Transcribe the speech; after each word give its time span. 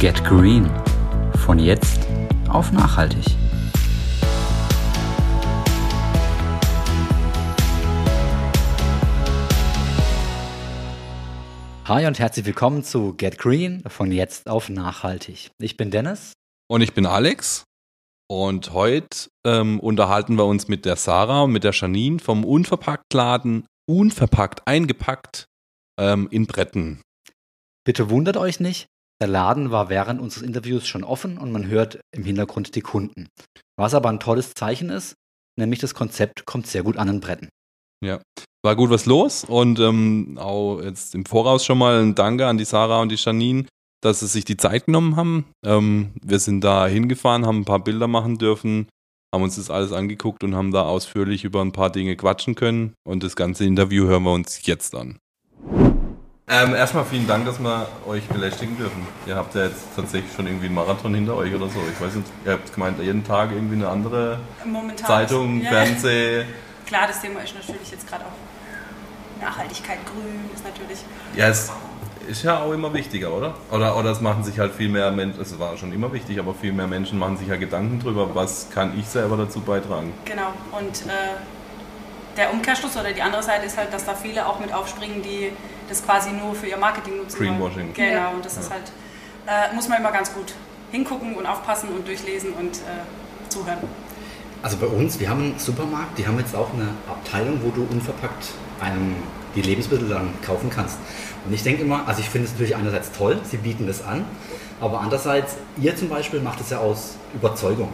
Get 0.00 0.22
Green. 0.22 0.70
Von 1.44 1.58
jetzt 1.58 2.06
auf 2.48 2.70
nachhaltig. 2.70 3.24
Hi 11.86 12.06
und 12.06 12.20
herzlich 12.20 12.46
willkommen 12.46 12.84
zu 12.84 13.14
Get 13.14 13.38
Green 13.38 13.82
von 13.88 14.12
jetzt 14.12 14.48
auf 14.48 14.68
nachhaltig. 14.68 15.50
Ich 15.58 15.76
bin 15.76 15.90
Dennis. 15.90 16.32
Und 16.70 16.82
ich 16.82 16.94
bin 16.94 17.04
Alex. 17.04 17.64
Und 18.30 18.72
heute 18.72 19.28
ähm, 19.44 19.80
unterhalten 19.80 20.36
wir 20.36 20.44
uns 20.44 20.68
mit 20.68 20.84
der 20.84 20.94
Sarah 20.94 21.42
und 21.42 21.50
mit 21.50 21.64
der 21.64 21.72
Janine 21.72 22.20
vom 22.20 22.44
Unverpacktladen 22.44 23.66
Unverpackt 23.90 24.62
eingepackt 24.64 25.46
ähm, 25.98 26.28
in 26.30 26.46
Bretten. 26.46 27.02
Bitte 27.84 28.10
wundert 28.10 28.36
euch 28.36 28.60
nicht, 28.60 28.86
der 29.20 29.28
Laden 29.28 29.70
war 29.70 29.88
während 29.88 30.20
unseres 30.20 30.42
Interviews 30.42 30.86
schon 30.86 31.04
offen 31.04 31.38
und 31.38 31.52
man 31.52 31.66
hört 31.66 32.00
im 32.14 32.24
Hintergrund 32.24 32.74
die 32.74 32.80
Kunden. 32.80 33.28
Was 33.76 33.94
aber 33.94 34.08
ein 34.08 34.20
tolles 34.20 34.54
Zeichen 34.54 34.90
ist, 34.90 35.14
nämlich 35.56 35.80
das 35.80 35.94
Konzept 35.94 36.46
kommt 36.46 36.66
sehr 36.66 36.82
gut 36.82 36.96
an 36.96 37.08
den 37.08 37.20
Bretten. 37.20 37.48
Ja, 38.04 38.20
war 38.64 38.76
gut 38.76 38.90
was 38.90 39.06
los 39.06 39.44
und 39.44 39.80
ähm, 39.80 40.38
auch 40.40 40.80
jetzt 40.80 41.14
im 41.14 41.24
Voraus 41.24 41.64
schon 41.64 41.78
mal 41.78 42.00
ein 42.00 42.14
Danke 42.14 42.46
an 42.46 42.58
die 42.58 42.64
Sarah 42.64 43.00
und 43.00 43.10
die 43.10 43.16
Janine, 43.16 43.66
dass 44.00 44.20
sie 44.20 44.28
sich 44.28 44.44
die 44.44 44.56
Zeit 44.56 44.86
genommen 44.86 45.16
haben. 45.16 45.46
Ähm, 45.64 46.12
wir 46.22 46.38
sind 46.38 46.62
da 46.62 46.86
hingefahren, 46.86 47.44
haben 47.46 47.60
ein 47.60 47.64
paar 47.64 47.82
Bilder 47.82 48.06
machen 48.06 48.38
dürfen, 48.38 48.88
haben 49.34 49.42
uns 49.42 49.56
das 49.56 49.70
alles 49.70 49.92
angeguckt 49.92 50.44
und 50.44 50.54
haben 50.54 50.70
da 50.70 50.82
ausführlich 50.82 51.44
über 51.44 51.60
ein 51.60 51.72
paar 51.72 51.90
Dinge 51.90 52.16
quatschen 52.16 52.54
können 52.54 52.94
und 53.04 53.24
das 53.24 53.34
ganze 53.34 53.64
Interview 53.64 54.06
hören 54.06 54.22
wir 54.22 54.32
uns 54.32 54.64
jetzt 54.64 54.94
an. 54.94 55.18
Ähm, 56.50 56.74
erstmal 56.74 57.04
vielen 57.04 57.26
Dank, 57.26 57.44
dass 57.44 57.58
wir 57.58 57.88
euch 58.06 58.26
belästigen 58.26 58.76
dürfen. 58.78 59.06
Ihr 59.26 59.36
habt 59.36 59.54
ja 59.54 59.64
jetzt 59.64 59.84
tatsächlich 59.94 60.32
schon 60.32 60.46
irgendwie 60.46 60.66
einen 60.66 60.76
Marathon 60.76 61.14
hinter 61.14 61.36
euch 61.36 61.54
oder 61.54 61.68
so. 61.68 61.78
Ich 61.92 62.00
weiß 62.00 62.14
nicht, 62.14 62.26
ihr 62.46 62.52
habt 62.52 62.72
gemeint, 62.72 62.98
jeden 63.00 63.22
Tag 63.22 63.50
irgendwie 63.52 63.74
eine 63.74 63.88
andere 63.88 64.38
Momentan 64.64 65.06
Zeitung, 65.06 65.60
ja. 65.60 65.70
Fernseh. 65.70 66.44
Klar, 66.86 67.06
das 67.06 67.20
Thema 67.20 67.40
ist 67.40 67.54
natürlich 67.54 67.90
jetzt 67.90 68.08
gerade 68.08 68.24
auch 68.24 69.42
Nachhaltigkeit, 69.44 69.98
Grün 70.06 70.50
ist 70.54 70.64
natürlich. 70.64 70.98
Ja, 71.36 71.48
es 71.48 71.70
ist 72.26 72.42
ja 72.42 72.60
auch 72.60 72.72
immer 72.72 72.94
wichtiger, 72.94 73.30
oder? 73.30 73.54
Oder, 73.70 73.94
oder 73.96 74.10
es 74.10 74.22
machen 74.22 74.42
sich 74.42 74.58
halt 74.58 74.72
viel 74.72 74.88
mehr 74.88 75.10
Menschen, 75.10 75.42
es 75.42 75.58
war 75.58 75.76
schon 75.76 75.92
immer 75.92 76.10
wichtig, 76.14 76.38
aber 76.38 76.54
viel 76.54 76.72
mehr 76.72 76.86
Menschen 76.86 77.18
machen 77.18 77.36
sich 77.36 77.48
ja 77.48 77.56
Gedanken 77.56 78.00
drüber, 78.00 78.34
was 78.34 78.68
kann 78.70 78.98
ich 78.98 79.06
selber 79.06 79.36
dazu 79.36 79.60
beitragen. 79.60 80.14
Genau. 80.24 80.54
Und 80.72 81.06
äh, 81.06 81.36
der 82.38 82.52
Umkehrschluss 82.52 82.96
oder 82.96 83.12
die 83.12 83.20
andere 83.22 83.42
Seite 83.42 83.66
ist 83.66 83.76
halt, 83.76 83.92
dass 83.92 84.06
da 84.06 84.14
viele 84.14 84.46
auch 84.46 84.60
mit 84.60 84.72
aufspringen, 84.72 85.22
die 85.22 85.52
das 85.88 86.04
quasi 86.04 86.30
nur 86.32 86.54
für 86.54 86.66
ihr 86.66 86.76
Marketing 86.76 87.16
nutzen. 87.18 87.38
Greenwashing. 87.38 87.92
Genau, 87.94 88.10
Ja. 88.12 88.28
und 88.30 88.44
das 88.44 88.56
ist 88.56 88.70
halt, 88.70 88.92
äh, 89.46 89.74
muss 89.74 89.88
man 89.88 89.98
immer 90.00 90.12
ganz 90.12 90.32
gut 90.32 90.54
hingucken 90.90 91.34
und 91.34 91.46
aufpassen 91.46 91.88
und 91.90 92.06
durchlesen 92.06 92.52
und 92.54 92.76
äh, 92.76 93.48
zuhören. 93.48 93.78
Also 94.62 94.76
bei 94.78 94.86
uns, 94.86 95.20
wir 95.20 95.28
haben 95.28 95.40
einen 95.42 95.58
Supermarkt, 95.58 96.18
die 96.18 96.26
haben 96.26 96.38
jetzt 96.38 96.54
auch 96.54 96.72
eine 96.72 96.88
Abteilung, 97.08 97.60
wo 97.62 97.70
du 97.70 97.86
unverpackt 97.90 98.48
einem 98.80 99.14
die 99.54 99.62
Lebensmittel 99.62 100.08
dann 100.08 100.32
kaufen 100.44 100.68
kannst. 100.70 100.98
Und 101.46 101.52
ich 101.54 101.62
denke 101.62 101.82
immer, 101.82 102.06
also 102.06 102.20
ich 102.20 102.28
finde 102.28 102.46
es 102.46 102.52
natürlich 102.52 102.76
einerseits 102.76 103.12
toll, 103.12 103.38
sie 103.44 103.56
bieten 103.56 103.86
das 103.86 104.04
an, 104.04 104.24
aber 104.80 105.00
andererseits, 105.00 105.56
ihr 105.80 105.96
zum 105.96 106.08
Beispiel 106.08 106.40
macht 106.40 106.60
es 106.60 106.70
ja 106.70 106.78
aus 106.78 107.16
Überzeugung. 107.34 107.90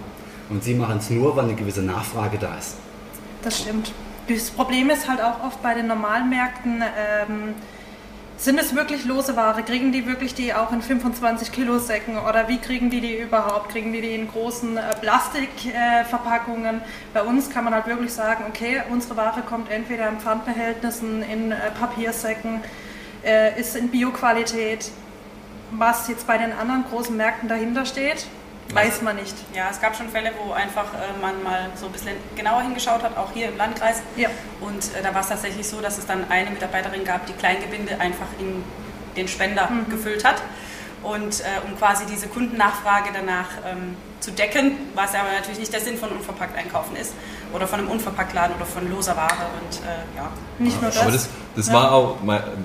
Und 0.50 0.62
sie 0.64 0.74
machen 0.74 0.98
es 0.98 1.08
nur, 1.10 1.36
weil 1.36 1.44
eine 1.44 1.54
gewisse 1.54 1.82
Nachfrage 1.82 2.38
da 2.38 2.56
ist. 2.58 2.76
Das 3.42 3.60
stimmt. 3.60 3.92
Das 4.28 4.50
Problem 4.50 4.90
ist 4.90 5.08
halt 5.08 5.20
auch 5.22 5.42
oft 5.44 5.62
bei 5.62 5.74
den 5.74 5.86
normalen 5.86 6.28
Märkten, 6.30 6.82
ähm, 6.82 7.54
sind 8.36 8.58
es 8.58 8.74
wirklich 8.74 9.04
lose 9.04 9.36
Ware? 9.36 9.62
Kriegen 9.62 9.92
die 9.92 10.06
wirklich 10.06 10.34
die 10.34 10.52
auch 10.54 10.72
in 10.72 10.82
25 10.82 11.52
Kilo 11.52 11.78
Säcken 11.78 12.18
oder 12.18 12.48
wie 12.48 12.58
kriegen 12.58 12.90
die 12.90 13.00
die 13.00 13.16
überhaupt? 13.16 13.70
Kriegen 13.70 13.92
die 13.92 14.00
die 14.00 14.14
in 14.14 14.28
großen 14.28 14.76
äh, 14.76 14.82
Plastikverpackungen? 15.00 16.04
Verpackungen? 16.08 16.80
Bei 17.12 17.22
uns 17.22 17.50
kann 17.50 17.64
man 17.64 17.74
halt 17.74 17.86
wirklich 17.86 18.12
sagen, 18.12 18.44
okay, 18.48 18.82
unsere 18.90 19.16
Ware 19.16 19.42
kommt 19.42 19.70
entweder 19.70 20.08
in 20.08 20.18
Pfandbehältnissen, 20.18 21.22
in 21.22 21.52
äh, 21.52 21.70
Papiersäcken, 21.78 22.60
äh, 23.24 23.58
ist 23.58 23.76
in 23.76 23.88
Bioqualität. 23.88 24.90
Was 25.70 26.08
jetzt 26.08 26.26
bei 26.26 26.38
den 26.38 26.52
anderen 26.52 26.84
großen 26.90 27.16
Märkten 27.16 27.48
dahinter 27.48 27.86
steht, 27.86 28.26
weiß 28.72 29.02
man 29.02 29.16
nicht. 29.16 29.34
Ja, 29.54 29.68
es 29.70 29.80
gab 29.80 29.96
schon 29.96 30.08
Fälle, 30.08 30.32
wo 30.44 30.52
einfach 30.52 30.94
äh, 30.94 31.20
man 31.20 31.42
mal 31.42 31.70
so 31.74 31.86
ein 31.86 31.92
bisschen 31.92 32.16
genauer 32.36 32.62
hingeschaut 32.62 33.02
hat, 33.02 33.16
auch 33.16 33.32
hier 33.32 33.48
im 33.48 33.56
Landkreis. 33.56 34.02
Ja. 34.16 34.28
Und 34.60 34.84
äh, 34.94 35.02
da 35.02 35.14
war 35.14 35.20
es 35.20 35.28
tatsächlich 35.28 35.66
so, 35.66 35.80
dass 35.80 35.98
es 35.98 36.06
dann 36.06 36.30
eine 36.30 36.50
Mitarbeiterin 36.50 37.04
gab, 37.04 37.26
die 37.26 37.34
Kleingebinde 37.34 38.00
einfach 38.00 38.26
in 38.38 38.64
den 39.16 39.28
Spender 39.28 39.70
Mhm. 39.70 39.90
gefüllt 39.90 40.24
hat. 40.24 40.42
Und 41.02 41.40
äh, 41.40 41.44
um 41.68 41.76
quasi 41.76 42.06
diese 42.06 42.28
Kundennachfrage 42.28 43.10
danach 43.12 43.48
ähm, 43.66 43.94
zu 44.20 44.30
decken, 44.30 44.78
was 44.94 45.12
ja 45.12 45.20
aber 45.20 45.32
natürlich 45.32 45.58
nicht 45.58 45.72
der 45.72 45.80
Sinn 45.80 45.98
von 45.98 46.08
unverpackt 46.10 46.56
einkaufen 46.56 46.96
ist 46.96 47.12
oder 47.54 47.66
von 47.68 47.78
einem 47.78 47.88
Unverpacktladen 47.88 48.56
oder 48.56 48.66
von 48.66 48.90
loser 48.90 49.16
Ware. 49.16 49.30
Und 49.62 49.76
äh, 49.78 50.16
ja, 50.16 50.28
Nicht 50.58 50.80
nur 50.82 50.90
das. 50.90 51.00
Aber 51.00 51.12
das, 51.12 51.28
das 51.54 51.68
Ja. 51.68 51.72
war 51.74 51.92
auch, 51.92 52.16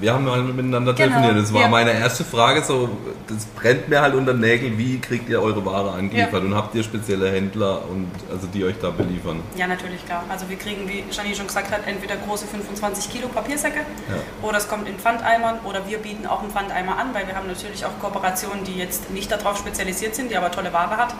wir 0.01 0.13
haben 0.13 0.25
mal 0.25 0.41
miteinander 0.41 0.93
Genau, 0.93 1.09
telefoniert. 1.15 1.43
Das 1.45 1.53
war 1.53 1.61
ja. 1.61 1.67
meine 1.67 1.91
erste 1.91 2.23
Frage. 2.25 2.63
So, 2.63 2.89
das 3.27 3.45
brennt 3.45 3.87
mir 3.87 4.01
halt 4.01 4.15
unter 4.15 4.33
den 4.33 4.41
Nägeln. 4.41 4.77
Wie 4.79 4.99
kriegt 4.99 5.29
ihr 5.29 5.41
eure 5.41 5.63
Ware 5.63 5.91
angeliefert? 5.91 6.33
Ja. 6.33 6.39
Und 6.39 6.55
habt 6.55 6.73
ihr 6.73 6.83
spezielle 6.83 7.31
Händler 7.31 7.83
und 7.87 8.09
also 8.31 8.47
die 8.47 8.63
euch 8.65 8.75
da 8.81 8.89
beliefern? 8.89 9.41
ja, 9.55 9.67
natürlich, 9.67 10.03
klar. 10.05 10.23
Also 10.27 10.49
wir 10.49 10.57
kriegen, 10.57 10.87
wie 10.89 11.03
Janine 11.11 11.35
schon 11.35 11.45
gesagt 11.47 11.71
hat, 11.71 11.81
entweder 11.85 12.15
große 12.15 12.47
25 12.47 13.11
Kilo 13.11 13.27
Papiersäcke 13.27 13.79
Ja. 13.79 14.15
oder 14.47 14.57
es 14.57 14.67
kommt 14.67 14.87
in 14.89 14.97
Pfandeimern 14.97 15.59
oder 15.65 15.87
wir 15.87 15.99
bieten 15.99 16.25
auch 16.25 16.41
einen 16.41 16.49
Pfandeimer 16.51 16.97
an, 16.97 17.13
weil 17.13 17.27
wir 17.27 17.35
haben 17.35 17.47
natürlich 17.47 17.85
auch 17.85 17.91
Kooperationen, 18.01 18.63
die 18.63 18.73
jetzt 18.75 19.11
nicht 19.11 19.31
darauf 19.31 19.57
spezialisiert 19.59 20.15
sind, 20.15 20.31
die 20.31 20.37
aber 20.37 20.49
tolle 20.51 20.73
Ware 20.73 20.97
hat. 20.97 21.13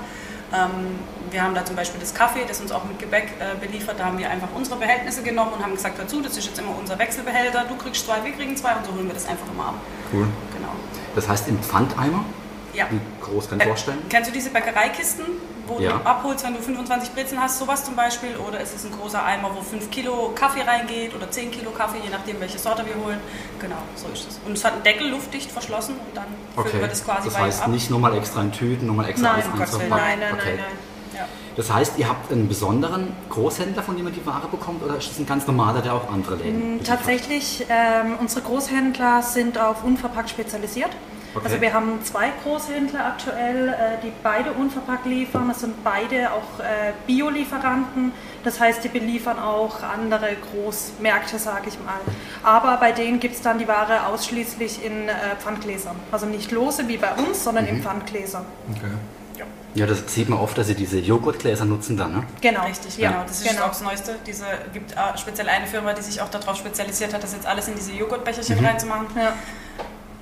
Ähm, 0.54 1.00
wir 1.32 1.44
haben 1.44 1.54
da 1.54 1.64
zum 1.64 1.76
Beispiel 1.76 2.00
das 2.00 2.14
Kaffee, 2.14 2.44
das 2.48 2.60
uns 2.60 2.72
auch 2.72 2.84
mit 2.86 2.98
Gebäck 3.00 3.34
äh, 3.40 3.56
beliefert. 3.64 4.00
Da 4.00 4.06
haben 4.06 4.18
wir 4.18 4.30
einfach 4.30 4.48
unsere 4.56 4.78
Behältnisse 4.78 5.22
genommen 5.22 5.54
und 5.54 5.64
haben 5.64 5.76
gesagt 5.76 6.00
dazu, 6.00 6.22
das 6.22 6.36
ist 6.38 6.48
jetzt 6.48 6.60
immer 6.60 6.76
unser 6.80 6.98
Wechselbehälter. 6.98 7.66
Du 7.70 7.76
kriegst 7.76 8.06
zwei, 8.06 8.24
wir 8.24 8.32
kriegen 8.32 8.56
zwei 8.58 8.74
und 8.76 8.86
so 8.86 8.92
holen 8.94 9.08
wir 9.08 9.14
das 9.14 9.28
einfach 9.28 9.48
immer 9.52 9.68
ab. 9.68 9.76
Cool. 10.12 10.28
Genau. 10.56 10.72
Das 11.16 11.28
heißt 11.28 11.48
im 11.50 11.59
Pfandeimer, 11.62 12.26
Ja. 12.74 12.86
wie 12.90 13.00
groß 13.22 13.50
kann 13.50 13.59
ich 13.59 13.66
Äh, 13.66 13.70
vorstellen? 13.70 14.00
Kennst 14.09 14.30
du 14.30 14.34
diese 14.34 14.50
Bäckereikisten, 14.50 15.26
wo 15.69 15.80
Ja. 15.80 15.97
du 16.00 16.06
abholst, 16.06 16.44
wenn 16.44 16.53
du 16.56 16.59
25 16.62 17.12
Brezeln 17.13 17.40
hast, 17.41 17.59
sowas 17.59 17.85
zum 17.85 17.96
Beispiel? 17.96 18.35
Oder 18.38 18.59
ist 18.59 18.75
es 18.75 18.84
ein 18.85 18.91
großer 18.91 19.24
Eimer, 19.24 19.52
wo 19.56 19.62
5 19.62 19.90
Kilo 19.91 20.31
Kaffee 20.35 20.62
reingeht 20.63 21.16
oder 21.16 21.30
10 21.30 21.52
Kilo 21.52 21.69
Kaffee, 21.72 22.00
je 22.03 22.09
nachdem, 22.09 22.40
welche 22.41 22.57
Sorte 22.59 22.84
wir 22.85 22.96
holen? 23.03 23.19
Genau, 23.59 23.78
so 23.96 24.08
ist 24.12 24.28
es. 24.28 24.40
Und 24.46 24.53
es 24.58 24.66
hat 24.66 24.74
einen 24.74 24.84
Deckel, 24.84 25.09
luftdicht 25.12 25.52
verschlossen 25.52 25.96
und 25.96 26.18
dann 26.18 26.25
füllen 26.66 26.81
wir 26.81 26.88
das 26.88 27.06
quasi 27.06 27.29
das 27.29 27.38
heißt 27.40 27.62
ab. 27.63 27.68
nicht 27.69 27.90
nochmal 27.90 28.16
extra 28.18 28.41
in 28.41 28.52
Tüten, 28.52 28.88
nochmal 28.88 29.08
extra 29.09 29.34
Nein, 29.34 29.44
einzupacken. 29.44 29.90
Nein, 29.90 30.19
nein, 30.19 30.34
okay. 30.34 30.44
nein, 30.47 30.58
nein. 30.58 31.19
Ja. 31.22 31.25
Das 31.56 31.74
heißt, 31.74 31.94
ihr 31.97 32.08
habt 32.08 32.31
einen 32.31 32.47
besonderen 32.47 33.12
Großhändler, 33.29 33.84
von 33.84 33.97
dem 33.97 34.06
ihr 34.08 34.13
die 34.13 34.25
Ware 34.25 34.47
bekommt, 34.47 34.81
oder 34.84 34.96
ist 34.97 35.09
das 35.12 35.19
ein 35.19 35.25
ganz 35.25 35.46
normaler, 35.46 35.81
der 35.81 35.94
auch 35.94 36.09
andere 36.12 36.35
Läden 36.35 36.78
beliefert? 36.78 36.88
Tatsächlich, 36.88 37.66
ähm, 37.69 38.16
unsere 38.19 38.41
Großhändler 38.41 39.22
sind 39.22 39.58
auf 39.58 39.84
unverpackt 39.84 40.29
spezialisiert. 40.29 40.91
Okay. 41.35 41.45
Also 41.45 41.62
wir 41.62 41.73
haben 41.73 42.03
zwei 42.03 42.31
Großhändler 42.44 43.06
aktuell, 43.06 43.69
äh, 43.69 43.73
die 44.03 44.12
beide 44.23 44.51
unverpackt 44.53 45.06
liefern. 45.06 45.47
Das 45.50 45.59
sind 45.59 45.84
beide 45.84 46.31
auch 46.31 46.59
äh, 46.59 46.94
Biolieferanten. 47.06 48.12
Das 48.44 48.59
heißt, 48.59 48.84
die 48.84 48.88
beliefern 48.88 49.38
auch 49.38 49.84
andere 49.84 50.29
Großmärkte, 50.51 51.38
sage 51.38 51.67
ich 51.67 51.78
mal. 51.79 52.00
Aber 52.44 52.78
bei 52.78 52.91
denen 52.91 53.19
gibt 53.19 53.35
es 53.35 53.41
dann 53.41 53.59
die 53.59 53.67
Ware 53.67 54.07
ausschließlich 54.07 54.84
in 54.84 55.07
äh, 55.07 55.13
Pfandgläsern. 55.40 55.95
Also 56.12 56.25
nicht 56.25 56.51
lose 56.51 56.88
wie 56.88 56.97
bei 56.97 57.12
uns, 57.13 57.44
sondern 57.44 57.66
Mhm. 57.66 57.69
in 57.69 57.84
Pfandgläser. 57.84 58.46
Okay. 58.72 58.91
Ja, 59.75 59.85
das 59.85 60.11
sieht 60.11 60.29
man 60.29 60.40
oft, 60.40 60.57
dass 60.57 60.66
sie 60.66 60.73
diese 60.73 60.97
Joghurtgläser 60.97 61.63
nutzen 61.63 61.96
dann, 61.96 62.11
ne? 62.11 62.23
Genau. 62.41 62.63
Richtig, 62.66 62.97
ja. 62.97 63.11
genau. 63.11 63.23
Das 63.28 63.40
ist 63.40 63.47
genau. 63.50 63.66
auch 63.66 63.69
das 63.69 63.81
Neueste. 63.81 64.16
Diese 64.25 64.44
gibt 64.73 64.96
speziell 65.16 65.47
eine 65.47 65.67
Firma, 65.67 65.94
die 65.94 66.01
sich 66.01 66.19
auch 66.22 66.29
darauf 66.29 66.57
spezialisiert 66.57 67.13
hat, 67.13 67.22
das 67.22 67.34
jetzt 67.34 67.46
alles 67.46 67.67
in 67.67 67.75
diese 67.75 67.91
Joghurtbecherchen 67.94 68.66
reinzumachen. 68.66 69.06
Ja. 69.16 69.34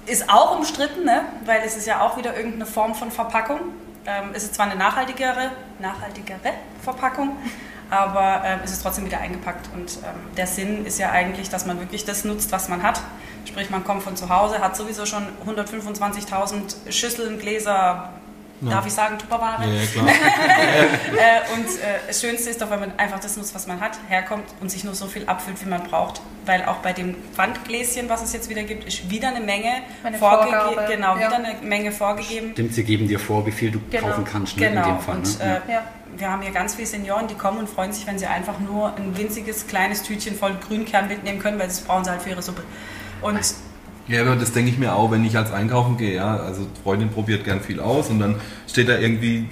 Ist 0.08 0.30
auch 0.30 0.58
umstritten, 0.58 1.04
ne? 1.04 1.26
weil 1.46 1.62
es 1.66 1.76
ist 1.76 1.86
ja 1.86 2.02
auch 2.02 2.18
wieder 2.18 2.36
irgendeine 2.36 2.66
Form 2.66 2.96
von 2.96 3.12
Verpackung. 3.12 3.60
Ähm, 4.06 4.30
es 4.34 4.44
ist 4.44 4.56
zwar 4.56 4.68
eine 4.68 4.76
nachhaltigere, 4.80 5.52
nachhaltigere 5.80 6.54
Verpackung, 6.82 7.36
aber 7.90 8.42
ähm, 8.46 8.60
es 8.64 8.72
ist 8.72 8.84
trotzdem 8.84 9.06
wieder 9.06 9.20
eingepackt. 9.20 9.70
Und 9.76 9.98
ähm, 9.98 10.36
der 10.38 10.48
Sinn 10.48 10.86
ist 10.86 10.98
ja 10.98 11.12
eigentlich, 11.12 11.50
dass 11.50 11.66
man 11.66 11.80
wirklich 11.82 12.06
das 12.06 12.24
nutzt, 12.24 12.54
was 12.54 12.70
man 12.70 12.84
hat. 12.84 13.02
Sprich, 13.44 13.70
man 13.70 13.84
kommt 13.84 14.02
von 14.02 14.16
zu 14.16 14.30
Hause, 14.30 14.60
hat 14.60 14.78
sowieso 14.78 15.06
schon 15.06 15.24
125.000 15.46 16.90
Schüsseln, 16.90 17.38
Gläser, 17.38 18.14
darf 18.62 18.86
ich 18.88 18.94
sagen, 18.94 19.18
Tupperware. 19.18 19.64
Ja, 19.66 19.86
klar. 19.86 20.06
Äh, 21.18 21.54
und 21.56 21.66
äh, 21.66 22.00
das 22.08 22.22
Schönste 22.22 22.50
ist 22.50 22.62
doch, 22.62 22.70
wenn 22.70 22.80
man 22.80 22.92
einfach 22.98 23.20
das 23.20 23.38
nutzt, 23.38 23.54
was 23.56 23.66
man 23.68 23.80
hat, 23.80 23.98
herkommt 24.08 24.46
und 24.62 24.70
sich 24.70 24.84
nur 24.84 24.94
so 24.96 25.08
viel 25.08 25.26
abfüllt, 25.28 25.64
wie 25.66 25.70
man 25.70 25.84
braucht. 25.84 26.22
Weil 26.46 26.66
auch 26.66 26.78
bei 26.78 26.94
dem 26.94 27.16
Pfandgläschen, 27.34 28.08
was 28.10 28.22
es 28.24 28.34
jetzt 28.34 28.50
wieder 28.50 28.64
gibt, 28.64 28.86
ist 28.86 29.10
wieder 29.10 29.30
eine 29.30 29.40
Menge 29.42 29.70
vorgege- 30.20 30.88
Genau, 30.88 31.18
ja. 31.18 31.28
wieder 31.28 31.36
eine 31.36 31.56
Menge 31.62 31.92
vorgegeben. 31.92 32.52
Stimmt, 32.54 32.74
sie 32.74 32.84
geben 32.84 33.08
dir 33.08 33.20
vor, 33.20 33.46
wie 33.46 33.52
viel 33.52 33.72
du 33.72 33.80
Genau, 33.90 34.08
kaufen 34.10 34.26
kannst, 34.26 34.58
ne, 34.58 34.68
in 34.68 34.74
Genau. 34.76 34.88
dem 34.88 35.00
Fall. 35.00 35.16
Und 35.18 35.40
ne? 35.40 35.62
äh, 35.68 35.72
Ja. 35.72 35.84
wir 36.16 36.32
haben 36.32 36.42
hier 36.42 36.52
ganz 36.52 36.76
viele 36.76 36.88
Senioren, 36.88 37.28
die 37.28 37.36
kommen 37.36 37.58
und 37.60 37.70
freuen 37.70 37.92
sich, 37.94 38.06
wenn 38.08 38.18
sie 38.20 38.28
einfach 38.28 38.60
nur 38.60 38.96
ein 38.96 39.18
winziges, 39.18 39.68
kleines 39.68 40.04
Tütchen 40.04 40.36
voll 40.38 40.56
Grünkern 40.68 41.08
mitnehmen 41.08 41.40
können, 41.40 41.60
weil 41.60 41.68
das 41.68 41.82
brauchen 41.82 42.04
sie 42.06 42.12
halt 42.12 42.22
für 42.22 42.30
ihre 42.30 42.42
Suppe. 42.42 42.64
Und 43.22 43.40
Ja, 44.08 44.22
aber 44.22 44.36
das 44.38 44.54
denke 44.54 44.72
ich 44.72 44.78
mir 44.78 44.96
auch, 44.96 45.12
wenn 45.12 45.26
ich 45.26 45.38
als 45.38 45.52
einkaufen 45.52 45.98
gehe. 45.98 46.16
Ja, 46.16 46.38
also 46.38 46.66
Freundin 46.84 47.10
probiert 47.10 47.44
gern 47.44 47.60
viel 47.60 47.80
aus 47.80 48.10
und 48.10 48.20
dann 48.20 48.36
steht 48.68 48.88
da 48.88 48.98
irgendwie 48.98 49.48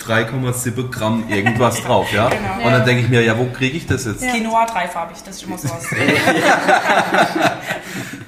3,7 0.00 0.90
Gramm 0.90 1.24
irgendwas 1.28 1.82
drauf, 1.84 2.12
ja. 2.12 2.28
Genau. 2.28 2.66
Und 2.66 2.72
dann 2.72 2.84
denke 2.86 3.02
ich 3.02 3.08
mir, 3.08 3.22
ja, 3.22 3.36
wo 3.38 3.46
kriege 3.46 3.76
ich 3.76 3.86
das 3.86 4.04
jetzt? 4.06 4.20
Quinoa 4.26 4.66
dreifarbig, 4.66 5.16
das 5.24 5.36
ist 5.36 5.42
immer 5.44 5.58
sowas. 5.58 5.86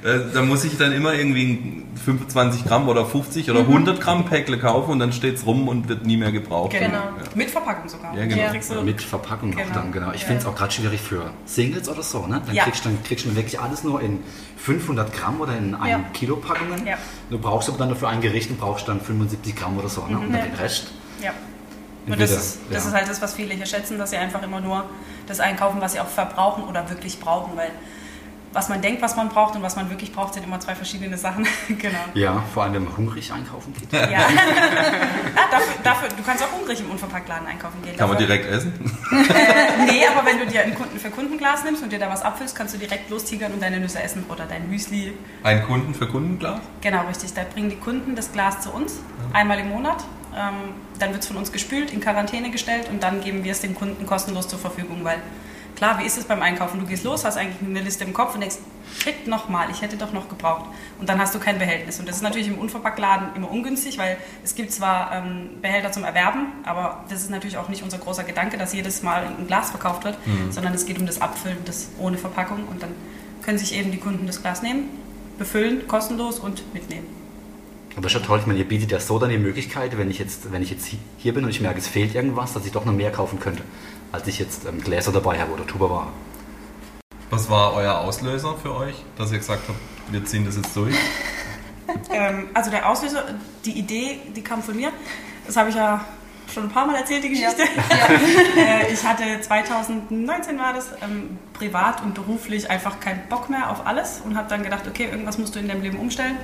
Äh, 0.02 0.32
da 0.32 0.40
muss 0.40 0.64
ich 0.64 0.78
dann 0.78 0.92
immer 0.92 1.12
irgendwie 1.12 1.44
ein 1.52 1.98
25 2.02 2.64
Gramm 2.64 2.88
oder 2.88 3.04
50 3.04 3.50
oder 3.50 3.60
100 3.60 4.00
Gramm 4.00 4.24
Päckle 4.24 4.58
kaufen 4.58 4.92
und 4.92 4.98
dann 4.98 5.12
steht 5.12 5.36
es 5.36 5.44
rum 5.44 5.68
und 5.68 5.90
wird 5.90 6.06
nie 6.06 6.16
mehr 6.16 6.32
gebraucht. 6.32 6.70
genau. 6.72 6.94
Ja. 6.94 7.12
Mit 7.34 7.50
Verpackung 7.50 7.86
sogar. 7.86 8.16
Ja, 8.16 8.24
genau. 8.24 8.50
Du- 8.76 8.82
Mit 8.82 9.02
Verpackung 9.02 9.50
Genau. 9.50 9.62
auch 9.68 9.72
dann, 9.74 9.92
genau. 9.92 10.12
Ich 10.12 10.22
Ja. 10.22 10.28
finde 10.28 10.40
es 10.40 10.46
auch 10.46 10.54
gerade 10.54 10.72
schwierig 10.72 11.02
für 11.02 11.30
Singles 11.44 11.86
oder 11.90 12.02
so, 12.02 12.26
ne? 12.26 12.40
Dann 12.46 12.54
Ja. 12.54 12.64
kriegst, 12.64 12.82
du, 12.86 12.88
dann 12.88 13.02
kriegst 13.04 13.26
du 13.26 13.36
wirklich 13.36 13.60
alles 13.60 13.84
nur 13.84 14.00
in 14.00 14.20
500 14.56 15.12
Gramm 15.12 15.38
oder 15.42 15.54
in 15.58 15.74
1 15.74 15.90
Ja. 15.90 16.00
Kilo 16.14 16.36
Packungen. 16.36 16.86
Ja. 16.86 16.96
Du 17.28 17.38
brauchst 17.38 17.68
aber 17.68 17.76
dann 17.76 17.94
für 17.94 18.08
ein 18.08 18.22
Gericht 18.22 18.48
und 18.48 18.58
brauchst 18.58 18.88
dann 18.88 19.02
75 19.02 19.54
Gramm 19.54 19.76
oder 19.78 19.90
so, 19.90 20.06
ne? 20.06 20.16
Und 20.18 20.32
dann 20.32 20.40
Ja. 20.40 20.46
den 20.46 20.54
Rest. 20.54 20.86
Ja. 21.22 21.32
Und 22.06 22.20
das, 22.20 22.30
das 22.30 22.58
ja. 22.70 22.78
ist 22.78 22.92
halt 22.92 23.08
das, 23.08 23.20
was 23.22 23.34
viele 23.34 23.54
hier 23.54 23.66
schätzen, 23.66 23.98
dass 23.98 24.10
sie 24.10 24.16
einfach 24.16 24.42
immer 24.42 24.60
nur 24.60 24.84
das 25.26 25.40
einkaufen, 25.40 25.80
was 25.80 25.92
sie 25.92 26.00
auch 26.00 26.08
verbrauchen 26.08 26.64
oder 26.64 26.88
wirklich 26.88 27.20
brauchen, 27.20 27.56
weil 27.56 27.70
was 28.52 28.68
man 28.68 28.82
denkt, 28.82 29.00
was 29.00 29.14
man 29.14 29.28
braucht 29.28 29.54
und 29.54 29.62
was 29.62 29.76
man 29.76 29.90
wirklich 29.90 30.12
braucht, 30.12 30.34
sind 30.34 30.44
immer 30.44 30.58
zwei 30.58 30.74
verschiedene 30.74 31.16
Sachen. 31.16 31.46
genau. 31.68 31.98
Ja, 32.14 32.42
vor 32.52 32.64
allem 32.64 32.74
wenn 32.74 32.84
man 32.84 32.96
hungrig 32.96 33.32
einkaufen 33.32 33.72
geht. 33.74 33.92
Ja. 33.92 34.18
ah, 35.36 35.50
dafür, 35.50 35.74
dafür, 35.84 36.08
du 36.08 36.22
kannst 36.24 36.42
auch 36.42 36.52
hungrig 36.52 36.80
im 36.80 36.90
Unverpacktladen 36.90 37.46
einkaufen 37.46 37.80
gehen. 37.82 37.96
Kann 37.96 38.08
man 38.08 38.18
Dafür- 38.18 38.26
direkt 38.26 38.50
essen? 38.50 38.72
Nee, 39.86 40.04
aber 40.06 40.26
wenn 40.26 40.38
du 40.38 40.46
dir 40.46 40.62
ein 40.62 40.74
Kunden 40.74 40.98
für 40.98 41.10
Kundenglas 41.10 41.64
nimmst 41.64 41.82
und 41.82 41.90
dir 41.90 41.98
da 41.98 42.08
was 42.10 42.22
abfüllst, 42.22 42.54
kannst 42.54 42.74
du 42.74 42.78
direkt 42.78 43.08
lostigern 43.08 43.52
und 43.52 43.62
deine 43.62 43.80
Nüsse 43.80 44.02
essen 44.02 44.24
oder 44.28 44.44
dein 44.46 44.68
Müsli. 44.68 45.14
Ein 45.42 45.64
Kunden 45.64 45.94
für 45.94 46.06
Kundenglas? 46.06 46.60
Genau, 46.80 47.06
richtig. 47.06 47.32
Da 47.34 47.42
bringen 47.44 47.70
die 47.70 47.76
Kunden 47.76 48.14
das 48.14 48.32
Glas 48.32 48.60
zu 48.60 48.72
uns, 48.72 49.00
einmal 49.32 49.58
im 49.58 49.70
Monat. 49.70 50.04
Ähm, 50.36 50.74
dann 50.98 51.12
wird 51.12 51.22
es 51.22 51.28
von 51.28 51.36
uns 51.36 51.52
gespült, 51.52 51.92
in 51.92 52.00
Quarantäne 52.00 52.50
gestellt 52.50 52.88
und 52.90 53.02
dann 53.02 53.20
geben 53.20 53.44
wir 53.44 53.52
es 53.52 53.60
dem 53.60 53.74
Kunden 53.74 54.06
kostenlos 54.06 54.48
zur 54.48 54.58
Verfügung, 54.58 55.02
weil 55.02 55.20
klar, 55.76 55.98
wie 55.98 56.04
ist 56.04 56.18
es 56.18 56.24
beim 56.24 56.42
Einkaufen? 56.42 56.78
Du 56.78 56.86
gehst 56.86 57.04
los, 57.04 57.24
hast 57.24 57.36
eigentlich 57.36 57.56
eine 57.66 57.80
Liste 57.80 58.04
im 58.04 58.12
Kopf 58.12 58.34
und 58.34 58.40
denkst, 58.40 58.58
krieg 59.00 59.26
noch 59.26 59.48
mal, 59.48 59.70
ich 59.70 59.80
hätte 59.82 59.96
doch 59.96 60.12
noch 60.12 60.28
gebraucht. 60.28 60.66
Und 60.98 61.08
dann 61.08 61.18
hast 61.18 61.34
du 61.34 61.38
kein 61.38 61.58
Behältnis. 61.58 61.98
Und 61.98 62.08
das 62.08 62.16
ist 62.16 62.22
natürlich 62.22 62.48
im 62.48 62.58
Unverpacktladen 62.58 63.34
immer 63.34 63.50
ungünstig, 63.50 63.96
weil 63.96 64.18
es 64.44 64.54
gibt 64.54 64.72
zwar 64.72 65.12
ähm, 65.12 65.50
Behälter 65.62 65.90
zum 65.90 66.04
Erwerben, 66.04 66.48
aber 66.64 67.04
das 67.08 67.22
ist 67.22 67.30
natürlich 67.30 67.56
auch 67.56 67.68
nicht 67.68 67.82
unser 67.82 67.98
großer 67.98 68.24
Gedanke, 68.24 68.58
dass 68.58 68.74
jedes 68.74 69.02
Mal 69.02 69.24
ein 69.26 69.46
Glas 69.46 69.70
verkauft 69.70 70.04
wird, 70.04 70.18
sondern 70.50 70.74
es 70.74 70.84
geht 70.84 70.98
um 70.98 71.06
das 71.06 71.22
Abfüllen, 71.22 71.58
das 71.64 71.88
ohne 71.98 72.18
Verpackung. 72.18 72.68
Und 72.68 72.82
dann 72.82 72.90
können 73.42 73.58
sich 73.58 73.74
eben 73.74 73.90
die 73.90 73.98
Kunden 73.98 74.26
das 74.26 74.42
Glas 74.42 74.62
nehmen, 74.62 74.90
befüllen, 75.38 75.88
kostenlos 75.88 76.38
und 76.38 76.74
mitnehmen. 76.74 77.19
Aber 77.96 78.06
ist 78.06 78.12
ja 78.12 78.20
toll, 78.20 78.38
ich 78.38 78.46
meine, 78.46 78.58
ihr 78.58 78.68
bietet 78.68 78.92
ja 78.92 79.00
so 79.00 79.18
dann 79.18 79.30
die 79.30 79.38
Möglichkeit, 79.38 79.98
wenn 79.98 80.10
ich 80.10 80.18
jetzt, 80.18 80.52
wenn 80.52 80.62
ich 80.62 80.70
jetzt 80.70 80.90
hier 81.18 81.34
bin 81.34 81.44
und 81.44 81.50
ich 81.50 81.60
merke, 81.60 81.78
es 81.78 81.88
fehlt 81.88 82.14
irgendwas, 82.14 82.52
dass 82.52 82.64
ich 82.64 82.72
doch 82.72 82.84
noch 82.84 82.92
mehr 82.92 83.10
kaufen 83.10 83.40
könnte, 83.40 83.62
als 84.12 84.26
ich 84.26 84.38
jetzt 84.38 84.64
ähm, 84.66 84.80
Gläser 84.80 85.12
dabei 85.12 85.40
habe 85.40 85.52
oder 85.52 85.66
Tupperware. 85.66 86.08
Was 87.30 87.50
war 87.50 87.74
euer 87.74 87.98
Auslöser 87.98 88.56
für 88.60 88.74
euch, 88.74 88.94
dass 89.16 89.32
ihr 89.32 89.38
gesagt 89.38 89.62
habt, 89.68 89.78
wir 90.10 90.24
ziehen 90.24 90.44
das 90.44 90.56
jetzt 90.56 90.74
durch? 90.76 90.94
Ähm, 92.12 92.50
also 92.54 92.70
der 92.70 92.88
Auslöser, 92.88 93.24
die 93.64 93.72
Idee, 93.72 94.20
die 94.36 94.42
kam 94.42 94.62
von 94.62 94.76
mir. 94.76 94.92
Das 95.44 95.56
habe 95.56 95.70
ich 95.70 95.74
ja 95.74 96.04
schon 96.52 96.64
ein 96.64 96.68
paar 96.70 96.86
Mal 96.86 96.96
erzählt, 96.96 97.24
die 97.24 97.30
Geschichte. 97.30 97.62
äh, 98.56 98.92
ich 98.92 99.04
hatte 99.04 99.40
2019 99.40 100.58
war 100.58 100.72
das, 100.72 100.92
ähm, 101.02 101.38
privat 101.52 102.02
und 102.02 102.14
beruflich 102.14 102.70
einfach 102.70 103.00
keinen 103.00 103.28
Bock 103.28 103.50
mehr 103.50 103.70
auf 103.70 103.86
alles 103.86 104.20
und 104.24 104.36
habe 104.36 104.48
dann 104.48 104.62
gedacht, 104.62 104.86
okay, 104.86 105.08
irgendwas 105.10 105.38
musst 105.38 105.54
du 105.54 105.58
in 105.58 105.68
deinem 105.68 105.82
Leben 105.82 105.98
umstellen. 105.98 106.36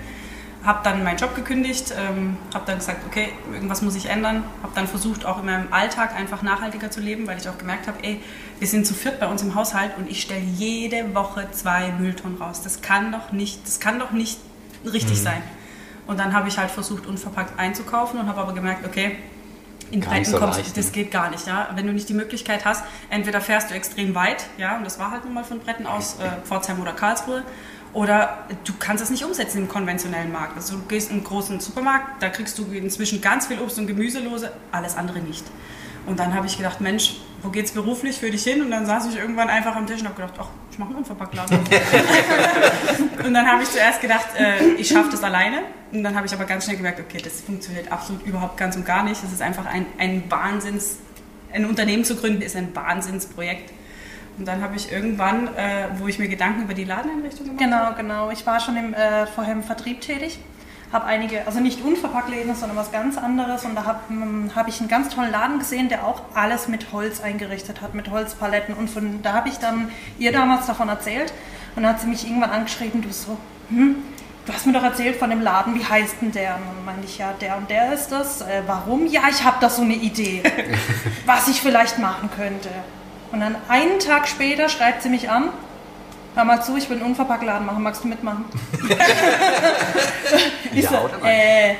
Habe 0.66 0.80
dann 0.82 1.04
meinen 1.04 1.16
Job 1.16 1.34
gekündigt, 1.34 1.94
ähm, 1.96 2.36
habe 2.52 2.64
dann 2.66 2.78
gesagt, 2.78 3.06
okay, 3.06 3.28
irgendwas 3.52 3.82
muss 3.82 3.94
ich 3.94 4.10
ändern. 4.10 4.42
Habe 4.62 4.72
dann 4.74 4.88
versucht, 4.88 5.24
auch 5.24 5.38
in 5.38 5.46
meinem 5.46 5.72
Alltag 5.72 6.14
einfach 6.14 6.42
nachhaltiger 6.42 6.90
zu 6.90 7.00
leben, 7.00 7.26
weil 7.26 7.38
ich 7.38 7.48
auch 7.48 7.56
gemerkt 7.56 7.86
habe, 7.86 8.02
ey, 8.02 8.20
wir 8.58 8.66
sind 8.66 8.86
zu 8.86 8.92
viert 8.92 9.20
bei 9.20 9.28
uns 9.28 9.42
im 9.42 9.54
Haushalt 9.54 9.92
und 9.96 10.10
ich 10.10 10.20
stelle 10.20 10.40
jede 10.40 11.14
Woche 11.14 11.48
zwei 11.52 11.92
Mülltonnen 11.92 12.36
raus. 12.38 12.62
Das 12.62 12.82
kann 12.82 13.12
doch 13.12 13.32
nicht, 13.32 13.64
das 13.64 13.80
kann 13.80 13.98
doch 13.98 14.10
nicht 14.10 14.38
richtig 14.84 15.20
sein. 15.20 15.42
Und 16.06 16.18
dann 16.18 16.32
habe 16.34 16.48
ich 16.48 16.58
halt 16.58 16.70
versucht, 16.70 17.06
unverpackt 17.06 17.58
einzukaufen 17.58 18.20
und 18.20 18.28
habe 18.28 18.40
aber 18.40 18.54
gemerkt, 18.54 18.86
okay, 18.86 19.16
in 19.90 20.00
Gar 20.00 20.10
Breiten 20.10 20.30
so 20.30 20.38
kommst 20.38 20.58
leicht, 20.58 20.76
das 20.76 20.86
ne? 20.86 20.92
geht 20.92 21.10
gar 21.10 21.30
nicht, 21.30 21.46
ja. 21.46 21.68
Wenn 21.74 21.86
du 21.86 21.92
nicht 21.92 22.08
die 22.08 22.14
Möglichkeit 22.14 22.64
hast, 22.64 22.84
entweder 23.08 23.40
fährst 23.40 23.70
du 23.70 23.74
extrem 23.74 24.14
weit, 24.14 24.46
ja, 24.58 24.76
und 24.76 24.84
das 24.84 24.98
war 24.98 25.10
halt 25.10 25.24
nun 25.24 25.34
mal 25.34 25.44
von 25.44 25.60
Bretten 25.60 25.86
aus 25.86 26.16
äh, 26.18 26.44
Pforzheim 26.44 26.80
oder 26.80 26.92
Karlsruhe, 26.92 27.44
oder 27.96 28.44
du 28.64 28.75
kannst 28.78 29.02
es 29.02 29.08
nicht 29.08 29.25
umsetzen 29.25 29.56
im 29.56 29.69
konventionellen 29.69 30.31
Markt. 30.31 30.54
Also 30.54 30.76
du 30.76 30.82
gehst 30.82 31.08
in 31.08 31.16
einen 31.16 31.25
großen 31.25 31.60
Supermarkt, 31.60 32.22
da 32.22 32.28
kriegst 32.28 32.58
du 32.58 32.64
inzwischen 32.70 33.22
ganz 33.22 33.46
viel 33.46 33.58
Obst 33.58 33.78
und 33.78 33.87
Gemüse 33.87 34.20
lose, 34.20 34.52
alles 34.70 34.98
andere 34.98 35.20
nicht. 35.20 35.44
Und 36.04 36.19
dann 36.19 36.34
habe 36.34 36.46
ich 36.46 36.58
gedacht, 36.58 36.82
Mensch, 36.82 37.16
wo 37.43 37.48
geht's 37.48 37.72
beruflich 37.72 38.19
für 38.19 38.31
dich 38.31 38.44
hin? 38.44 38.60
Und 38.60 38.70
dann 38.70 38.84
saß 38.84 39.06
ich 39.06 39.16
irgendwann 39.16 39.48
einfach 39.48 39.75
am 39.75 39.87
Tisch 39.87 40.02
und 40.02 40.08
habe 40.08 40.20
gedacht, 40.20 40.34
ach, 40.38 40.48
ich 40.70 40.78
mache 40.78 40.90
einen 40.90 40.98
Unverpacktladen. 40.98 41.58
und 43.25 43.32
dann 43.32 43.50
habe 43.50 43.62
ich 43.62 43.70
zuerst 43.70 44.02
gedacht, 44.02 44.26
äh, 44.38 44.75
ich 44.75 44.88
schaffe 44.88 45.08
das 45.10 45.25
alleine. 45.25 45.62
Und 45.90 46.02
dann 46.02 46.14
habe 46.14 46.26
ich 46.26 46.34
aber 46.34 46.44
ganz 46.44 46.64
schnell 46.64 46.76
gemerkt, 46.76 47.00
okay, 47.00 47.22
das 47.25 47.40
funktioniert 47.40 47.90
absolut 47.90 48.26
überhaupt 48.26 48.58
ganz 48.58 48.76
und 48.76 48.84
gar 48.84 49.04
nicht. 49.04 49.25
Das 49.25 49.32
ist 49.32 49.40
einfach 49.40 49.64
ein, 49.64 49.87
ein 49.96 50.31
Wahnsinns, 50.31 50.99
ein 51.50 51.64
Unternehmen 51.64 52.04
zu 52.04 52.14
gründen 52.16 52.42
ist 52.42 52.56
ein 52.56 52.76
Wahnsinnsprojekt. 52.76 53.72
Und 54.38 54.46
dann 54.46 54.62
habe 54.62 54.76
ich 54.76 54.92
irgendwann, 54.92 55.48
äh, 55.56 55.88
wo 55.98 56.08
ich 56.08 56.18
mir 56.18 56.28
Gedanken 56.28 56.62
über 56.62 56.74
die 56.74 56.84
Ladeneinrichtung 56.84 57.46
gemacht 57.46 57.58
Genau, 57.58 57.76
habe, 57.76 57.96
genau. 57.96 58.30
Ich 58.30 58.46
war 58.46 58.60
schon 58.60 58.76
im, 58.76 58.92
äh, 58.92 59.26
vorher 59.26 59.54
im 59.54 59.62
Vertrieb 59.62 60.00
tätig. 60.02 60.38
Habe 60.92 61.06
einige, 61.06 61.46
also 61.46 61.58
nicht 61.58 61.82
Unverpacktläden, 61.82 62.54
sondern 62.54 62.76
was 62.76 62.92
ganz 62.92 63.16
anderes. 63.18 63.64
Und 63.64 63.74
da 63.74 63.84
habe 63.84 64.00
hab 64.54 64.68
ich 64.68 64.80
einen 64.80 64.88
ganz 64.88 65.08
tollen 65.08 65.32
Laden 65.32 65.58
gesehen, 65.58 65.88
der 65.88 66.06
auch 66.06 66.22
alles 66.34 66.68
mit 66.68 66.92
Holz 66.92 67.20
eingerichtet 67.20 67.80
hat, 67.80 67.94
mit 67.94 68.10
Holzpaletten. 68.10 68.74
Und 68.74 68.88
von 68.88 69.22
da 69.22 69.32
habe 69.32 69.48
ich 69.48 69.56
dann 69.56 69.88
ihr 70.18 70.32
damals 70.32 70.66
davon 70.66 70.88
erzählt. 70.88 71.32
Und 71.74 71.82
dann 71.82 71.92
hat 71.92 72.00
sie 72.00 72.06
mich 72.06 72.26
irgendwann 72.26 72.50
angeschrieben, 72.50 73.02
du 73.02 73.12
so, 73.12 73.36
hm, 73.68 73.96
du 74.46 74.52
hast 74.52 74.66
mir 74.66 74.72
doch 74.72 74.82
erzählt 74.82 75.16
von 75.16 75.30
dem 75.30 75.40
Laden, 75.40 75.74
wie 75.74 75.84
heißt 75.84 76.16
denn 76.22 76.32
der? 76.32 76.56
Und 76.56 76.62
dann 76.66 76.84
meinte 76.84 77.06
ich, 77.06 77.18
ja, 77.18 77.32
der 77.40 77.56
und 77.56 77.68
der 77.68 77.92
ist 77.92 78.10
das. 78.12 78.42
Äh, 78.42 78.62
warum? 78.66 79.06
Ja, 79.06 79.22
ich 79.30 79.42
habe 79.42 79.56
da 79.60 79.68
so 79.68 79.82
eine 79.82 79.94
Idee, 79.94 80.42
was 81.26 81.48
ich 81.48 81.60
vielleicht 81.60 81.98
machen 81.98 82.30
könnte. 82.36 82.70
Und 83.32 83.40
dann 83.40 83.56
einen 83.69 83.99
Tag 83.99 84.28
später 84.28 84.69
schreibt 84.69 85.02
sie 85.02 85.08
mich 85.08 85.31
an, 85.31 85.50
hör 86.34 86.44
mal 86.44 86.62
zu, 86.62 86.76
ich 86.76 86.88
will 86.88 86.99
einen 86.99 87.06
Unverpacktladen 87.06 87.67
machen, 87.67 87.82
magst 87.82 88.05
du 88.05 88.08
mitmachen? 88.08 88.44
ich 90.73 90.84
Ja 90.84 90.90
so, 90.90 91.11
äh, 91.25 91.75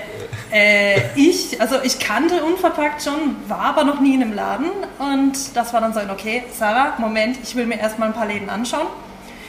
äh, 0.53 1.00
ich, 1.15 1.61
also 1.61 1.76
ich 1.83 1.99
kannte 1.99 2.43
unverpackt 2.45 3.03
schon, 3.03 3.37
war 3.49 3.61
aber 3.61 3.85
noch 3.85 4.00
nie 4.00 4.15
in 4.15 4.23
einem 4.23 4.33
Laden 4.33 4.71
und 4.99 5.57
das 5.57 5.73
war 5.73 5.81
dann 5.81 5.93
so, 5.93 6.00
ein, 6.00 6.11
okay, 6.11 6.45
Sarah, 6.53 6.95
Moment, 6.99 7.38
ich 7.43 7.55
will 7.55 7.67
mir 7.67 7.79
erstmal 7.79 8.09
ein 8.09 8.15
paar 8.15 8.26
Läden 8.26 8.49
anschauen. 8.49 8.87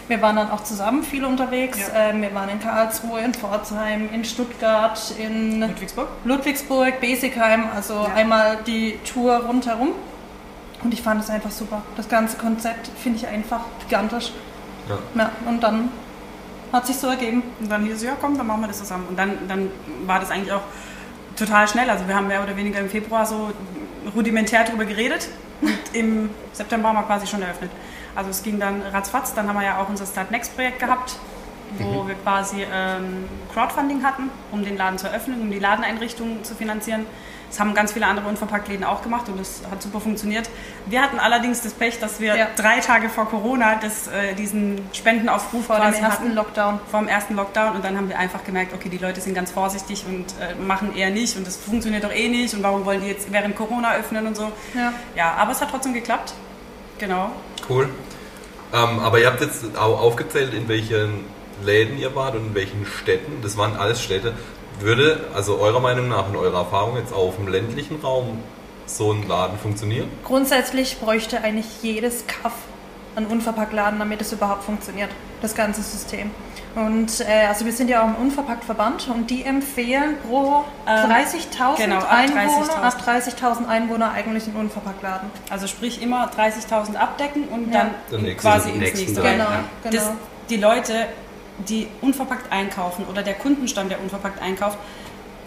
Wir 0.07 0.21
waren 0.21 0.37
dann 0.37 0.49
auch 0.51 0.63
zusammen 0.63 1.03
viel 1.03 1.25
unterwegs. 1.25 1.79
Ja. 1.79 2.09
Ähm, 2.09 2.21
wir 2.21 2.33
waren 2.33 2.47
in 2.47 2.61
Karlsruhe, 2.61 3.19
in 3.19 3.33
Pforzheim, 3.33 4.09
in 4.13 4.23
Stuttgart, 4.23 4.97
in 5.17 5.59
Ludwigsburg. 5.59 6.07
Ludwigsburg, 6.23 7.01
Besigheim, 7.01 7.65
also 7.75 7.93
Ja. 7.93 8.13
einmal 8.15 8.59
die 8.65 8.99
Tour 9.03 9.35
rundherum. 9.37 9.89
Und 10.87 10.93
ich 10.93 11.01
fand 11.01 11.21
es 11.21 11.29
einfach 11.29 11.51
super. 11.51 11.81
Das 11.97 12.07
ganze 12.07 12.37
Konzept 12.37 12.89
finde 12.97 13.17
ich 13.17 13.27
einfach 13.27 13.59
gigantisch. 13.81 14.31
Ja. 14.87 14.97
Ja, 15.21 15.31
und 15.45 15.61
dann 15.61 15.89
hat 16.71 16.87
sich 16.87 16.95
so 16.95 17.07
ergeben. 17.07 17.43
Und 17.59 17.69
dann 17.69 17.83
hieß 17.83 17.97
es, 17.97 18.03
ja 18.03 18.13
komm, 18.21 18.37
dann 18.37 18.47
machen 18.47 18.61
wir 18.61 18.69
das 18.69 18.77
zusammen. 18.77 19.05
Und 19.09 19.19
dann, 19.19 19.49
dann 19.49 19.69
war 20.05 20.21
das 20.21 20.31
eigentlich 20.31 20.53
auch 20.53 20.61
total 21.35 21.67
schnell. 21.67 21.89
Also 21.89 22.07
wir 22.07 22.15
haben 22.15 22.27
mehr 22.27 22.41
oder 22.41 22.55
weniger 22.55 22.79
im 22.79 22.89
Februar 22.89 23.25
so 23.25 23.51
rudimentär 24.15 24.63
darüber 24.63 24.85
geredet 24.85 25.27
und 25.59 25.77
im 25.91 26.29
September 26.53 26.87
haben 26.87 26.95
wir 26.95 27.03
quasi 27.03 27.27
schon 27.27 27.41
eröffnet. 27.41 27.71
Also 28.15 28.29
es 28.29 28.41
ging 28.41 28.57
dann 28.57 28.81
ratzfatz. 28.81 29.33
Dann 29.33 29.49
haben 29.49 29.59
wir 29.59 29.65
ja 29.65 29.81
auch 29.81 29.89
unser 29.89 30.05
Start 30.05 30.31
Next 30.31 30.55
Projekt 30.55 30.79
gehabt, 30.79 31.17
wo 31.79 32.07
wir 32.07 32.15
quasi 32.15 32.65
ähm, 32.73 33.25
Crowdfunding 33.53 34.03
hatten, 34.03 34.29
um 34.53 34.63
den 34.63 34.77
Laden 34.77 34.97
zu 34.97 35.07
eröffnen, 35.07 35.41
um 35.41 35.51
die 35.51 35.59
Ladeneinrichtung 35.59 36.45
zu 36.45 36.55
finanzieren. 36.55 37.05
Das 37.49 37.59
haben 37.61 37.73
ganz 37.73 37.93
viele 37.93 38.05
andere 38.05 38.27
Unverpacktläden 38.27 38.83
auch 38.85 39.01
gemacht 39.01 39.29
und 39.29 39.39
das 39.39 39.61
hat 39.71 39.81
super 39.81 40.01
funktioniert. 40.01 40.49
Wir 40.85 41.01
hatten 41.01 41.17
allerdings 41.17 41.61
das 41.61 41.73
Pech, 41.73 41.99
dass 41.99 42.19
wir 42.19 42.35
Ja. 42.35 42.47
drei 42.57 42.79
Tage 42.79 43.09
vor 43.09 43.29
Corona 43.29 43.75
das, 43.81 44.07
äh, 44.07 44.33
diesen 44.35 44.81
Spendenaufruf 44.93 45.65
Vor 45.65 45.77
dem 45.77 45.83
quasi 45.83 46.01
ersten 46.01 46.11
hatten 46.25 46.35
Lockdown. 46.35 46.79
vom 46.91 47.07
ersten 47.07 47.35
Lockdown 47.35 47.75
und 47.77 47.85
dann 47.85 47.95
haben 47.97 48.09
wir 48.09 48.19
einfach 48.19 48.43
gemerkt, 48.43 48.73
okay, 48.73 48.89
die 48.89 48.97
Leute 48.97 49.21
sind 49.21 49.33
ganz 49.33 49.51
vorsichtig 49.51 50.03
und 50.07 50.25
äh, 50.41 50.55
machen 50.61 50.93
eher 50.95 51.09
nicht 51.09 51.37
und 51.37 51.47
das 51.47 51.55
funktioniert 51.55 52.03
doch 52.03 52.11
eh 52.11 52.27
nicht 52.27 52.53
und 52.53 52.63
warum 52.63 52.85
wollen 52.85 53.01
die 53.01 53.07
jetzt 53.07 53.31
während 53.31 53.55
Corona 53.55 53.93
öffnen 53.95 54.27
und 54.27 54.35
so. 54.35 54.51
Ja. 54.75 54.91
Ja, 55.15 55.33
aber 55.37 55.51
es 55.53 55.61
hat 55.61 55.69
trotzdem 55.71 55.93
geklappt. 55.93 56.33
Genau. 56.99 57.31
Cool. 57.69 57.89
Ähm, 58.73 58.99
aber 58.99 59.19
ihr 59.19 59.27
habt 59.27 59.39
jetzt 59.39 59.63
auch 59.77 60.01
aufgezählt, 60.01 60.53
in 60.53 60.67
welchen 60.67 61.23
Läden 61.63 61.97
ihr 61.97 62.13
wart 62.15 62.35
und 62.35 62.47
in 62.47 62.55
welchen 62.55 62.85
Städten. 62.85 63.41
Das 63.41 63.55
waren 63.57 63.77
alles 63.77 64.03
Städte. 64.03 64.33
Würde, 64.79 65.21
also 65.33 65.57
eurer 65.59 65.79
Meinung 65.79 66.07
nach 66.07 66.27
und 66.27 66.35
eurer 66.35 66.59
Erfahrung 66.59 66.97
jetzt 66.97 67.13
auch 67.13 67.33
im 67.39 67.47
ländlichen 67.47 67.99
Raum 68.01 68.39
so 68.85 69.11
ein 69.11 69.27
Laden 69.27 69.57
funktionieren? 69.57 70.09
Grundsätzlich 70.23 70.99
bräuchte 70.99 71.41
eigentlich 71.43 71.65
jedes 71.81 72.25
Kaff 72.27 72.53
einen 73.15 73.25
Unverpacktladen, 73.27 73.97
damit 73.97 74.21
es 74.21 74.31
überhaupt 74.31 74.63
funktioniert, 74.63 75.09
das 75.41 75.55
ganze 75.55 75.81
System. 75.81 76.29
Und 76.75 77.21
äh, 77.21 77.47
also 77.47 77.65
wir 77.65 77.71
sind 77.73 77.89
ja 77.89 78.03
auch 78.03 78.07
im 78.07 78.15
Unverpacktverband 78.15 79.09
und 79.09 79.31
die 79.31 79.43
empfehlen 79.43 80.15
pro 80.27 80.63
Ähm, 80.87 81.09
30.000 81.09 81.77
genau, 81.77 82.05
Einwohner, 82.07 82.67
30.000. 82.67 82.81
ab 82.83 82.93
30.000 83.03 83.67
Einwohner 83.67 84.11
eigentlich 84.11 84.43
einen 84.45 84.57
Unverpacktladen. 84.57 85.31
Also 85.49 85.65
sprich 85.65 85.99
immer 86.03 86.29
30.000 86.29 86.95
abdecken 86.95 87.45
und 87.45 87.73
Ja. 87.73 87.89
dann 88.11 88.21
nächste 88.21 88.47
quasi 88.47 88.69
ins 88.69 88.79
nächsten 88.79 88.99
nächste. 89.05 89.21
Genau, 89.23 89.43
ja. 89.45 89.63
genau. 89.81 89.95
Das, 89.95 90.11
die 90.51 90.57
Leute, 90.57 90.93
die 91.59 91.87
unverpackt 92.01 92.51
einkaufen 92.51 93.05
oder 93.09 93.23
der 93.23 93.33
Kundenstamm, 93.35 93.89
der 93.89 93.99
unverpackt 94.01 94.41
einkauft, 94.41 94.77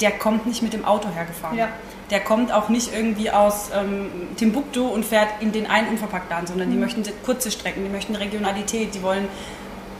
der 0.00 0.12
kommt 0.12 0.47
nicht 0.47 0.62
mit 0.62 0.73
dem 0.73 0.85
Auto 0.85 1.09
hergefahren. 1.11 1.57
Ja. 1.59 1.69
Der 2.11 2.21
kommt 2.21 2.52
auch 2.52 2.69
nicht 2.69 2.93
irgendwie 2.93 3.31
aus 3.31 3.71
ähm, 3.75 4.11
Timbuktu 4.37 4.87
und 4.88 5.05
fährt 5.05 5.29
in 5.40 5.52
den 5.52 5.69
einen 5.71 5.88
Unverpacktladen, 5.88 6.47
sondern 6.47 6.69
die 6.71 6.75
Mhm. 6.76 6.83
möchten 6.83 7.05
kurze 7.25 7.50
Strecken, 7.50 7.85
die 7.85 7.90
möchten 7.90 8.17
Regionalität, 8.17 8.95
die 8.95 9.02
wollen 9.02 9.29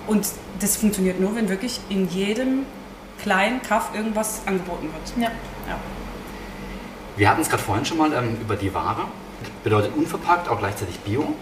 und 0.07 0.27
das 0.61 0.77
funktioniert 0.77 1.21
nur, 1.21 1.37
wenn 1.37 1.49
wirklich 1.49 1.81
in 1.89 2.09
jedem 2.09 2.65
kleinen 3.23 3.63
Kaff 3.63 3.91
irgendwas 3.95 4.41
angeboten 4.47 4.89
wird. 4.93 5.23
Ja. 5.23 5.31
Ja. 5.69 5.77
Wir 7.17 7.29
hatten 7.31 7.43
es 7.43 7.49
gerade 7.51 7.63
vorhin 7.63 7.85
schon 7.85 7.99
mal 7.99 8.13
ähm, 8.13 8.39
über 8.41 8.57
die 8.57 8.73
Ware. 8.75 9.03
Bedeutet 9.63 9.93
unverpackt 9.97 10.49
auch 10.49 10.59
gleichzeitig 10.59 10.99
Bio. 11.01 11.35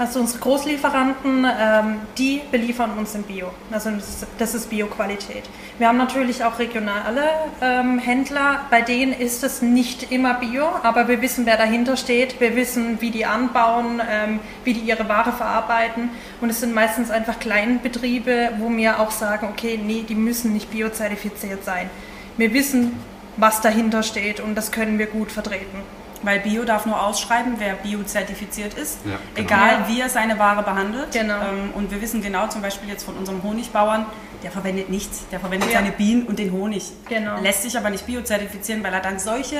Also 0.00 0.18
unsere 0.18 0.38
Großlieferanten, 0.38 1.44
ähm, 1.44 1.96
die 2.16 2.40
beliefern 2.50 2.92
uns 2.96 3.14
in 3.14 3.22
Bio. 3.22 3.50
Also 3.70 3.90
das 3.90 4.08
ist, 4.08 4.26
das 4.38 4.54
ist 4.54 4.70
Bio-Qualität. 4.70 5.42
Wir 5.76 5.88
haben 5.88 5.98
natürlich 5.98 6.42
auch 6.42 6.58
regionale 6.58 7.20
ähm, 7.60 7.98
Händler, 7.98 8.62
bei 8.70 8.80
denen 8.80 9.12
ist 9.12 9.44
es 9.44 9.60
nicht 9.60 10.10
immer 10.10 10.32
Bio, 10.32 10.64
aber 10.82 11.06
wir 11.06 11.20
wissen, 11.20 11.44
wer 11.44 11.58
dahinter 11.58 11.98
steht. 11.98 12.40
Wir 12.40 12.56
wissen, 12.56 13.02
wie 13.02 13.10
die 13.10 13.26
anbauen, 13.26 14.00
ähm, 14.10 14.40
wie 14.64 14.72
die 14.72 14.80
ihre 14.80 15.06
Ware 15.06 15.32
verarbeiten. 15.32 16.08
Und 16.40 16.48
es 16.48 16.60
sind 16.60 16.74
meistens 16.74 17.10
einfach 17.10 17.38
Kleinbetriebe, 17.38 18.52
wo 18.58 18.74
wir 18.74 19.00
auch 19.00 19.10
sagen, 19.10 19.48
okay, 19.52 19.78
nee, 19.84 20.06
die 20.08 20.14
müssen 20.14 20.54
nicht 20.54 20.70
biozertifiziert 20.70 21.62
sein. 21.62 21.90
Wir 22.38 22.54
wissen, 22.54 22.98
was 23.36 23.60
dahinter 23.60 24.02
steht 24.02 24.40
und 24.40 24.54
das 24.54 24.72
können 24.72 24.98
wir 24.98 25.08
gut 25.08 25.30
vertreten. 25.30 25.99
Weil 26.22 26.40
Bio 26.40 26.64
darf 26.64 26.84
nur 26.86 27.02
ausschreiben, 27.02 27.54
wer 27.58 27.74
biozertifiziert 27.74 28.74
ist, 28.74 28.98
Ja, 29.04 29.12
genau. 29.34 29.46
egal 29.48 29.70
Ja. 29.80 29.88
wie 29.88 30.00
er 30.00 30.08
seine 30.08 30.38
Ware 30.38 30.62
behandelt. 30.62 31.12
Genau. 31.12 31.34
Ähm, 31.34 31.70
und 31.74 31.90
wir 31.90 32.00
wissen 32.02 32.20
genau 32.20 32.46
zum 32.48 32.60
Beispiel 32.62 32.88
jetzt 32.88 33.04
von 33.04 33.16
unserem 33.16 33.42
Honigbauern, 33.42 34.04
der 34.42 34.50
verwendet 34.50 34.90
nichts, 34.90 35.26
der 35.32 35.40
verwendet 35.40 35.70
Ja. 35.70 35.78
seine 35.78 35.92
Bienen 35.92 36.24
und 36.24 36.38
den 36.38 36.52
Honig. 36.52 36.92
Genau. 37.08 37.40
Lässt 37.40 37.62
sich 37.62 37.76
aber 37.78 37.90
nicht 37.90 38.06
biozertifizieren, 38.06 38.82
weil 38.84 38.92
er 38.92 39.00
dann 39.00 39.18
solche 39.18 39.56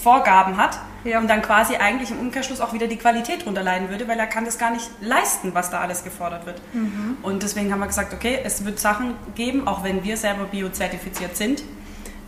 Vorgaben 0.00 0.58
hat 0.58 0.78
Ja. 1.04 1.18
und 1.18 1.28
dann 1.28 1.42
quasi 1.42 1.76
eigentlich 1.76 2.10
im 2.10 2.18
Umkehrschluss 2.20 2.60
auch 2.60 2.72
wieder 2.72 2.86
die 2.86 2.96
Qualität 2.98 3.44
drunter 3.46 3.62
leiden 3.62 3.88
würde, 3.88 4.06
weil 4.06 4.18
er 4.18 4.26
kann 4.26 4.44
das 4.44 4.58
gar 4.58 4.70
nicht 4.70 4.88
leisten, 5.00 5.54
was 5.54 5.70
da 5.70 5.80
alles 5.80 6.04
gefordert 6.04 6.44
wird. 6.46 6.60
Mhm. 6.74 7.16
Und 7.22 7.42
deswegen 7.42 7.72
haben 7.72 7.80
wir 7.80 7.86
gesagt, 7.86 8.12
okay, 8.12 8.38
es 8.44 8.64
wird 8.64 8.78
Sachen 8.78 9.14
geben, 9.34 9.66
auch 9.66 9.82
wenn 9.84 10.04
wir 10.04 10.16
selber 10.16 10.44
biozertifiziert 10.44 11.36
sind, 11.36 11.62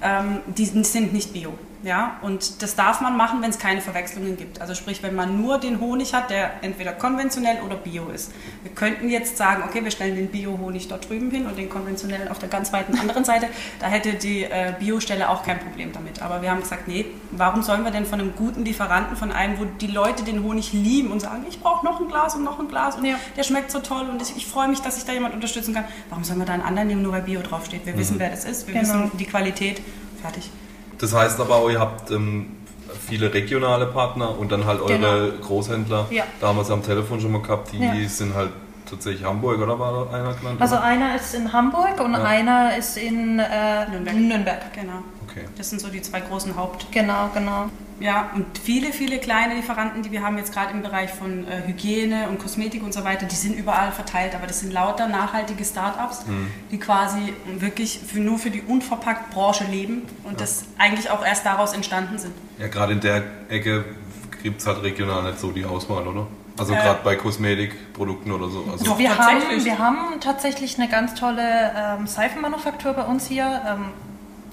ähm, 0.02 0.40
die 0.47 0.64
sind 0.64 1.12
nicht 1.12 1.32
bio. 1.32 1.52
Ja? 1.82 2.16
Und 2.23 2.62
das 2.62 2.75
darf 2.75 3.00
man 3.00 3.16
machen, 3.16 3.40
wenn 3.40 3.50
es 3.50 3.58
keine 3.58 3.80
Verwechslungen 3.80 4.37
gibt. 4.37 4.61
Also 4.61 4.75
sprich, 4.75 5.02
wenn 5.02 5.14
man 5.14 5.40
nur 5.40 5.58
den 5.58 5.80
Honig 5.80 6.12
hat, 6.14 6.30
der 6.30 6.62
entweder 6.62 6.92
konventionell 6.92 7.58
oder 7.64 7.76
bio 7.76 8.08
ist. 8.08 8.32
Wir 8.64 8.73
könnten 8.73 9.08
jetzt 9.08 9.37
sagen, 9.37 9.62
okay, 9.66 9.85
wir 9.85 9.90
stellen 9.90 10.16
den 10.16 10.28
Bio-Honig 10.28 10.88
dort 10.88 11.08
drüben 11.08 11.30
hin 11.30 11.47
und 11.47 11.56
den 11.56 11.68
konventionellen 11.68 12.28
auf 12.28 12.38
der 12.38 12.49
ganz 12.49 12.73
weiten 12.73 12.99
anderen 12.99 13.25
Seite. 13.25 13.49
Da 13.78 13.87
hätte 13.87 14.14
die 14.14 14.42
äh, 14.44 14.75
Bio-Stelle 14.78 15.28
auch 15.28 15.42
kein 15.44 15.58
Problem 15.61 15.92
damit. 15.92 16.20
Aber 16.20 16.42
wir 16.42 16.50
haben 16.50 16.61
gesagt, 16.61 16.88
nee, 16.88 17.06
warum 17.30 17.62
sollen 17.62 17.85
wir 17.85 17.90
denn 17.92 18.06
von 18.06 18.20
einem 18.20 18.35
guten 18.35 18.64
Lieferanten, 18.64 19.16
von 19.16 19.30
einem, 19.30 19.58
wo 19.58 19.64
die 19.64 19.87
Leute 19.87 20.25
den 20.25 20.42
Honig 20.42 20.73
lieben 20.73 21.12
und 21.12 21.20
sagen, 21.20 21.44
ich 21.49 21.61
brauche 21.61 21.85
noch 21.87 22.00
ein 22.00 22.08
Glas 22.08 22.35
und 22.35 22.42
noch 22.44 22.58
ein 22.58 22.68
Glas 22.68 22.97
und 22.97 23.04
Ja. 23.04 23.14
der 23.37 23.42
schmeckt 23.44 23.70
so 23.70 23.78
toll 23.78 24.08
und 24.11 24.20
ich, 24.20 24.37
ich 24.37 24.47
freue 24.47 24.68
mich, 24.68 24.80
dass 24.80 24.99
ich 24.99 25.04
da 25.04 25.12
jemand 25.12 25.35
unterstützen 25.35 25.75
kann. 25.75 25.85
Warum 26.08 26.25
sollen 26.25 26.38
wir 26.40 26.47
da 26.47 26.54
einen 26.54 26.62
anderen 26.62 26.88
nehmen, 26.88 27.02
nur 27.02 27.12
weil 27.12 27.23
Bio 27.23 27.40
draufsteht? 27.40 27.87
Wir 27.87 27.97
wissen, 27.97 28.18
wer 28.18 28.30
das 28.30 28.44
ist, 28.44 28.66
wir 28.66 28.75
Genau. 28.75 28.82
wissen 28.88 29.11
die 29.18 29.26
Qualität. 29.26 29.80
Fertig. 30.20 30.50
Das 30.99 31.14
heißt 31.14 31.40
aber 31.40 31.57
auch, 31.57 31.71
ihr 31.71 31.78
habt 31.81 32.11
ähm, 32.11 32.47
viele 33.07 33.33
regionale 33.33 33.87
Partner 33.87 34.37
und 34.38 34.50
dann 34.52 34.64
halt 34.67 34.81
eure 34.81 35.33
Großhändler. 35.40 36.07
Ja. 36.11 36.25
Da 36.40 36.49
haben 36.49 36.57
wir 36.57 36.62
es 36.62 36.71
am 36.71 36.83
Telefon 36.83 37.21
schon 37.21 37.33
mal 37.33 37.43
gehabt, 37.43 37.73
die 37.73 37.78
Ja. 37.78 37.95
sind 38.09 38.35
halt 38.35 38.50
tatsächlich 38.88 39.25
Hamburg, 39.25 39.61
oder 39.61 39.78
war 39.78 40.07
da 40.07 40.17
einer 40.17 40.35
genannt? 40.35 40.61
Also 40.61 40.76
einer 40.76 41.14
ist 41.17 41.35
in 41.35 41.52
Hamburg 41.52 42.00
und 42.02 42.12
Ja. 42.14 42.23
einer 42.25 42.76
ist 42.76 42.97
in 42.97 43.38
äh, 43.38 43.88
Nürnberg. 43.90 44.17
Nürnberg. 44.17 44.73
Genau. 44.73 45.02
Okay. 45.28 45.45
Das 45.57 45.71
sind 45.71 45.81
so 45.81 45.88
die 45.88 46.00
zwei 46.02 46.21
großen 46.21 46.57
Haupt. 46.57 46.87
Genau, 46.90 47.28
genau. 47.35 47.67
Ja, 48.00 48.31
und 48.35 48.47
viele, 48.62 48.93
viele 48.93 49.19
kleine 49.19 49.55
Lieferanten, 49.55 50.02
die 50.02 50.12
wir 50.12 50.23
haben 50.23 50.38
jetzt 50.38 50.52
gerade 50.52 50.73
im 50.73 50.83
Bereich 50.83 51.11
von 51.11 51.47
äh, 51.49 51.67
Hygiene 51.67 52.28
und 52.28 52.38
Kosmetik 52.38 52.83
und 52.85 52.95
so 52.95 53.02
weiter, 53.05 53.26
die 53.26 53.35
sind 53.35 53.57
überall 53.59 53.90
verteilt, 53.93 54.35
aber 54.37 54.47
das 54.47 54.61
sind 54.61 54.73
lauter 54.73 55.09
nachhaltige 55.09 55.64
Startups, 55.64 56.25
die 56.71 56.78
quasi 56.78 57.33
wirklich 57.59 57.99
für, 58.07 58.21
nur 58.21 58.38
für 58.38 58.50
die 58.50 58.62
Unverpackt-Branche 58.62 59.64
leben 59.64 60.02
und 60.25 60.40
das 60.40 60.64
eigentlich 60.78 61.11
auch 61.11 61.25
erst 61.25 61.45
daraus 61.45 61.73
entstanden 61.73 62.19
sind. 62.19 62.33
Ja, 62.59 62.69
gerade 62.69 62.93
in 62.93 63.00
der 63.00 63.23
Ecke 63.49 63.85
gibt 64.43 64.61
es 64.61 64.67
halt 64.67 64.83
regional 64.83 65.25
nicht 65.25 65.40
so 65.40 65.50
die 65.50 65.64
Auswahl, 65.64 66.07
oder? 66.07 66.26
Also 66.57 66.75
Äh. 66.75 66.76
gerade 66.76 67.00
bei 67.05 67.17
Kosmetikprodukten 67.17 68.31
oder 68.33 68.49
so. 68.49 68.64
Also, 68.71 68.85
Doch. 68.85 68.99
Wir 68.99 69.11
tatsächlich. 69.14 69.45
haben, 69.59 69.64
wir 69.64 69.78
haben 69.78 70.21
tatsächlich 70.21 70.78
eine 70.78 70.88
ganz 70.88 71.14
tolle 71.14 71.73
ähm, 71.76 72.07
Seifenmanufaktur 72.07 72.93
bei 72.95 73.02
uns 73.05 73.26
hier, 73.26 73.61
ähm, 73.67 73.85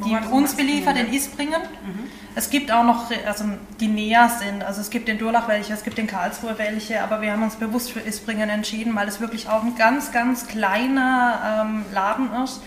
die 0.03 0.15
uns 0.31 0.55
beliefert 0.55 0.97
in 0.97 1.07
Mhm. 1.07 1.13
Isbringen. 1.13 1.61
Es 2.35 2.49
gibt 2.49 2.71
auch 2.71 2.83
noch, 2.83 3.09
also 3.25 3.45
die 3.79 3.87
näher 3.87 4.29
sind, 4.29 4.63
also 4.63 4.81
es 4.81 4.89
gibt 4.89 5.07
in 5.07 5.17
Durlach 5.17 5.47
welche, 5.47 5.73
es 5.73 5.83
gibt 5.83 5.97
in 5.97 6.07
Karlsruhe 6.07 6.57
welche, 6.57 7.01
aber 7.01 7.21
wir 7.21 7.31
haben 7.31 7.43
uns 7.43 7.55
bewusst 7.55 7.91
für 7.91 8.01
Isbringen 8.01 8.49
entschieden, 8.49 8.93
weil 8.95 9.07
es 9.07 9.21
wirklich 9.21 9.47
auch 9.47 9.63
ein 9.63 9.75
ganz, 9.75 10.11
ganz 10.11 10.47
kleiner 10.47 11.63
ähm, 11.65 11.85
Laden 11.93 12.29
ist, 12.43 12.61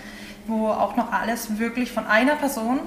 wo 0.47 0.69
auch 0.69 0.97
noch 0.97 1.13
alles 1.13 1.59
wirklich 1.59 1.93
von 1.93 2.07
einer 2.07 2.37
Person 2.37 2.81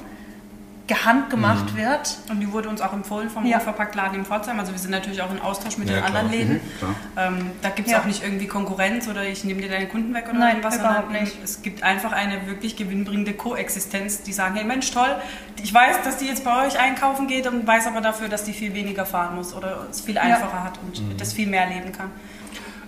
gehandgemacht 0.92 1.76
wird. 1.78 2.18
Und 2.30 2.40
die 2.42 2.52
wurde 2.52 2.68
uns 2.70 2.82
auch 2.82 2.92
empfohlen 2.94 3.30
vom 3.30 3.46
Ja. 3.46 3.58
Unverpacktladen 3.60 4.18
in 4.20 4.26
Pforzheim. 4.26 4.60
Also 4.60 4.72
wir 4.74 4.80
sind 4.80 4.92
natürlich 4.92 5.22
auch 5.22 5.32
in 5.32 5.40
Austausch 5.42 5.78
mit 5.78 5.88
Ja, 5.90 5.96
den 5.96 6.04
klar. 6.06 6.08
anderen 6.20 6.32
Läden. 6.32 6.62
klar. 6.80 6.96
Ähm, 7.18 7.52
da 7.62 7.70
gibt 7.70 7.88
es 7.88 7.94
Ja. 7.94 8.02
auch 8.02 8.06
nicht 8.06 8.24
irgendwie 8.24 8.48
Konkurrenz 8.48 9.08
oder 9.08 9.24
ich 9.24 9.44
nehme 9.44 9.62
dir 9.62 9.70
deine 9.70 9.88
Kunden 9.88 10.14
weg 10.14 10.26
oder 10.30 10.40
Nein, 10.40 10.50
irgendwas, 10.58 10.78
überhaupt 10.78 11.06
sondern 11.08 11.24
nicht. 11.24 11.38
es 11.44 11.62
gibt 11.62 11.84
einfach 11.84 12.12
eine 12.12 12.46
wirklich 12.48 12.76
gewinnbringende 12.76 13.34
Koexistenz, 13.34 14.24
die 14.24 14.34
sagen, 14.34 14.56
hey 14.56 14.66
Mensch, 14.66 14.92
toll, 14.92 15.16
ich 15.64 15.74
weiß, 15.74 16.02
dass 16.04 16.18
die 16.18 16.26
jetzt 16.26 16.44
bei 16.44 16.66
euch 16.68 16.78
einkaufen 16.80 17.28
geht 17.28 17.48
und 17.48 17.66
weiß 17.66 17.88
aber 17.88 18.02
dafür, 18.02 18.28
dass 18.28 18.44
die 18.44 18.54
viel 18.54 18.74
weniger 18.74 19.06
fahren 19.06 19.36
muss 19.36 19.54
oder 19.54 19.88
es 19.90 20.02
viel 20.02 20.18
einfacher 20.18 20.64
hat 20.64 20.74
und 20.84 21.20
das 21.22 21.34
viel 21.34 21.48
mehr 21.48 21.68
leben 21.68 21.92
kann. 21.92 22.10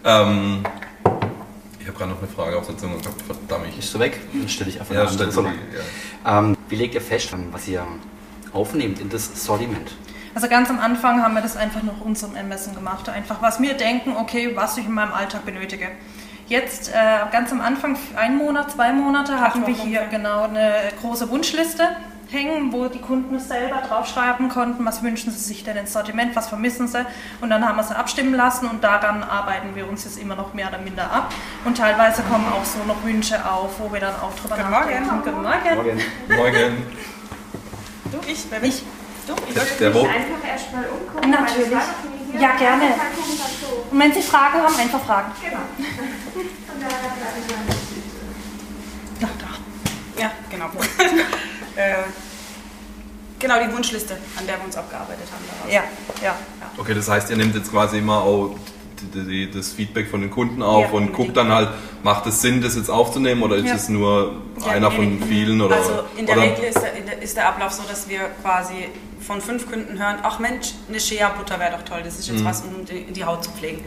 ähm, 0.05 0.63
ich 1.83 1.89
habe 1.89 1.97
gerade 1.97 2.11
noch 2.11 2.19
eine 2.19 2.29
Frage 2.29 2.57
auf 2.57 2.65
der 2.65 2.77
Zunge 2.77 2.97
gehabt, 2.97 3.21
verdammt. 3.23 3.67
Ich, 3.67 3.75
Bist 3.75 3.93
du 3.93 3.99
weg? 3.99 4.21
Dann 4.31 4.47
stelle 4.47 4.69
ich 4.69 4.79
einfach 4.79 4.95
ja, 4.95 5.01
eine 5.01 5.09
andere. 5.09 5.53
Ja. 6.23 6.39
Ähm, 6.39 6.55
wie 6.69 6.77
legt 6.77 6.95
ihr 6.95 7.01
fest, 7.01 7.35
was 7.51 7.67
ihr 7.67 7.85
aufnehmt 8.53 9.01
in 9.01 9.09
das 9.09 9.43
Sortiment? 9.43 9.91
Also 10.33 10.47
ganz 10.47 10.69
am 10.69 10.79
Anfang 10.79 11.21
haben 11.21 11.33
wir 11.33 11.41
das 11.41 11.57
einfach 11.57 11.83
nach 11.83 11.99
unserem 11.99 12.37
Ermessen 12.37 12.73
gemacht. 12.73 13.09
Einfach, 13.09 13.41
was 13.41 13.61
wir 13.61 13.73
denken, 13.73 14.15
okay, 14.15 14.55
was 14.55 14.77
ich 14.77 14.85
in 14.85 14.93
meinem 14.93 15.11
Alltag 15.11 15.43
benötige. 15.43 15.89
Jetzt, 16.47 16.87
äh, 16.87 16.93
ganz 17.33 17.51
am 17.51 17.59
Anfang, 17.59 17.97
ein 18.15 18.37
Monat, 18.37 18.71
zwei 18.71 18.93
Monate, 18.93 19.41
hatten 19.41 19.67
wir 19.67 19.75
hier 19.75 20.07
genau 20.09 20.43
eine 20.43 20.89
große 21.01 21.29
Wunschliste 21.29 21.83
hängen, 22.33 22.73
wo 22.73 22.87
die 22.87 22.99
Kunden 22.99 23.39
selber 23.39 23.77
draufschreiben 23.87 24.49
konnten, 24.49 24.83
was 24.85 25.03
wünschen 25.03 25.31
sie 25.31 25.39
sich 25.39 25.63
denn 25.63 25.77
ins 25.77 25.93
Sortiment, 25.93 26.35
was 26.35 26.49
vermissen 26.49 26.87
sie. 26.87 27.05
Und 27.39 27.49
dann 27.49 27.65
haben 27.65 27.77
wir 27.77 27.83
sie 27.83 27.95
abstimmen 27.95 28.33
lassen 28.33 28.67
und 28.67 28.83
daran 28.83 29.23
arbeiten 29.23 29.75
wir 29.75 29.87
uns 29.87 30.03
jetzt 30.03 30.17
immer 30.17 30.35
noch 30.35 30.53
mehr 30.53 30.67
oder 30.67 30.79
minder 30.79 31.09
ab. 31.09 31.33
Und 31.63 31.77
teilweise 31.77 32.23
kommen 32.23 32.45
auch 32.51 32.65
so 32.65 32.83
noch 32.85 33.03
Wünsche 33.03 33.49
auf, 33.49 33.79
wo 33.79 33.93
wir 33.93 33.99
dann 33.99 34.15
auch 34.15 34.33
drüber 34.35 34.57
Guten 34.57 34.71
nachdenken. 34.71 35.05
Morgen. 35.05 35.23
Guten 35.23 35.41
Morgen. 35.41 36.37
Morgen. 36.37 36.87
Du, 38.11 38.19
ich, 38.27 38.45
wer 38.49 38.63
ich? 38.63 38.83
Du, 39.27 39.33
ich. 39.47 39.53
Der, 39.53 39.63
der 39.63 39.93
Wo 39.93 40.01
einfach 40.01 40.47
erstmal 40.47 40.85
umgucken. 40.85 41.29
Natürlich. 41.29 41.71
Ja, 42.39 42.55
gerne. 42.57 42.85
Und 43.91 43.99
wenn 43.99 44.11
Sie 44.11 44.21
Fragen 44.21 44.59
haben, 44.59 44.75
einfach 44.75 45.03
fragen. 45.03 45.31
Genau. 45.41 45.57
Und 46.33 46.81
da 46.81 46.87
mal. 46.87 47.75
Ja, 49.19 49.29
da. 49.39 50.21
Ja, 50.21 50.31
genau. 50.49 50.69
äh, 51.75 51.93
genau, 53.39 53.55
die 53.65 53.73
Wunschliste, 53.73 54.15
an 54.37 54.45
der 54.47 54.57
wir 54.57 54.65
uns 54.65 54.75
abgearbeitet 54.77 55.27
haben. 55.31 55.43
Daraus. 55.59 55.73
Ja, 55.73 55.83
ja. 56.23 56.35
Okay, 56.77 56.93
das 56.93 57.09
heißt, 57.09 57.29
ihr 57.29 57.37
nehmt 57.37 57.55
jetzt 57.55 57.71
quasi 57.71 57.97
immer 57.99 58.21
auch 58.21 58.55
die, 59.13 59.25
die, 59.47 59.51
das 59.51 59.69
Feedback 59.73 60.09
von 60.09 60.21
den 60.21 60.31
Kunden 60.31 60.61
auf 60.63 60.81
Ja, 60.83 60.87
und 60.87 60.93
unbedingt. 60.93 61.13
guckt 61.17 61.37
dann 61.37 61.51
halt, 61.51 61.69
macht 62.03 62.25
es 62.25 62.41
Sinn, 62.41 62.61
das 62.61 62.75
jetzt 62.75 62.89
aufzunehmen 62.89 63.43
oder 63.43 63.57
ist 63.57 63.65
Ja. 63.67 63.75
es 63.75 63.89
nur 63.89 64.41
Ja, 64.65 64.67
einer 64.71 64.89
nee, 64.89 64.95
von 64.95 65.21
vielen? 65.27 65.61
Oder, 65.61 65.75
also 65.75 66.03
in 66.15 66.25
der 66.25 66.37
oder, 66.37 66.45
Regel 66.45 66.63
ist 66.65 66.79
ist 67.21 67.37
der 67.37 67.47
Ablauf 67.49 67.71
so, 67.73 67.83
dass 67.83 68.07
wir 68.09 68.19
quasi 68.41 68.89
von 69.25 69.39
fünf 69.41 69.69
Kunden 69.69 69.97
hören, 69.97 70.17
ach 70.23 70.39
Mensch, 70.39 70.73
eine 70.89 70.99
Shea-Butter 70.99 71.57
wäre 71.59 71.71
doch 71.77 71.83
toll, 71.83 72.01
das 72.03 72.19
ist 72.19 72.27
jetzt 72.29 72.41
Mhm. 72.41 72.45
was, 72.45 72.61
um 72.61 72.85
die, 72.85 73.05
die 73.11 73.23
Haut 73.23 73.43
zu 73.43 73.51
pflegen. 73.51 73.83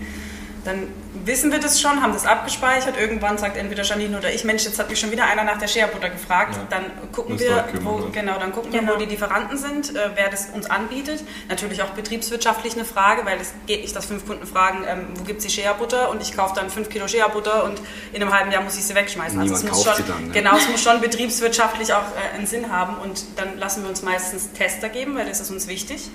Dann 0.67 0.89
wissen 1.25 1.51
wir 1.53 1.59
das 1.59 1.81
schon, 1.81 2.03
haben 2.03 2.13
das 2.13 2.27
abgespeichert. 2.27 2.99
Irgendwann 2.99 3.39
sagt 3.39 3.57
entweder 3.57 3.83
Janine 3.83 4.19
oder 4.19 4.33
ich, 4.33 4.45
Mensch, 4.45 4.65
jetzt 4.65 4.79
hat 4.79 4.91
mich 4.91 4.99
schon 5.01 5.11
wieder 5.11 5.25
einer 5.27 5.45
nach 5.45 5.59
der 5.59 5.69
Shea-Butter 5.69 6.11
gefragt. 6.11 6.55
Ja. 6.57 6.67
Dann 6.71 6.85
gucken 7.13 7.39
wir, 7.39 7.65
wo, 7.83 8.09
genau, 8.13 8.39
dann 8.39 8.53
gucken 8.53 8.73
wir, 8.73 8.81
Genau. 8.81 8.95
wo 8.95 8.99
die 8.99 9.07
Lieferanten 9.07 9.57
sind, 9.57 9.95
äh, 9.95 10.11
wer 10.15 10.29
das 10.31 10.47
uns 10.53 10.67
anbietet. 10.69 11.23
Natürlich 11.49 11.83
auch 11.83 11.91
betriebswirtschaftlich 11.91 12.75
eine 12.75 12.85
Frage, 12.85 13.25
weil 13.25 13.39
es 13.41 13.53
geht 13.67 13.83
nicht, 13.83 13.95
dass 13.97 14.07
fünf 14.07 14.27
Kunden 14.27 14.47
fragen, 14.47 14.85
ähm, 14.89 15.07
wo 15.15 15.25
gibt 15.25 15.41
es 15.41 15.47
die 15.47 15.53
Shea-Butter 15.53 16.11
und 16.11 16.21
ich 16.23 16.37
kaufe 16.37 16.55
dann 16.55 16.71
fünf 16.71 16.89
Kilo 16.91 17.09
Shea-Butter 17.09 17.65
und 17.65 17.81
in 18.13 18.23
einem 18.23 18.33
halben 18.33 18.51
Jahr 18.53 18.63
muss 18.63 18.77
ich 18.77 18.85
sie 18.85 18.95
wegschmeißen. 18.95 19.39
Niemand 19.39 19.63
es 19.63 19.69
muss 19.69 19.85
kauft 19.85 19.97
schon, 19.97 20.07
sie 20.07 20.13
dann, 20.13 20.27
ne? 20.29 20.33
Genau, 20.33 20.57
es 20.57 20.69
muss 20.69 20.83
schon 20.83 21.01
betriebswirtschaftlich 21.01 21.93
auch 21.93 22.03
äh, 22.03 22.37
einen 22.37 22.47
Sinn 22.47 22.71
haben 22.73 22.97
und 22.99 23.25
dann 23.37 23.59
lassen 23.59 23.83
wir 23.83 23.91
uns 23.91 24.03
meistens 24.03 24.53
Tester 24.53 24.89
geben, 24.89 25.17
weil 25.17 25.27
das 25.27 25.41
ist 25.41 25.51
uns 25.51 25.67
wichtig, 25.67 26.09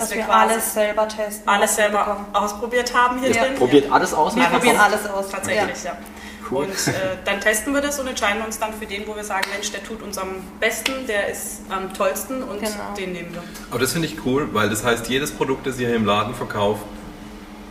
Dass 0.00 0.10
wir 0.14 0.22
quasi 0.22 0.52
alles 0.52 0.74
selber 0.74 1.08
testen. 1.08 1.48
alles 1.48 1.76
wir 1.76 1.82
selber 1.84 1.98
bekommen. 2.04 2.26
ausprobiert 2.32 2.94
haben 2.94 3.18
hier 3.20 3.30
Ja. 3.32 3.42
drin. 3.44 3.54
Probiert 3.56 3.90
alles 3.92 4.14
aus. 4.14 4.36
Wir 4.36 4.44
probieren 4.44 4.76
alles 4.76 5.06
aus. 5.08 5.28
Tatsächlich, 5.30 5.82
ja. 5.84 5.96
Cool. 6.48 6.64
Und 6.66 6.70
äh, 6.88 6.92
dann 7.24 7.40
testen 7.40 7.74
wir 7.74 7.80
das 7.80 7.98
und 7.98 8.06
entscheiden 8.06 8.40
uns 8.42 8.58
dann 8.60 8.72
für 8.72 8.86
den, 8.86 9.04
wo 9.08 9.16
wir 9.16 9.24
sagen, 9.24 9.48
Mensch, 9.52 9.72
der 9.72 9.82
tut 9.82 10.00
uns 10.00 10.16
am 10.16 10.28
besten, 10.60 10.92
der 11.08 11.28
ist 11.28 11.62
am 11.70 11.92
tollsten 11.92 12.40
und 12.44 12.60
Genau. 12.60 12.70
den 12.96 13.12
nehmen 13.12 13.32
wir. 13.34 13.42
Aber 13.70 13.80
das 13.80 13.92
finde 13.92 14.06
ich 14.06 14.24
cool, 14.24 14.48
weil 14.52 14.68
das 14.70 14.84
heißt, 14.84 15.08
jedes 15.08 15.32
Produkt, 15.32 15.66
das 15.66 15.80
ihr 15.80 15.88
hier 15.88 15.96
im 15.96 16.06
Laden 16.06 16.34
verkauft, 16.36 16.82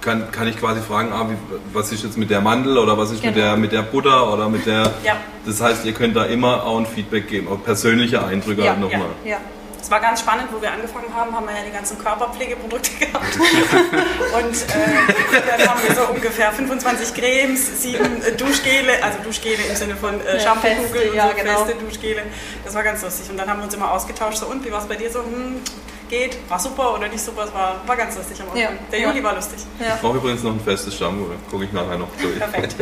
kann, 0.01 0.29
kann 0.32 0.48
ich 0.50 0.58
quasi 0.60 0.82
fragen, 0.82 1.12
ah, 1.13 1.25
wie, 1.29 1.36
was 1.74 1.91
ist 1.94 2.03
jetzt 2.03 2.17
mit 2.17 2.29
der 2.29 2.41
Mandel 2.41 2.77
oder 2.77 2.98
was 2.98 3.12
ist 3.12 3.24
mit, 3.24 3.34
Genau. 3.34 3.46
der, 3.48 3.55
mit 3.58 3.72
der 3.72 3.82
Butter 3.82 4.32
oder 4.34 4.50
mit 4.50 4.65
der. 4.65 4.91
Ja. 5.05 5.15
Das 5.46 5.62
heißt, 5.62 5.86
ihr 5.86 5.94
könnt 5.94 6.15
da 6.17 6.25
immer 6.25 6.63
auch 6.65 6.77
ein 6.77 6.86
Feedback 6.86 7.27
geben, 7.29 7.48
auch 7.48 7.63
persönliche 7.63 8.24
Eindrücke 8.25 8.62
Ja, 8.65 8.72
halt 8.72 8.82
nochmal. 8.82 9.08
Ja. 9.24 9.38
Es 9.86 9.92
war 9.92 10.00
ganz 10.00 10.22
spannend, 10.22 10.48
wo 10.51 10.60
wir 10.60 10.72
angefangen 10.72 11.13
haben, 11.15 11.36
haben 11.36 11.46
wir 11.46 11.54
ja 11.56 11.63
die 11.63 11.72
ganzen 11.72 12.00
Körperpflegeprodukte 12.00 12.89
gehabt. 13.06 13.36
und 13.36 14.56
äh, 14.56 15.58
dann 15.60 15.70
haben 15.70 15.80
wir 15.88 15.96
so 15.96 16.08
ungefähr 16.12 16.51
25 16.51 17.13
Cremes, 17.13 17.84
sieben 17.84 18.24
äh, 18.24 18.32
Duschgele, 18.32 18.94
also 19.04 19.20
Duschgele 19.24 19.62
im 19.70 19.75
Sinne 19.75 19.96
von 19.96 20.20
äh, 20.22 20.38
Ja, 20.38 20.39
Shampoo-Kugeln 20.39 20.89
feste, 20.89 21.10
und 21.12 21.15
ja, 21.15 21.30
so 21.30 21.36
genau. 21.36 21.65
feste 21.65 21.75
Duschgele. 21.86 22.24
Das 22.63 22.74
war 22.74 22.82
ganz 22.82 23.04
lustig. 23.04 23.30
Und 23.30 23.38
dann 23.38 23.48
haben 23.48 23.60
wir 23.60 23.65
uns 23.65 23.75
immer 23.75 23.92
ausgetauscht, 23.92 24.39
so 24.39 24.48
und 24.48 24.65
wie 24.65 24.72
war 24.72 24.80
es 24.82 24.88
bei 24.88 24.96
dir 24.96 25.12
so? 25.12 25.20
Hm, 25.20 25.62
geht, 26.10 26.36
war 26.50 26.58
super 26.60 26.96
oder 26.96 27.08
nicht 27.08 27.24
super, 27.24 27.44
es 27.44 27.54
war, 27.54 27.80
war 27.86 27.96
ganz 27.96 28.15
lustig 28.18 28.42
am 28.42 28.48
Anfang. 28.48 28.62
Ja. 28.63 28.70
Der 28.92 29.00
Ja. 29.00 29.10
Juli 29.10 29.24
war 29.24 29.36
lustig. 29.36 29.60
Ich 29.80 30.01
brauche 30.01 30.18
übrigens 30.18 30.42
noch 30.42 30.54
ein 30.54 30.62
festes 30.62 30.98
Shampoo, 30.98 31.27
gucke 31.51 31.65
ich 31.65 31.72
nachher 31.72 32.00
noch 32.00 32.10
durch. 32.20 32.39
Perfekt. 32.39 32.75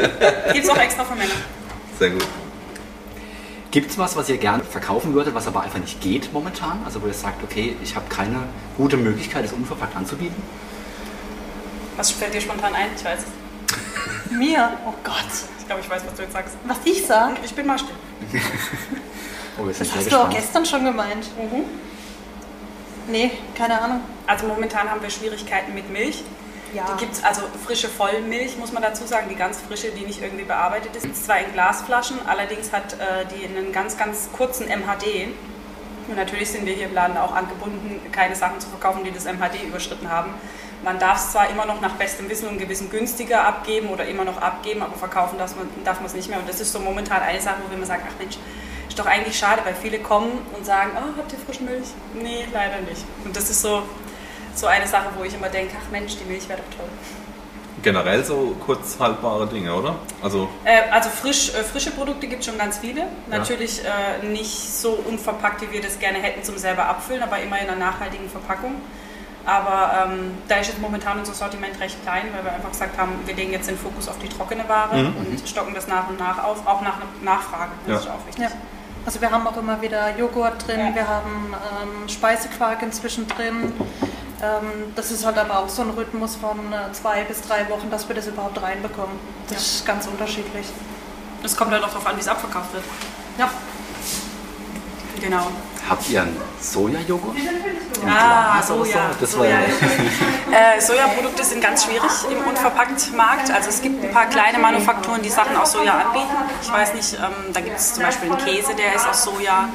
Gibt 0.53 0.63
es 0.63 0.69
auch 0.72 0.77
extra 0.77 1.03
für 1.03 1.15
Männer. 1.15 1.33
Sehr 2.00 2.12
gut. 2.12 2.25
Gibt 3.74 3.89
es 3.89 3.98
was, 3.98 4.15
was 4.15 4.30
ihr 4.30 4.38
gerne 4.38 4.63
verkaufen 4.63 5.15
würdet, 5.15 5.34
was 5.34 5.48
aber 5.48 5.62
einfach 5.62 5.80
nicht 5.80 6.00
geht 6.00 6.32
momentan? 6.32 6.84
Also 6.86 7.01
wo 7.01 7.08
ihr 7.08 7.13
sagt, 7.15 7.44
okay, 7.44 7.75
ich 7.82 7.96
habe 7.96 8.06
keine 8.08 8.44
gute 8.77 8.98
Möglichkeit, 8.98 9.44
es 9.46 9.51
unverpackt 9.51 9.96
anzubieten? 9.96 10.36
Was 11.98 12.12
fällt 12.12 12.36
dir 12.36 12.42
spontan 12.42 12.75
ein? 12.75 12.89
Ich 12.96 13.03
weiß 13.03 13.22
es. 13.22 14.32
Mir? 14.32 14.77
Oh 14.86 14.94
Gott. 15.03 15.15
Ich 15.58 15.65
glaube, 15.65 15.82
ich 15.82 15.89
weiß, 15.89 16.03
was 16.06 16.13
du 16.13 16.22
jetzt 16.22 16.34
sagst. 16.34 16.56
Was 16.68 16.77
ich 16.86 17.03
sag? 17.03 17.44
Ich 17.44 17.56
bin 17.56 17.65
mal 17.65 17.80
still. 17.80 17.96
Oh, 19.60 19.68
Das 19.68 19.80
hast 19.80 20.12
du 20.12 20.20
auch 20.20 20.30
gestern 20.32 20.65
schon 20.65 20.84
gemeint. 20.84 21.27
Mhm. 21.38 21.65
Nee, 23.08 23.32
keine 23.56 23.80
Ahnung. 23.80 24.01
Also 24.25 24.48
momentan 24.48 24.89
haben 24.89 25.01
wir 25.01 25.12
Schwierigkeiten 25.12 25.75
mit 25.75 25.92
Milch. 25.92 26.24
Ja. 26.74 26.86
Die 26.92 27.00
gibt 27.00 27.13
es 27.13 27.24
also 27.24 27.44
frische 27.65 27.88
Vollmilch, 27.88 28.58
muss 28.58 28.72
man 28.72 28.82
dazu 28.82 29.06
sagen, 29.06 29.27
die 29.30 29.36
ganz 29.36 29.60
frische, 29.62 29.92
die 29.92 30.06
nicht 30.06 30.22
irgendwie 30.22 30.44
bearbeitet 30.44 30.96
ist. 30.96 31.06
Ist 31.06 31.25
zwar 31.25 31.39
in 31.39 31.51
Glasflaschen, 31.53 32.18
allerdings 32.25 32.74
hat 32.74 32.94
äh, 32.94 33.25
die 33.25 33.46
einen 33.46 33.72
ganz, 33.72 33.98
ganz 33.98 34.30
kurzen 34.36 34.68
MHD. 34.68 35.27
Und 36.08 36.18
natürlich 36.18 36.51
sind 36.51 36.65
wir 36.65 36.74
hier 36.74 36.88
im 36.88 36.94
Laden 36.94 37.18
auch 37.18 37.34
angebunden, 37.34 38.01
keine 38.12 38.36
Sachen 38.36 38.60
zu 38.60 38.68
verkaufen, 38.70 39.03
die 39.03 39.12
das 39.12 39.25
MHD 39.25 39.63
überschritten 39.63 40.10
haben. 40.10 40.34
Man 40.84 41.00
darf 41.00 41.18
es 41.18 41.32
zwar 41.32 41.50
immer 41.50 41.65
noch 41.65 41.80
nach 41.80 41.94
bestem 41.94 42.30
Wissen 42.30 42.50
und 42.50 42.58
Gewissen 42.58 42.89
günstiger 42.89 43.46
abgeben 43.46 43.88
oder 43.88 44.06
immer 44.06 44.25
noch 44.25 44.42
abgeben, 44.42 44.82
aber 44.82 44.96
verkaufen 44.96 45.38
darf 45.38 45.56
man, 45.56 46.06
es 46.06 46.13
nicht 46.13 46.30
mehr. 46.30 46.39
Und 46.39 46.50
das 46.50 46.60
ist 46.60 46.74
so 46.74 46.80
momentan 46.80 47.22
eine 47.22 47.39
Sache, 47.39 47.56
wo 47.63 47.70
wir 47.70 47.77
immer 47.77 47.86
sagen, 47.86 48.03
ach 48.06 48.20
Mensch, 48.20 48.38
ist 48.89 49.00
doch 49.00 49.06
eigentlich 49.06 49.38
schade, 49.38 49.62
weil 49.63 49.75
viele 49.75 50.00
kommen 50.00 50.42
und 50.56 50.65
sagen, 50.65 50.92
oh, 50.96 51.18
habt 51.18 51.32
ihr 51.32 51.39
frische 51.39 51.63
Milch? 51.63 51.88
Nee, 52.13 52.46
leider 52.51 52.82
nicht. 52.82 53.03
Und 53.24 53.36
das 53.36 53.50
ist 53.50 53.62
so, 53.62 53.84
so 54.55 54.67
eine 54.67 54.88
Sache, 54.88 55.07
wo 55.17 55.24
ich 55.24 55.33
immer 55.33 55.50
denke, 55.50 55.75
ach 55.79 55.91
Mensch, 55.91 56.13
die 56.17 56.25
Milch 56.25 56.48
wäre 56.50 56.60
doch 56.60 56.77
toll. 56.77 56.89
Generell 57.81 58.24
so 58.24 58.55
kurz 58.65 58.98
haltbare 59.00 59.45
Dinge, 59.48 59.74
oder? 59.74 59.95
Also, 60.22 60.48
Äh, 60.63 60.89
also 60.91 61.10
frisch, 61.10 61.50
äh, 61.50 61.63
frische 61.63 61.91
Produkte 61.91 62.27
gibt 62.27 62.41
es 62.41 62.45
schon 62.48 62.57
ganz 62.57 62.77
viele. 62.77 63.03
Natürlich 63.29 63.81
äh, 63.83 64.25
nicht 64.25 64.74
so 64.74 64.91
unverpackt, 65.05 65.62
wie 65.62 65.72
wir 65.72 65.81
das 65.81 66.00
gerne 66.00 66.19
hätten 66.19 66.43
zum 66.43 66.57
selber 66.57 66.86
abfüllen, 66.86 67.22
aber 67.24 67.39
immer 67.39 67.60
in 67.60 67.67
einer 67.67 67.75
nachhaltigen 67.77 68.29
Verpackung. 68.29 68.75
Aber 69.46 70.05
ähm, 70.13 70.31
da 70.48 70.55
ist 70.57 70.68
jetzt 70.68 70.79
momentan 70.79 71.20
unser 71.20 71.33
Sortiment 71.33 71.77
recht 71.81 72.01
klein, 72.03 72.27
weil 72.33 72.46
wir 72.46 72.53
einfach 72.53 72.72
gesagt 72.72 72.98
haben, 72.98 73.11
wir 73.25 73.35
legen 73.35 73.51
jetzt 73.51 73.68
den 73.68 73.77
Fokus 73.77 74.07
auf 74.07 74.18
die 74.20 74.29
trockene 74.29 74.63
Ware 74.70 74.96
Mhm. 74.96 75.16
und 75.18 75.50
stocken 75.50 75.74
das 75.74 75.85
nach 75.89 76.07
und 76.07 76.18
nach 76.18 76.42
auf, 76.42 76.66
auch 76.66 76.79
nach 76.81 76.96
Nachfrage. 77.22 77.72
Das 77.85 78.05
Ja. 78.05 78.11
ist 78.11 78.16
auch 78.16 78.25
wichtig. 78.27 78.44
Ja. 78.46 78.51
Also 79.05 79.20
wir 79.20 79.29
haben 79.29 79.46
auch 79.46 79.57
immer 79.57 79.81
wieder 79.81 80.18
Joghurt 80.18 80.66
drin, 80.66 80.79
Ja. 80.79 80.96
wir 80.96 81.05
haben 81.09 81.53
ähm, 81.81 82.07
Speisequark 82.07 82.81
inzwischen 82.83 83.27
drin. 83.27 83.74
Ähm, 84.44 84.92
das 84.96 85.10
ist 85.12 85.25
halt 85.25 85.38
aber 85.38 85.60
auch 85.60 85.70
so 85.70 85.84
ein 85.84 85.92
Rhythmus 85.92 86.36
von 86.36 86.74
äh, 86.74 86.92
zwei 86.92 87.24
bis 87.24 87.42
drei 87.42 87.70
Wochen, 87.70 87.90
dass 87.90 88.10
wir 88.10 88.16
das 88.16 88.27
überhaupt 88.27 88.62
reinbekommen. 88.62 89.18
Das 89.48 89.62
ist 89.62 89.86
ganz 89.86 90.06
unterschiedlich. 90.06 90.68
Es 91.42 91.56
kommt 91.56 91.72
halt 91.72 91.82
auch 91.84 91.90
darauf 91.90 92.06
an, 92.08 92.18
wie 92.18 92.22
es 92.22 92.27
abverkauft 92.27 92.74
wird. 92.74 92.84
Ja. 93.38 93.50
Genau. 95.22 95.48
Habt 95.89 96.09
ihr 96.09 96.22
einen 96.22 96.37
Sojajoghurt? 96.61 97.35
Ah, 98.07 98.55
oder 98.57 98.63
so? 98.63 98.83
Soja. 98.83 99.09
Das 99.19 99.33
war 99.37 99.39
Soja. 99.46 99.51
ja- 99.51 99.57
Äh, 100.77 100.79
Sojaprodukte 100.79 101.43
sind 101.43 101.61
ganz 101.63 101.83
schwierig 101.83 102.11
im 102.29 102.37
Unverpacktmarkt. 102.48 103.50
Also 103.50 103.69
es 103.69 103.81
gibt 103.81 104.03
ein 104.03 104.11
paar 104.11 104.27
kleine 104.27 104.59
Manufakturen, 104.59 105.22
die 105.24 105.29
Sachen 105.29 105.55
aus 105.57 105.72
Soja 105.72 105.93
anbieten. 105.98 106.29
Ich 106.61 106.72
weiß 106.72 106.93
nicht, 106.93 107.13
ähm, 107.15 107.51
da 107.53 107.59
gibt 107.61 107.77
es 107.79 107.96
zum 107.96 108.03
Beispiel 108.03 108.31
einen 108.31 108.37
Käse, 108.46 108.75
der 108.75 108.93
ist 108.93 109.07
aus 109.07 109.24
Soja. 109.24 109.67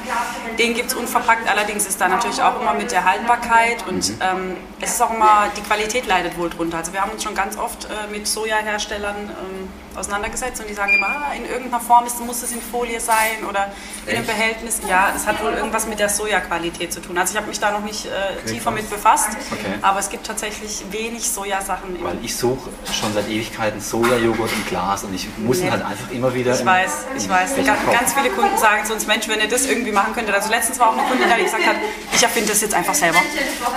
Den 0.57 0.73
gibt 0.73 0.91
es 0.91 0.93
unverpackt, 0.97 1.49
allerdings 1.49 1.85
ist 1.85 1.99
da 1.99 2.07
natürlich 2.07 2.41
auch 2.41 2.61
immer 2.61 2.73
mit 2.75 2.91
der 2.91 3.03
Haltbarkeit 3.03 3.85
und 3.89 4.09
ähm, 4.21 4.55
es 4.79 4.91
ist 4.91 5.01
auch 5.01 5.13
immer, 5.13 5.47
die 5.57 5.61
Qualität 5.61 6.07
leidet 6.07 6.37
wohl 6.37 6.49
drunter. 6.49 6.77
Also 6.77 6.93
wir 6.93 7.01
haben 7.01 7.11
uns 7.11 7.23
schon 7.23 7.35
ganz 7.35 7.57
oft 7.57 7.85
äh, 7.85 8.09
mit 8.11 8.25
Sojaherstellern 8.25 9.15
ähm, 9.17 9.69
auseinandergesetzt 9.95 10.61
und 10.61 10.69
die 10.69 10.73
sagen 10.73 10.93
immer, 10.93 11.07
ah, 11.07 11.33
in 11.35 11.45
irgendeiner 11.45 11.79
Form 11.81 12.05
ist, 12.05 12.19
muss 12.25 12.41
es 12.43 12.51
in 12.51 12.61
Folie 12.61 12.99
sein 12.99 13.43
oder 13.47 13.71
in 14.05 14.15
einem 14.17 14.25
Behältnis. 14.25 14.79
Ja, 14.87 15.09
das 15.13 15.25
hat 15.27 15.43
wohl 15.43 15.53
irgendwas 15.53 15.87
mit 15.87 15.99
der 15.99 16.09
Sojaqualität 16.09 16.91
zu 16.93 16.99
tun. 17.01 17.17
Also 17.17 17.31
ich 17.33 17.37
habe 17.37 17.47
mich 17.47 17.59
da 17.59 17.71
noch 17.71 17.81
nicht 17.81 18.05
äh, 18.05 18.09
tiefer 18.49 18.71
mit 18.71 18.89
befasst, 18.89 19.29
Okay. 19.51 19.73
aber 19.81 19.99
es 19.99 20.09
gibt 20.09 20.25
tatsächlich 20.27 20.83
wenig 20.91 21.29
Sojasachen 21.29 21.97
Weil 22.03 22.17
ich 22.23 22.35
suche 22.35 22.69
schon 22.99 23.13
seit 23.13 23.27
Ewigkeiten 23.27 23.81
Sojajoghurt 23.81 24.51
im 24.53 24.65
Glas 24.67 25.03
und 25.03 25.13
ich 25.13 25.27
muss 25.37 25.57
ihn 25.59 25.65
Nee. 25.65 25.71
halt 25.71 25.85
einfach 25.85 26.11
immer 26.11 26.33
wieder. 26.33 26.53
Ich 26.53 26.61
im- 26.61 26.65
weiß, 26.67 26.91
ich 27.17 27.23
im 27.25 27.29
weiß. 27.29 27.55
Ganz, 27.65 27.79
ganz 27.91 28.13
viele 28.13 28.29
Kunden 28.29 28.57
sagen 28.57 28.85
zu 28.85 28.93
uns, 28.93 29.05
Mensch, 29.07 29.27
wenn 29.27 29.39
ihr 29.39 29.47
das 29.49 29.65
irgendwie 29.65 29.91
machen 29.91 30.13
könntet. 30.13 30.33
Also 30.35 30.49
letztens 30.49 30.79
war 30.79 30.89
auch 30.89 30.93
eine 30.97 31.03
Kundin 31.07 31.29
da, 31.29 31.35
die 31.35 31.43
gesagt 31.43 31.65
hat, 31.65 31.75
ich 32.13 32.23
erfinde 32.23 32.49
das 32.49 32.61
jetzt 32.61 32.73
einfach 32.73 32.93
selber. 32.93 33.19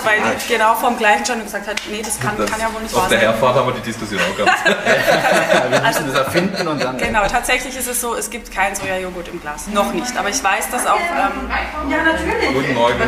Weil 0.05 0.20
die 0.46 0.53
genau 0.53 0.75
vor 0.75 0.90
dem 0.90 0.98
gleichen 0.98 1.33
und 1.35 1.44
gesagt 1.44 1.66
hat, 1.66 1.77
nee, 1.90 2.03
das 2.03 2.18
kann, 2.20 2.37
kann 2.37 2.61
ja 2.61 2.72
wohl 2.72 2.83
nicht 2.83 2.94
auf 2.94 3.03
wahr 3.03 3.09
der 3.09 3.18
sein. 3.20 3.29
Herfahrt 3.31 3.57
haben 3.57 3.66
wir 3.68 3.75
die 3.75 3.81
Diskussion 3.83 4.20
auch 4.20 4.37
gehabt. 4.37 4.59
Wir 5.72 5.83
müssen 6.03 6.17
das 6.17 6.27
erfinden 6.27 6.69
und 6.69 6.83
dann. 6.83 6.99
Genau, 6.99 7.27
tatsächlich 7.27 7.77
ist 7.77 7.88
es 7.88 8.01
so, 8.01 8.15
es 8.15 8.31
gibt 8.31 8.51
keinen 8.51 8.75
Sojajoghurt 8.75 9.29
im 9.29 9.41
Glas. 9.41 9.69
Noch 9.69 9.93
nicht. 9.93 10.17
Aber 10.17 10.29
ich 10.29 10.43
weiß, 10.43 10.71
dass 10.71 10.87
auch, 10.87 10.99
ähm, 10.99 11.51
Ja, 11.91 12.03
natürlich. 12.03 12.53
Guten 12.53 12.75
Morgen. 12.75 12.99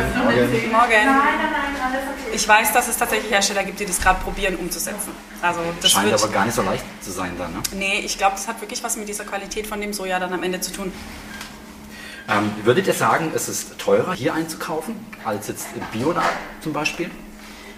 morgen, 0.71 0.95
ich 2.33 2.47
weiß, 2.47 2.73
dass 2.73 2.87
es 2.87 2.97
tatsächlich 2.97 3.31
Hersteller 3.31 3.63
gibt, 3.63 3.79
die 3.79 3.85
das 3.85 3.99
gerade 3.99 4.21
probieren 4.21 4.55
umzusetzen. 4.55 5.11
Also 5.41 5.59
das 5.81 5.91
Scheint 5.91 6.09
wird, 6.11 6.21
aber 6.21 6.31
gar 6.31 6.45
nicht 6.45 6.55
so 6.55 6.61
leicht 6.61 6.83
zu 7.01 7.11
sein 7.11 7.31
dann. 7.37 7.53
Ne? 7.53 7.61
nee, 7.73 7.99
ich 7.99 8.17
glaube, 8.17 8.35
das 8.35 8.47
hat 8.47 8.61
wirklich 8.61 8.83
was 8.83 8.97
mit 8.97 9.07
dieser 9.07 9.25
Qualität 9.25 9.67
von 9.67 9.79
dem 9.79 9.93
Soja 9.93 10.19
dann 10.19 10.33
am 10.33 10.43
Ende 10.43 10.59
zu 10.59 10.71
tun. 10.71 10.91
Ähm, 12.27 12.51
würdet 12.63 12.87
ihr 12.87 12.93
sagen, 12.93 13.31
es 13.35 13.47
ist 13.47 13.77
teurer 13.77 14.13
hier 14.13 14.33
einzukaufen 14.33 14.95
als 15.23 15.47
jetzt 15.47 15.67
im 15.75 15.81
Bioladen 15.97 16.27
zum 16.61 16.73
Beispiel? 16.73 17.11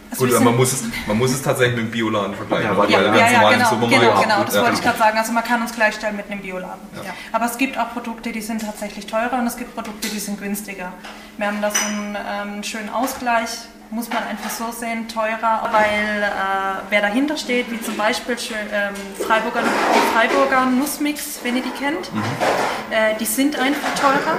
Also 0.10 0.26
Gut, 0.26 0.40
man 0.42 0.56
muss, 0.56 0.72
es, 0.74 0.84
man 1.06 1.18
muss 1.18 1.32
es 1.32 1.42
tatsächlich 1.42 1.76
mit 1.76 1.86
dem 1.88 1.92
Bioladen 1.92 2.34
vergleichen. 2.36 2.66
Ja, 2.72 2.78
weil- 2.78 2.90
Ja, 2.90 3.02
ja, 3.02 3.08
ja, 3.16 3.50
im 3.50 3.58
genau, 3.58 3.70
Supermarkt 3.70 4.02
genau, 4.02 4.22
genau, 4.22 4.38
gut, 4.38 4.48
das 4.48 4.56
ja. 4.56 4.62
wollte 4.62 4.76
ich 4.76 4.82
gerade 4.82 4.98
sagen. 4.98 5.18
Also 5.18 5.32
man 5.34 5.44
kann 5.44 5.62
uns 5.62 5.74
gleichstellen 5.76 6.16
mit 6.16 6.32
einem 6.32 6.42
Bioladen. 6.42 6.82
Ja. 7.06 7.14
Aber 7.34 7.46
es 7.46 7.58
gibt 7.58 7.78
auch 7.78 7.92
Produkte, 7.94 8.32
die 8.32 8.42
sind 8.42 8.62
tatsächlich 8.62 9.08
teurer 9.08 9.40
und 9.40 9.48
es 9.48 9.58
gibt 9.58 9.76
Produkte, 9.76 10.08
die 10.08 10.20
sind 10.20 10.40
günstiger. 10.42 10.94
Wir 11.38 11.48
haben 11.48 11.62
da 11.62 11.72
so 11.72 11.86
einen 11.86 12.18
ähm, 12.58 12.64
schönen 12.64 12.90
Ausgleich, 12.90 13.50
muss 13.90 14.10
man 14.10 14.24
einfach 14.24 14.50
so 14.50 14.72
sehen, 14.72 15.08
teurer, 15.08 15.70
weil 15.72 16.24
äh, 16.24 16.82
wer 16.90 17.02
dahinter 17.02 17.38
steht, 17.38 17.72
wie 17.72 17.82
zum 17.82 17.96
Beispiel 17.96 18.36
ähm, 18.74 18.94
Freiburger, 19.26 19.62
die 19.62 20.14
Freiburger 20.14 20.66
Nussmix, 20.66 21.40
wenn 21.44 21.56
ihr 21.56 21.64
die 21.64 21.70
kennt, 21.72 22.10
äh, 22.92 23.16
die 23.20 23.26
sind 23.26 23.58
einfach 23.58 23.96
teurer 23.96 24.38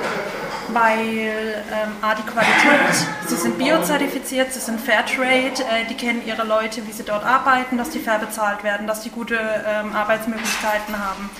weil 0.72 1.64
ähm, 1.72 1.92
A, 2.02 2.14
die 2.14 2.22
Qualität, 2.22 3.06
sie 3.26 3.36
sind 3.36 3.58
biozertifiziert, 3.58 4.52
sie 4.52 4.60
sind 4.60 4.80
Fairtrade, 4.80 5.62
äh, 5.64 5.86
die 5.88 5.94
kennen 5.94 6.22
ihre 6.26 6.44
Leute, 6.44 6.86
wie 6.86 6.92
sie 6.92 7.04
dort 7.04 7.24
arbeiten, 7.24 7.78
dass 7.78 7.90
die 7.90 7.98
fair 7.98 8.18
bezahlt 8.18 8.62
werden, 8.64 8.86
dass 8.86 9.02
die 9.02 9.10
gute 9.10 9.36
ähm, 9.36 9.94
Arbeitsmöglichkeiten 9.94 10.98
haben. 10.98 11.30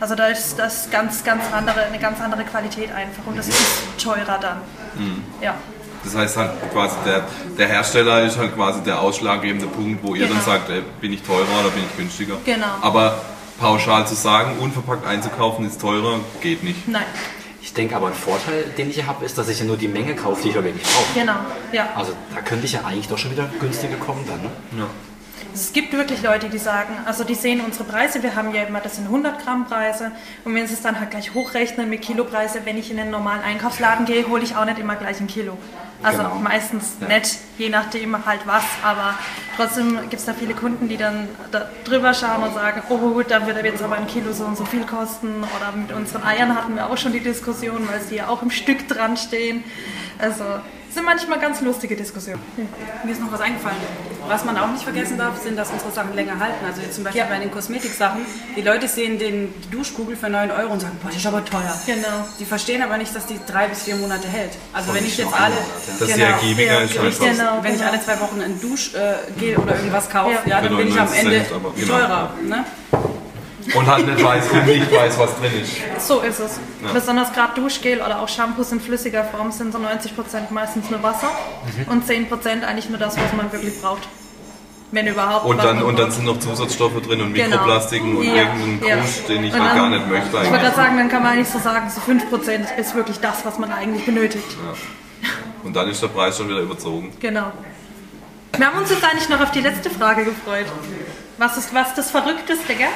Also 0.00 0.14
da 0.14 0.28
ist 0.28 0.58
das 0.58 0.90
ganz, 0.90 1.24
ganz 1.24 1.42
andere, 1.52 1.82
eine 1.82 1.98
ganz 1.98 2.20
andere 2.20 2.44
Qualität 2.44 2.92
einfach 2.92 3.26
und 3.26 3.36
das 3.36 3.48
ist 3.48 4.02
teurer 4.02 4.38
dann. 4.40 4.60
Ja. 5.40 5.54
Das 6.08 6.16
heißt 6.16 6.36
halt 6.38 6.50
quasi, 6.72 6.96
der, 7.04 7.22
der 7.58 7.68
Hersteller 7.68 8.22
ist 8.24 8.38
halt 8.38 8.54
quasi 8.54 8.80
der 8.82 8.98
ausschlaggebende 9.02 9.66
Punkt, 9.66 10.02
wo 10.02 10.14
ihr 10.14 10.22
dann 10.22 10.30
Genau. 10.38 10.42
sagt, 10.42 10.70
ey, 10.70 10.82
bin 11.02 11.12
ich 11.12 11.22
teurer 11.22 11.42
oder 11.60 11.68
bin 11.68 11.82
ich 11.84 11.96
günstiger. 11.98 12.36
Genau. 12.46 12.66
Aber 12.80 13.20
pauschal 13.60 14.06
zu 14.06 14.14
sagen, 14.14 14.52
unverpackt 14.58 15.06
einzukaufen 15.06 15.66
ist 15.66 15.78
teurer, 15.80 16.20
geht 16.40 16.64
nicht. 16.64 16.88
Nein, 16.88 17.04
Ich 17.60 17.74
denke 17.74 17.94
aber, 17.96 18.06
ein 18.06 18.14
Vorteil, 18.14 18.64
den 18.78 18.88
ich 18.88 18.94
hier 18.94 19.06
habe, 19.06 19.22
ist, 19.26 19.36
dass 19.36 19.50
ich 19.50 19.58
ja 19.60 19.66
nur 19.66 19.76
die 19.76 19.88
Menge 19.88 20.14
kaufe, 20.14 20.40
die 20.42 20.48
ich 20.48 20.54
wirklich 20.54 20.82
brauche. 20.82 21.12
genau, 21.20 21.34
ja. 21.72 21.88
Also 21.94 22.12
da 22.34 22.40
könnte 22.40 22.64
ich 22.64 22.72
ja 22.72 22.80
eigentlich 22.86 23.08
doch 23.08 23.18
schon 23.18 23.30
wieder 23.32 23.46
günstiger 23.60 23.96
kommen 23.96 24.24
dann. 24.26 24.40
Ne? 24.40 24.50
Ja. 24.78 24.86
Es 25.54 25.72
gibt 25.72 25.92
wirklich 25.92 26.22
Leute, 26.22 26.48
die 26.48 26.58
sagen, 26.58 26.94
also 27.04 27.24
die 27.24 27.34
sehen 27.34 27.60
unsere 27.60 27.84
Preise, 27.84 28.22
wir 28.22 28.34
haben 28.36 28.54
ja 28.54 28.62
immer, 28.62 28.80
das 28.80 28.96
sind 28.96 29.06
100 29.06 29.42
Gramm 29.44 29.66
Preise 29.66 30.12
und 30.44 30.54
wenn 30.54 30.66
sie 30.68 30.74
es 30.74 30.82
dann 30.82 30.98
halt 31.00 31.10
gleich 31.10 31.34
hochrechnen 31.34 31.90
mit 31.90 32.02
Kilopreise, 32.02 32.60
wenn 32.64 32.78
ich 32.78 32.90
in 32.92 32.96
den 32.96 33.10
normalen 33.10 33.42
Einkaufsladen 33.42 34.06
gehe, 34.06 34.26
hole 34.28 34.42
ich 34.44 34.54
auch 34.56 34.64
nicht 34.66 34.78
immer 34.78 34.94
gleich 34.96 35.20
ein 35.20 35.26
Kilo. 35.26 35.58
Also 36.02 36.18
Genau. 36.22 36.34
meistens 36.36 36.92
Ja. 37.00 37.08
nicht, 37.08 37.38
je 37.58 37.68
nachdem 37.70 38.24
halt 38.24 38.40
was, 38.46 38.62
aber 38.84 39.14
trotzdem 39.56 39.98
gibt 40.02 40.14
es 40.14 40.24
da 40.26 40.32
viele 40.32 40.54
Kunden, 40.54 40.88
die 40.88 40.96
dann 40.96 41.28
da 41.50 41.68
drüber 41.84 42.14
schauen 42.14 42.44
und 42.44 42.54
sagen, 42.54 42.82
oh 42.88 42.98
gut, 42.98 43.30
dann 43.30 43.46
wird 43.48 43.62
jetzt 43.64 43.82
aber 43.82 43.96
ein 43.96 44.06
Kilo 44.06 44.32
so 44.32 44.44
und 44.44 44.56
so 44.56 44.64
viel 44.64 44.84
kosten 44.86 45.42
oder 45.56 45.72
mit 45.76 45.90
unseren 45.92 46.22
Eiern 46.22 46.54
hatten 46.54 46.76
wir 46.76 46.88
auch 46.88 46.96
schon 46.96 47.12
die 47.12 47.20
Diskussion, 47.20 47.88
weil 47.90 48.00
sie 48.00 48.16
ja 48.16 48.28
auch 48.28 48.42
im 48.42 48.50
Stück 48.52 48.86
dran 48.86 49.16
stehen. 49.16 49.64
Also 50.20 50.44
es 50.88 50.94
sind 50.94 51.04
manchmal 51.04 51.38
ganz 51.38 51.60
lustige 51.60 51.94
Diskussionen. 51.96 52.40
Mir 53.04 53.12
ist 53.12 53.20
noch 53.20 53.30
was 53.32 53.40
eingefallen. 53.40 53.76
Was 54.26 54.44
man 54.44 54.56
auch 54.58 54.68
nicht 54.70 54.82
vergessen 54.84 55.16
darf, 55.16 55.40
sind, 55.42 55.56
dass 55.56 55.70
unsere 55.70 55.90
Sachen 55.90 56.14
länger 56.14 56.38
halten. 56.38 56.64
Also 56.66 56.82
zum 56.90 57.04
Beispiel 57.04 57.20
Ja. 57.22 57.26
bei 57.28 57.38
den 57.38 57.50
Kosmetiksachen. 57.50 58.20
Die 58.56 58.60
Leute 58.60 58.86
sehen 58.88 59.18
den, 59.18 59.52
die 59.62 59.70
Duschkugel 59.70 60.16
für 60.16 60.28
9 60.28 60.50
Euro 60.50 60.72
und 60.74 60.80
sagen, 60.80 60.98
boah, 61.02 61.10
die 61.10 61.16
ist 61.16 61.26
aber 61.26 61.44
teuer. 61.44 61.74
Genau. 61.86 62.26
Die 62.38 62.44
verstehen 62.44 62.82
aber 62.82 62.98
nicht, 62.98 63.14
dass 63.14 63.26
die 63.26 63.38
drei 63.46 63.68
bis 63.68 63.84
vier 63.84 63.96
Monate 63.96 64.28
hält. 64.28 64.52
Also 64.72 64.92
wenn 64.94 65.02
nicht 65.02 65.12
ich 65.18 65.24
jetzt 65.24 65.32
alle. 65.34 65.54
Dass 65.98 66.08
sie 66.08 66.20
ergiebiger 66.20 66.72
Ja, 66.74 66.80
ist 66.80 66.96
als 66.98 67.02
richtig, 67.06 67.18
sonst. 67.18 67.38
Genau, 67.38 67.58
wenn 67.62 67.72
ich 67.74 67.78
genau. 67.78 67.90
alle 67.92 68.02
zwei 68.02 68.20
Wochen 68.20 68.40
ein 68.42 68.60
Duschgel 68.60 69.56
oder 69.56 69.76
irgendwas 69.76 70.10
kaufe, 70.10 70.34
Ja. 70.46 70.56
ja. 70.56 70.60
dann 70.62 70.76
bin 70.76 70.88
ich 70.88 70.98
am 70.98 71.06
99 71.06 71.18
Ende 71.18 71.46
genau. 71.76 71.98
teurer. 71.98 72.34
Ne? 72.42 72.64
Und 73.74 73.86
halt 73.86 74.06
nicht 74.06 74.22
weiß, 74.24 74.52
nicht 74.66 74.92
weiß, 74.92 75.18
was 75.18 75.36
drin 75.40 75.52
ist. 75.62 76.06
So 76.06 76.20
ist 76.20 76.38
es. 76.40 76.58
Besonders 76.92 77.32
gerade 77.32 77.60
Duschgel 77.60 77.98
oder 78.00 78.20
auch 78.20 78.28
Shampoos 78.28 78.72
in 78.72 78.80
flüssiger 78.80 79.24
Form 79.24 79.52
sind 79.52 79.72
so 79.72 79.78
90% 79.78 80.50
meistens 80.50 80.88
nur 80.90 81.02
Wasser 81.02 81.28
Mhm. 81.86 81.92
und 81.92 82.06
10% 82.06 82.64
eigentlich 82.64 82.88
nur 82.88 82.98
das, 82.98 83.16
was 83.16 83.32
man 83.36 83.50
wirklich 83.52 83.80
braucht. 83.80 84.08
Wenn 84.90 85.06
überhaupt. 85.06 85.44
Und 85.44 85.62
dann, 85.62 85.82
und 85.82 85.98
dann 85.98 86.10
sind 86.10 86.24
noch 86.24 86.38
Zusatzstoffe 86.38 87.02
drin 87.02 87.20
und 87.20 87.34
Genau. 87.34 87.48
Mikroplastiken 87.50 88.16
und 88.16 88.24
Ja, 88.24 88.34
irgendeinen 88.36 88.80
ja. 88.86 88.96
Den 89.28 89.44
ich 89.44 89.52
Und 89.52 89.58
dann- 89.58 89.76
gar 89.76 89.90
nicht 89.90 90.08
möchte 90.08 90.26
Ich 90.28 90.32
wollte 90.32 90.38
eigentlich. 90.48 90.62
gerade 90.62 90.76
sagen, 90.76 90.96
dann 90.96 91.08
kann 91.10 91.22
man 91.22 91.32
eigentlich 91.32 91.48
so 91.48 91.58
sagen, 91.58 91.90
so 91.90 92.00
5% 92.00 92.68
ist 92.78 92.94
wirklich 92.94 93.18
das, 93.20 93.44
was 93.44 93.58
man 93.58 93.70
eigentlich 93.70 94.06
benötigt. 94.06 94.46
Und 95.62 95.76
dann 95.76 95.88
ist 95.90 96.02
der 96.02 96.08
Preis 96.08 96.38
schon 96.38 96.48
wieder 96.48 96.60
überzogen. 96.60 97.12
Genau. 97.20 97.52
Wir 98.56 98.66
haben 98.66 98.78
uns 98.78 98.88
jetzt 98.90 99.04
eigentlich 99.04 99.28
noch 99.28 99.40
auf 99.42 99.50
die 99.50 99.60
letzte 99.60 99.90
Frage 99.90 100.24
gefreut. 100.24 100.64
Was 101.38 101.56
ist 101.56 101.72
was 101.72 101.94
das 101.94 102.10
Verrückteste, 102.10 102.74
gell? 102.74 102.88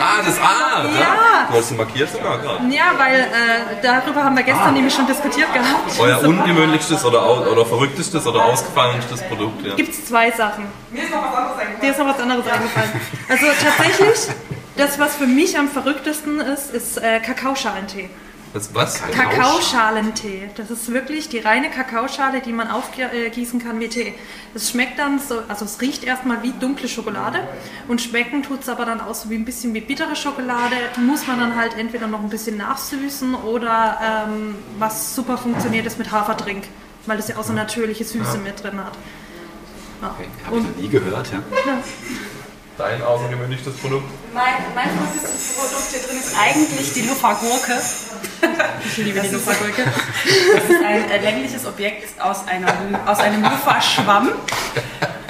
Ah, 0.00 0.22
das 0.24 0.38
A! 0.40 0.84
Ja. 0.98 1.48
Du 1.50 1.58
hast 1.58 1.70
es 1.70 1.76
markiert 1.76 2.10
sogar 2.10 2.38
gerade. 2.38 2.66
Ja, 2.72 2.92
weil 2.96 3.20
äh, 3.20 3.82
darüber 3.82 4.24
haben 4.24 4.34
wir 4.34 4.42
gestern 4.42 4.72
nämlich 4.72 4.94
schon 4.94 5.06
diskutiert 5.06 5.52
gehabt. 5.52 6.00
Euer 6.00 6.18
So. 6.18 6.28
ungewöhnlichstes 6.28 7.04
oder, 7.04 7.46
oder 7.52 7.66
verrücktestes 7.66 8.26
oder 8.26 8.42
ausgefallenstes 8.46 9.22
Produkt, 9.24 9.66
ja. 9.66 9.74
gibt 9.74 9.90
es 9.92 10.06
zwei 10.06 10.30
Sachen. 10.30 10.64
Mir 10.90 11.02
ist 11.02 11.10
noch 11.10 11.22
was 11.22 11.34
anderes 11.36 11.58
eingefallen. 11.58 11.80
Dir 11.82 11.90
ist 11.90 11.98
noch 11.98 12.06
was 12.06 12.20
anderes 12.20 12.46
eingefallen. 12.46 13.00
Also 13.28 13.46
tatsächlich, 13.62 14.34
das, 14.78 14.98
was 14.98 15.16
für 15.16 15.26
mich 15.26 15.58
am 15.58 15.68
verrücktesten 15.68 16.40
ist, 16.40 16.72
ist 16.72 16.96
äh, 16.96 17.20
Kakaoschalentee. 17.20 18.08
Das 18.54 18.72
was? 18.72 19.02
Kakaoschalentee. 19.02 20.48
Das 20.54 20.70
ist 20.70 20.92
wirklich 20.92 21.28
die 21.28 21.40
reine 21.40 21.70
Kakaoschale, 21.70 22.40
die 22.40 22.52
man 22.52 22.68
aufgießen 22.68 23.58
kann 23.58 23.80
wie 23.80 23.88
Tee. 23.88 24.14
Es 24.54 24.70
schmeckt 24.70 24.96
dann 25.00 25.18
so, 25.18 25.40
also 25.48 25.64
es 25.64 25.80
riecht 25.80 26.04
erstmal 26.04 26.44
wie 26.44 26.52
dunkle 26.52 26.86
Schokolade 26.86 27.40
und 27.88 28.00
schmecken 28.00 28.44
tut 28.44 28.60
es 28.60 28.68
aber 28.68 28.84
dann 28.84 29.00
auch 29.00 29.16
so 29.16 29.28
wie 29.28 29.34
ein 29.34 29.44
bisschen 29.44 29.74
wie 29.74 29.80
bittere 29.80 30.14
Schokolade. 30.14 30.76
Muss 31.04 31.26
man 31.26 31.40
dann 31.40 31.56
halt 31.56 31.76
entweder 31.76 32.06
noch 32.06 32.20
ein 32.20 32.28
bisschen 32.28 32.56
nachsüßen 32.56 33.34
oder 33.34 33.98
ähm, 34.28 34.54
was 34.78 35.16
super 35.16 35.36
funktioniert 35.36 35.84
ist 35.86 35.98
mit 35.98 36.12
Haferdrink, 36.12 36.62
weil 37.06 37.16
das 37.16 37.26
ja 37.26 37.36
auch 37.36 37.44
so 37.44 37.52
natürliche 37.52 38.04
Süße 38.04 38.38
mit 38.38 38.62
drin 38.62 38.78
hat. 38.78 38.94
Ja. 40.00 40.10
Okay, 40.10 40.28
Habe 40.46 40.58
ich 40.58 40.62
noch 40.62 40.76
nie 40.76 40.88
gehört. 40.88 41.32
Ja. 41.32 41.42
Dein 42.76 43.00
außergewöhnlichstes 43.02 43.76
Produkt? 43.76 44.10
Mein, 44.32 44.54
mein 44.74 44.88
verrücktestes 44.90 45.54
Produkt 45.54 45.86
hier 45.92 46.00
drin 46.00 46.18
ist 46.18 46.34
eigentlich 46.36 46.92
die 46.92 47.02
Luffa-Gurke. 47.02 47.80
Ich 48.84 48.96
liebe 48.96 49.20
die 49.20 49.28
Luffa-Gurke. 49.28 49.84
Das 49.84 50.64
ist 50.64 50.84
ein 50.84 51.08
äh, 51.08 51.18
längliches 51.18 51.66
Objekt 51.66 52.20
aus, 52.20 52.46
einer, 52.48 52.72
aus 53.06 53.20
einem 53.20 53.42
Luffa-Schwamm. 53.42 54.30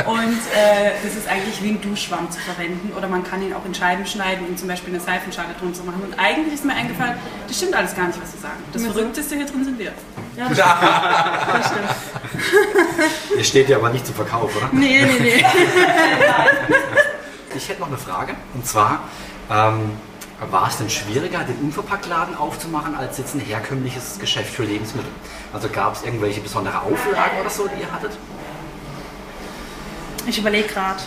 Und 0.07 0.38
äh, 0.54 0.92
das 1.02 1.16
ist 1.16 1.28
eigentlich 1.28 1.62
wie 1.62 1.70
ein 1.70 1.80
Duschschwamm 1.83 2.30
zu 2.30 2.40
verwenden. 2.40 2.92
Oder 2.96 3.09
man 3.09 3.22
kann 3.22 3.42
ihn 3.42 3.52
auch 3.52 3.64
in 3.66 3.74
Scheiben 3.74 4.07
schneiden 4.07 4.46
und 4.46 4.59
zum 4.59 4.68
Beispiel 4.68 4.94
eine 4.94 5.02
Seifenschale 5.02 5.54
drunter 5.61 5.83
machen. 5.85 6.02
Und 6.02 6.18
eigentlich 6.18 6.54
ist 6.54 6.64
mir 6.64 6.74
eingefallen, 6.74 7.14
das 7.46 7.59
stimmt 7.59 7.74
alles 7.74 7.94
gar 7.94 8.07
nicht, 8.07 8.20
was 8.22 8.33
Sie 8.33 8.38
sagen. 8.38 8.62
Das 8.72 8.83
Verrückteste 8.85 9.37
hier 9.37 9.46
drin 9.46 9.64
sind 9.64 9.78
wir. 9.78 9.92
Ja, 10.37 10.48
das 10.48 10.59
stimmt. 10.59 10.72
Das 11.52 11.66
stimmt. 11.66 13.38
Ihr 13.38 13.44
steht 13.44 13.68
ja 13.68 13.76
aber 13.76 13.90
nicht 13.90 14.07
zum 14.07 14.14
Verkauf, 14.14 14.57
oder? 14.57 14.70
Nee, 14.72 15.04
nee, 15.04 15.20
nee. 15.20 15.44
Ich 17.55 17.69
hätte 17.69 17.81
noch 17.81 17.88
eine 17.88 17.99
Frage. 17.99 18.35
Und 18.55 18.67
zwar, 18.67 19.01
ähm, 19.51 19.93
war 20.51 20.69
es 20.69 20.79
denn 20.79 20.90
schwieriger, 20.90 21.40
den 21.45 21.57
Unverpacktladen 21.57 22.37
aufzumachen, 22.37 22.95
als 22.97 23.19
jetzt 23.19 23.35
ein 23.35 23.40
herkömmliches 23.40 24.19
Geschäft 24.19 24.53
für 24.53 24.64
Lebensmittel? 24.64 25.11
Also 25.53 25.69
gab 25.69 25.95
es 25.95 26.03
irgendwelche 26.03 26.40
besondere 26.40 26.81
Auflagen 26.83 27.40
oder 27.40 27.51
so, 27.51 27.69
die 27.69 27.81
ihr 27.81 27.93
hattet? 27.93 28.12
Ich 30.27 30.38
überlege 30.38 30.69
gerade. 30.69 31.01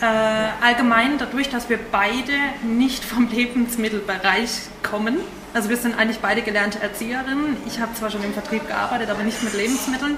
Äh, 0.00 0.64
allgemein 0.64 1.18
dadurch, 1.18 1.50
dass 1.50 1.68
wir 1.68 1.78
beide 1.90 2.32
nicht 2.62 3.04
vom 3.04 3.28
Lebensmittelbereich 3.32 4.50
kommen. 4.82 5.16
Also 5.52 5.68
wir 5.68 5.76
sind 5.76 5.98
eigentlich 5.98 6.20
beide 6.20 6.42
gelernte 6.42 6.80
Erzieherinnen. 6.80 7.56
Ich 7.66 7.80
habe 7.80 7.92
zwar 7.94 8.10
schon 8.10 8.22
im 8.22 8.32
Vertrieb 8.32 8.68
gearbeitet, 8.68 9.10
aber 9.10 9.24
nicht 9.24 9.42
mit 9.42 9.52
Lebensmitteln. 9.54 10.16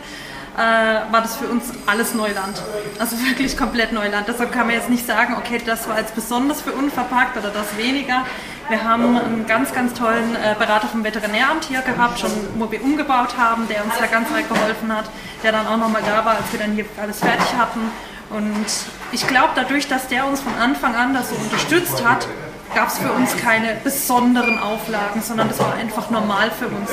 Äh, 0.56 1.12
war 1.12 1.22
das 1.22 1.36
für 1.36 1.46
uns 1.46 1.72
alles 1.86 2.12
Neuland. 2.12 2.62
Also 2.98 3.16
wirklich 3.20 3.56
komplett 3.56 3.92
Neuland. 3.92 4.28
Deshalb 4.28 4.52
kann 4.52 4.66
man 4.66 4.76
jetzt 4.76 4.90
nicht 4.90 5.06
sagen, 5.06 5.34
okay, 5.38 5.58
das 5.64 5.88
war 5.88 5.98
jetzt 5.98 6.14
besonders 6.14 6.60
für 6.60 6.72
unverpackt 6.72 7.38
oder 7.38 7.48
das 7.48 7.76
weniger. 7.78 8.26
Wir 8.68 8.84
haben 8.84 9.16
einen 9.16 9.46
ganz, 9.46 9.72
ganz 9.72 9.94
tollen 9.94 10.36
äh, 10.36 10.54
Berater 10.58 10.88
vom 10.88 11.04
Veterinäramt 11.04 11.64
hier 11.64 11.80
gehabt, 11.80 12.20
schon 12.20 12.30
wo 12.56 12.70
wir 12.70 12.82
umgebaut 12.82 13.36
haben, 13.38 13.66
der 13.68 13.82
uns 13.82 13.94
da 13.98 14.06
ganz 14.06 14.28
arg 14.30 14.46
geholfen 14.48 14.94
hat, 14.94 15.06
der 15.42 15.52
dann 15.52 15.66
auch 15.66 15.78
nochmal 15.78 16.02
da 16.06 16.24
war, 16.24 16.36
als 16.36 16.52
wir 16.52 16.60
dann 16.60 16.72
hier 16.72 16.84
alles 17.00 17.20
fertig 17.20 17.48
hatten. 17.58 17.80
Und 18.28 18.66
ich 19.10 19.26
glaube, 19.26 19.50
dadurch, 19.54 19.88
dass 19.88 20.08
der 20.08 20.26
uns 20.26 20.40
von 20.40 20.54
Anfang 20.54 20.94
an 20.94 21.14
das 21.14 21.30
so 21.30 21.34
unterstützt 21.34 22.04
hat, 22.04 22.26
gab 22.74 22.88
es 22.88 22.98
für 22.98 23.12
uns 23.12 23.36
keine 23.36 23.76
besonderen 23.82 24.58
Auflagen, 24.58 25.22
sondern 25.22 25.48
das 25.48 25.58
war 25.58 25.74
einfach 25.74 26.10
normal 26.10 26.50
für 26.50 26.66
uns. 26.66 26.90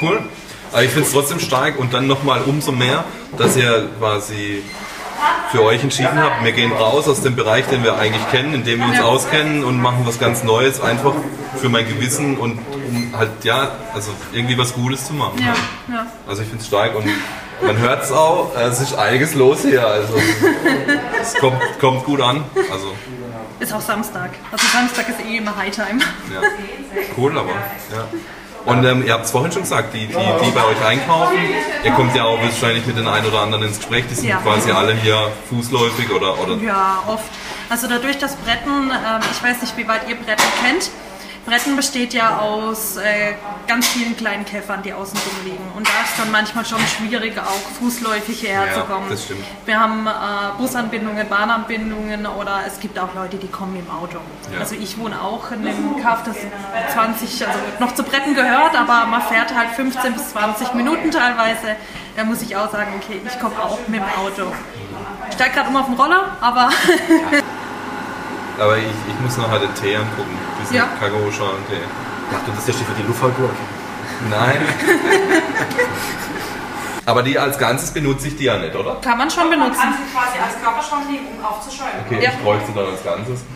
Cool. 0.00 0.22
Aber 0.74 0.82
ich 0.82 0.90
finde 0.90 1.06
es 1.06 1.12
trotzdem 1.12 1.38
stark 1.38 1.78
und 1.78 1.94
dann 1.94 2.08
nochmal 2.08 2.42
umso 2.46 2.72
mehr, 2.72 3.04
dass 3.38 3.56
ihr 3.56 3.88
quasi 4.00 4.60
für 5.52 5.62
euch 5.62 5.80
entschieden 5.84 6.18
habt, 6.18 6.42
wir 6.42 6.50
gehen 6.50 6.72
raus 6.72 7.06
aus 7.06 7.22
dem 7.22 7.36
Bereich, 7.36 7.64
den 7.66 7.84
wir 7.84 7.96
eigentlich 7.96 8.28
kennen, 8.32 8.54
in 8.54 8.64
dem 8.64 8.80
wir 8.80 8.88
uns 8.88 9.00
auskennen 9.00 9.62
und 9.62 9.80
machen 9.80 10.00
was 10.04 10.18
ganz 10.18 10.42
Neues, 10.42 10.80
einfach 10.80 11.12
für 11.60 11.68
mein 11.68 11.86
Gewissen 11.86 12.38
und 12.38 12.58
um 12.88 13.14
halt, 13.16 13.30
ja, 13.44 13.70
also 13.94 14.10
irgendwie 14.32 14.58
was 14.58 14.74
Gutes 14.74 15.06
zu 15.06 15.14
machen. 15.14 15.38
Ja, 15.38 15.54
ja. 15.94 16.06
Also 16.26 16.42
ich 16.42 16.48
finde 16.48 16.62
es 16.62 16.66
stark 16.66 16.96
und 16.96 17.06
man 17.64 17.78
hört 17.78 18.02
es 18.02 18.10
auch, 18.10 18.50
es 18.56 18.80
ist 18.80 18.98
einiges 18.98 19.36
los 19.36 19.60
hier, 19.62 19.86
also 19.86 20.14
es 21.22 21.34
kommt, 21.34 21.62
kommt 21.78 22.04
gut 22.04 22.20
an. 22.20 22.42
Also 22.72 22.92
Ist 23.60 23.72
auch 23.72 23.80
Samstag. 23.80 24.30
Also 24.50 24.66
Samstag 24.66 25.08
ist 25.08 25.24
eh 25.24 25.36
immer 25.36 25.56
Hightime. 25.56 26.00
ja, 26.34 26.40
cool, 27.16 27.38
aber 27.38 27.50
ja. 27.50 28.08
Und 28.66 28.84
ähm, 28.84 29.04
ihr 29.06 29.12
habt 29.12 29.26
es 29.26 29.30
vorhin 29.30 29.52
schon 29.52 29.62
gesagt, 29.62 29.92
die, 29.92 30.06
die, 30.06 30.12
die 30.14 30.50
bei 30.52 30.64
euch 30.64 30.82
einkaufen, 30.86 31.34
ihr 31.84 31.90
kommt 31.92 32.14
ja 32.16 32.24
auch 32.24 32.40
wahrscheinlich 32.42 32.86
mit 32.86 32.96
den 32.96 33.06
einen 33.06 33.26
oder 33.26 33.40
anderen 33.40 33.64
ins 33.64 33.76
Gespräch, 33.78 34.04
die 34.10 34.14
sind 34.14 34.28
Ja. 34.28 34.38
quasi 34.38 34.70
alle 34.70 34.94
hier 34.94 35.30
fußläufig 35.50 36.10
oder, 36.10 36.38
oder 36.40 36.56
Ja, 36.56 37.02
oft. 37.06 37.24
Also 37.68 37.88
dadurch, 37.88 38.18
dass 38.18 38.36
Bretten, 38.36 38.90
ähm, 38.90 39.20
ich 39.30 39.42
weiß 39.42 39.60
nicht, 39.60 39.76
wie 39.76 39.86
weit 39.86 40.08
ihr 40.08 40.16
Bretten 40.16 40.46
kennt. 40.64 40.90
Bretten 41.46 41.76
besteht 41.76 42.14
ja 42.14 42.38
aus 42.38 42.96
äh, 42.96 43.34
ganz 43.68 43.86
vielen 43.88 44.16
kleinen 44.16 44.46
Käfern, 44.46 44.82
die 44.82 44.92
außen 44.94 45.18
rum 45.18 45.44
liegen. 45.44 45.72
Und 45.76 45.86
da 45.86 45.92
ist 46.04 46.18
dann 46.18 46.30
manchmal 46.30 46.64
schon 46.64 46.78
schwierig, 46.86 47.38
auch 47.38 47.70
fußläufig 47.78 48.40
hierher 48.40 48.66
Ja, 48.66 48.74
zu 48.74 48.80
kommen. 48.80 49.06
das 49.10 49.24
stimmt. 49.24 49.44
Wir 49.66 49.78
haben 49.78 50.06
äh, 50.06 50.10
Busanbindungen, 50.58 51.28
Bahnanbindungen 51.28 52.26
oder 52.26 52.60
es 52.66 52.80
gibt 52.80 52.98
auch 52.98 53.14
Leute, 53.14 53.36
die 53.36 53.48
kommen 53.48 53.76
im 53.76 53.90
Auto. 53.90 54.18
Ja. 54.52 54.60
Also 54.60 54.74
ich 54.76 54.96
wohne 54.98 55.20
auch 55.20 55.50
in 55.52 55.66
einem 55.66 56.00
Kaff, 56.02 56.22
das 56.24 56.36
20, 56.94 57.46
also 57.46 57.58
noch 57.78 57.94
zu 57.94 58.02
Bretten 58.04 58.34
gehört, 58.34 58.74
aber 58.74 59.04
man 59.06 59.20
fährt 59.22 59.54
halt 59.54 59.68
15 59.70 60.14
bis 60.14 60.30
20 60.30 60.72
Minuten 60.74 61.10
teilweise. 61.10 61.76
Da 62.16 62.24
muss 62.24 62.40
ich 62.40 62.56
auch 62.56 62.70
sagen, 62.72 62.92
okay, 63.02 63.20
ich 63.26 63.38
komme 63.38 63.54
auch 63.62 63.78
mit 63.88 64.00
dem 64.00 64.04
Auto. 64.18 64.50
Ich 65.28 65.34
steige 65.34 65.54
gerade 65.56 65.68
um 65.68 65.76
auf 65.76 65.86
den 65.86 65.94
Roller, 65.96 66.36
aber 66.40 66.70
aber 68.58 68.78
ich, 68.78 68.84
ich 68.84 69.20
muss 69.20 69.36
nachher 69.36 69.58
den 69.58 69.74
Tee 69.74 69.96
angucken, 69.96 70.38
diesen 70.64 70.76
Ja. 70.76 70.88
Kakaoschalen-Tee. 70.98 71.84
Ja, 72.32 72.40
du, 72.44 72.50
das 72.52 72.60
ist 72.60 72.68
ja 72.68 72.74
steht 72.74 72.86
für 72.88 72.94
die 73.02 73.06
Luffergurke. 73.06 73.54
Nein. 74.30 74.60
Aber 77.06 77.22
die 77.22 77.38
als 77.38 77.58
Ganzes 77.58 77.90
benutze 77.90 78.28
ich 78.28 78.36
die 78.36 78.44
ja 78.44 78.56
nicht, 78.56 78.74
oder? 78.74 78.94
Kann 79.02 79.18
man 79.18 79.30
schon 79.30 79.50
Man 79.50 79.60
benutzen. 79.60 79.78
kann 79.82 79.92
sie 79.92 80.10
quasi 80.16 80.38
als 80.42 80.54
Körperschwamm 80.62 81.06
nehmen, 81.06 81.26
um 81.38 81.44
aufzuschäumen. 81.44 81.92
Okay, 82.06 82.22
Ja. 82.24 82.30
ich 82.30 82.38
bräuchte 82.42 82.72
dann 82.74 82.86
als 82.86 83.04
Ganzes. 83.04 83.40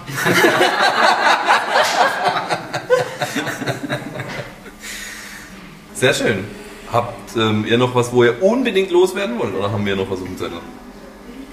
Sehr 5.95 6.15
schön. 6.15 6.45
Habt 6.93 7.37
ähm, 7.37 7.65
ihr 7.67 7.77
noch 7.79 7.95
was, 7.95 8.13
wo 8.13 8.25
ihr 8.25 8.43
unbedingt 8.43 8.91
loswerden 8.91 9.39
wollt? 9.39 9.55
Oder 9.55 9.71
haben 9.73 9.85
wir 9.85 9.97
noch 9.97 10.11
was 10.11 10.21
auf 10.21 10.27
dem 10.27 10.39
Zettel? 10.39 10.59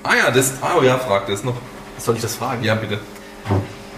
Ah 0.04 0.16
ja, 0.16 0.32
das. 0.32 0.54
Ah 0.62 0.82
ja, 0.84 0.98
fragt 0.98 1.30
das 1.30 1.44
noch. 1.44 1.56
Soll 1.98 2.16
ich 2.16 2.22
das 2.22 2.36
fragen? 2.36 2.64
Ja, 2.64 2.76
bitte. 2.76 3.00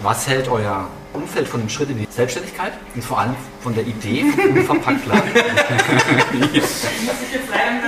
Was 0.02 0.28
hält 0.28 0.48
euer 0.48 0.86
Umfeld 1.12 1.48
von 1.48 1.60
dem 1.60 1.68
Schritt 1.68 1.90
in 1.90 1.98
die 1.98 2.06
Selbstständigkeit 2.08 2.72
und 2.94 3.02
vor 3.02 3.18
allem 3.18 3.34
von 3.62 3.74
der 3.74 3.84
Idee 3.84 4.24
vom 4.30 4.56
Unverpacktladen? 4.56 5.30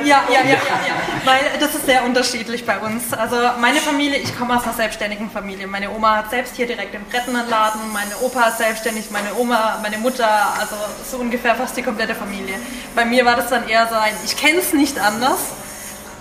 Ja, 0.05 0.25
ja, 0.29 0.41
ja, 0.41 0.45
ja, 0.45 0.55
ja. 0.57 0.95
Weil 1.25 1.41
das 1.61 1.75
ist 1.75 1.85
sehr 1.85 2.03
unterschiedlich 2.05 2.65
bei 2.65 2.79
uns. 2.79 3.13
Also 3.13 3.37
meine 3.61 3.79
Familie, 3.81 4.17
ich 4.17 4.37
komme 4.37 4.57
aus 4.57 4.65
einer 4.65 4.73
selbstständigen 4.73 5.31
Familie. 5.31 5.67
Meine 5.67 5.91
Oma 5.91 6.17
hat 6.17 6.31
selbst 6.31 6.57
hier 6.57 6.67
direkt 6.67 6.95
im 6.95 7.05
Brettenladen, 7.05 7.81
meine 7.93 8.17
Opa 8.23 8.49
ist 8.49 8.59
selbstständig, 8.59 9.11
meine 9.11 9.35
Oma, 9.35 9.79
meine 9.83 9.99
Mutter, 9.99 10.29
also 10.59 10.75
so 11.09 11.19
ungefähr 11.19 11.55
fast 11.55 11.77
die 11.77 11.83
komplette 11.83 12.15
Familie. 12.15 12.55
Bei 12.95 13.05
mir 13.05 13.25
war 13.27 13.37
das 13.37 13.51
dann 13.51 13.69
eher 13.69 13.87
so 13.89 13.95
ein, 13.95 14.15
ich 14.25 14.37
kenne 14.37 14.59
es 14.59 14.73
nicht 14.73 14.99
anders. 14.99 15.51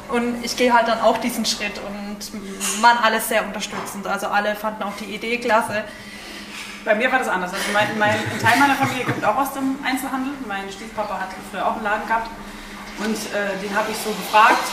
Und 0.09 0.43
ich 0.43 0.57
gehe 0.57 0.73
halt 0.73 0.87
dann 0.87 0.99
auch 1.01 1.17
diesen 1.19 1.45
Schritt 1.45 1.77
und 1.77 1.98
waren 2.81 2.97
alle 2.97 3.19
sehr 3.19 3.45
unterstützend. 3.45 4.07
Also 4.07 4.27
alle 4.27 4.55
fanden 4.55 4.83
auch 4.83 4.95
die 4.99 5.15
Idee 5.15 5.37
klasse. 5.37 5.83
Bei 6.85 6.95
mir 6.95 7.11
war 7.11 7.19
das 7.19 7.27
anders. 7.27 7.53
Also 7.53 7.65
mein, 7.73 7.97
mein, 7.97 8.11
ein 8.11 8.39
Teil 8.41 8.57
meiner 8.59 8.75
Familie 8.75 9.05
kommt 9.05 9.23
auch 9.25 9.35
aus 9.35 9.53
dem 9.53 9.77
Einzelhandel. 9.83 10.33
Mein 10.47 10.71
Stiefpapa 10.71 11.19
hat 11.19 11.29
früher 11.51 11.65
auch 11.65 11.75
einen 11.75 11.83
Laden 11.83 12.07
gehabt. 12.07 12.29
Und 12.99 13.15
äh, 13.15 13.57
den 13.61 13.75
habe 13.75 13.91
ich 13.91 13.97
so 13.97 14.09
gefragt, 14.11 14.63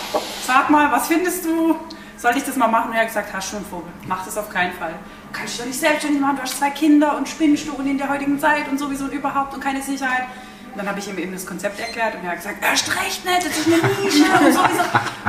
sag 0.46 0.70
mal, 0.70 0.90
was 0.90 1.09
findest 1.09 1.44
du? 1.44 1.78
Soll 2.16 2.37
ich 2.37 2.44
das 2.44 2.56
mal 2.56 2.68
machen? 2.68 2.90
Und 2.90 2.94
er 2.96 3.02
hat 3.02 3.09
gesagt, 3.09 3.32
hast 3.32 3.50
schon 3.50 3.59
einen 3.59 3.66
Vogel. 3.66 3.92
Mach 4.06 4.24
das 4.24 4.37
auf 4.37 4.48
keinen 4.48 4.72
Fall. 4.72 4.94
Du 5.32 5.38
kannst 5.38 5.54
dich 5.54 5.61
doch 5.61 5.66
nicht 5.66 5.78
selbstständig 5.78 6.20
machen, 6.20 6.37
du 6.37 6.42
hast 6.42 6.59
zwei 6.59 6.70
Kinder 6.70 7.16
und 7.16 7.28
spinnst 7.28 7.68
du 7.68 7.74
und 7.74 7.87
in 7.87 7.98
der 7.98 8.09
heutigen 8.09 8.38
Zeit 8.40 8.68
und 8.68 8.78
sowieso 8.78 9.04
und 9.04 9.12
überhaupt 9.12 9.54
und 9.54 9.61
keine 9.61 9.82
Sicherheit. 9.82 10.24
Und 10.72 10.78
dann 10.78 10.88
habe 10.88 10.98
ich 10.98 11.09
ihm 11.09 11.18
eben 11.18 11.32
das 11.32 11.46
Konzept 11.46 11.78
erklärt 11.78 12.14
und 12.14 12.24
er 12.24 12.30
hat 12.30 12.37
gesagt, 12.37 12.56
erst 12.62 12.88
recht 12.96 13.24
nicht, 13.24 13.46
das 13.46 13.59
ist 13.59 13.66
eine 13.66 13.76
Nische 13.76 14.24
und 14.24 14.52
sowieso. 14.52 14.82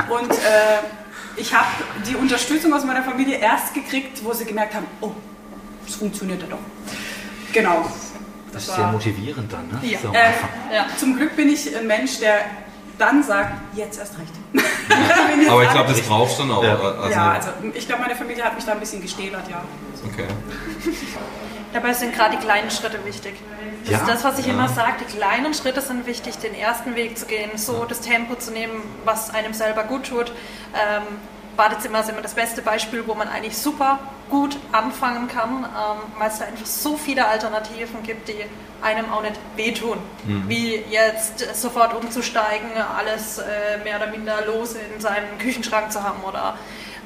Und 0.09 0.31
äh, 0.31 0.79
ich 1.37 1.53
habe 1.53 1.67
die 2.07 2.15
Unterstützung 2.15 2.73
aus 2.73 2.83
meiner 2.83 3.03
Familie 3.03 3.37
erst 3.37 3.73
gekriegt, 3.73 4.23
wo 4.23 4.33
sie 4.33 4.45
gemerkt 4.45 4.75
haben, 4.75 4.87
oh, 5.01 5.11
das 5.85 5.95
funktioniert 5.95 6.41
ja 6.41 6.47
doch. 6.49 6.59
Genau. 7.53 7.85
Das 8.51 8.67
ist 8.67 8.75
sehr 8.75 8.87
motivierend 8.87 9.51
dann, 9.51 9.67
ne? 9.67 9.79
Ja. 9.83 9.99
So 9.99 10.09
Äh. 10.09 10.75
Ja. 10.75 10.87
Zum 10.97 11.15
Glück 11.15 11.35
bin 11.35 11.49
ich 11.49 11.75
ein 11.75 11.85
Mensch, 11.85 12.19
der 12.19 12.39
dann 12.97 13.21
sagt, 13.21 13.53
jetzt 13.75 13.99
erst 13.99 14.15
recht. 14.17 14.33
Aber 15.49 15.63
ich 15.63 15.69
glaube, 15.69 15.89
das 15.89 16.01
brauchst 16.01 16.39
du 16.39 16.43
dann 16.43 16.51
auch. 16.51 16.63
Ja. 16.63 16.75
Also, 16.79 17.09
ja, 17.11 17.31
also 17.33 17.49
ich 17.73 17.87
glaube, 17.87 18.01
meine 18.01 18.15
Familie 18.15 18.43
hat 18.43 18.55
mich 18.55 18.65
da 18.65 18.71
ein 18.71 18.79
bisschen 18.79 19.01
gestählert, 19.01 19.47
ja. 19.49 19.63
okay. 20.05 20.25
Dabei 21.73 21.93
sind 21.93 22.13
gerade 22.15 22.37
die 22.37 22.43
kleinen 22.43 22.71
Schritte 22.71 23.03
wichtig. 23.05 23.35
Das 23.83 23.91
Ja. 23.91 23.97
ist 23.99 24.07
das, 24.07 24.23
was 24.23 24.39
ich 24.39 24.47
immer 24.47 24.67
sage. 24.69 24.93
Die 25.01 25.17
kleinen 25.17 25.53
Schritte 25.53 25.81
sind 25.81 26.05
wichtig, 26.05 26.37
den 26.37 26.55
ersten 26.55 26.95
Weg 26.95 27.17
zu 27.17 27.25
gehen, 27.25 27.51
so 27.57 27.85
das 27.85 28.01
Tempo 28.01 28.35
zu 28.35 28.51
nehmen, 28.51 28.81
was 29.05 29.29
einem 29.33 29.53
selber 29.53 29.83
gut 29.83 30.07
tut. 30.07 30.31
Ähm, 30.73 31.03
Badezimmer 31.55 32.01
ist 32.01 32.09
immer 32.09 32.21
das 32.21 32.35
beste 32.35 32.61
Beispiel, 32.61 33.03
wo 33.07 33.15
man 33.15 33.27
eigentlich 33.27 33.57
super 33.57 33.99
gut 34.29 34.57
anfangen 34.71 35.27
kann, 35.27 35.63
ähm, 35.65 36.19
weil 36.19 36.29
es 36.29 36.37
da 36.39 36.45
einfach 36.45 36.65
so 36.67 36.97
viele 36.97 37.25
Alternativen 37.27 38.03
gibt, 38.03 38.27
die 38.27 38.45
einem 38.81 39.11
auch 39.11 39.23
nicht 39.23 39.39
wehtun. 39.55 39.97
Wie 40.47 40.75
jetzt 40.89 41.39
sofort 41.59 41.95
umzusteigen, 41.95 42.69
alles 42.95 43.39
äh, 43.39 43.79
mehr 43.83 43.97
oder 43.97 44.07
minder 44.07 44.45
los 44.45 44.75
in 44.75 45.01
seinem 45.01 45.37
Küchenschrank 45.39 45.91
zu 45.91 46.03
haben 46.03 46.23
oder 46.23 46.57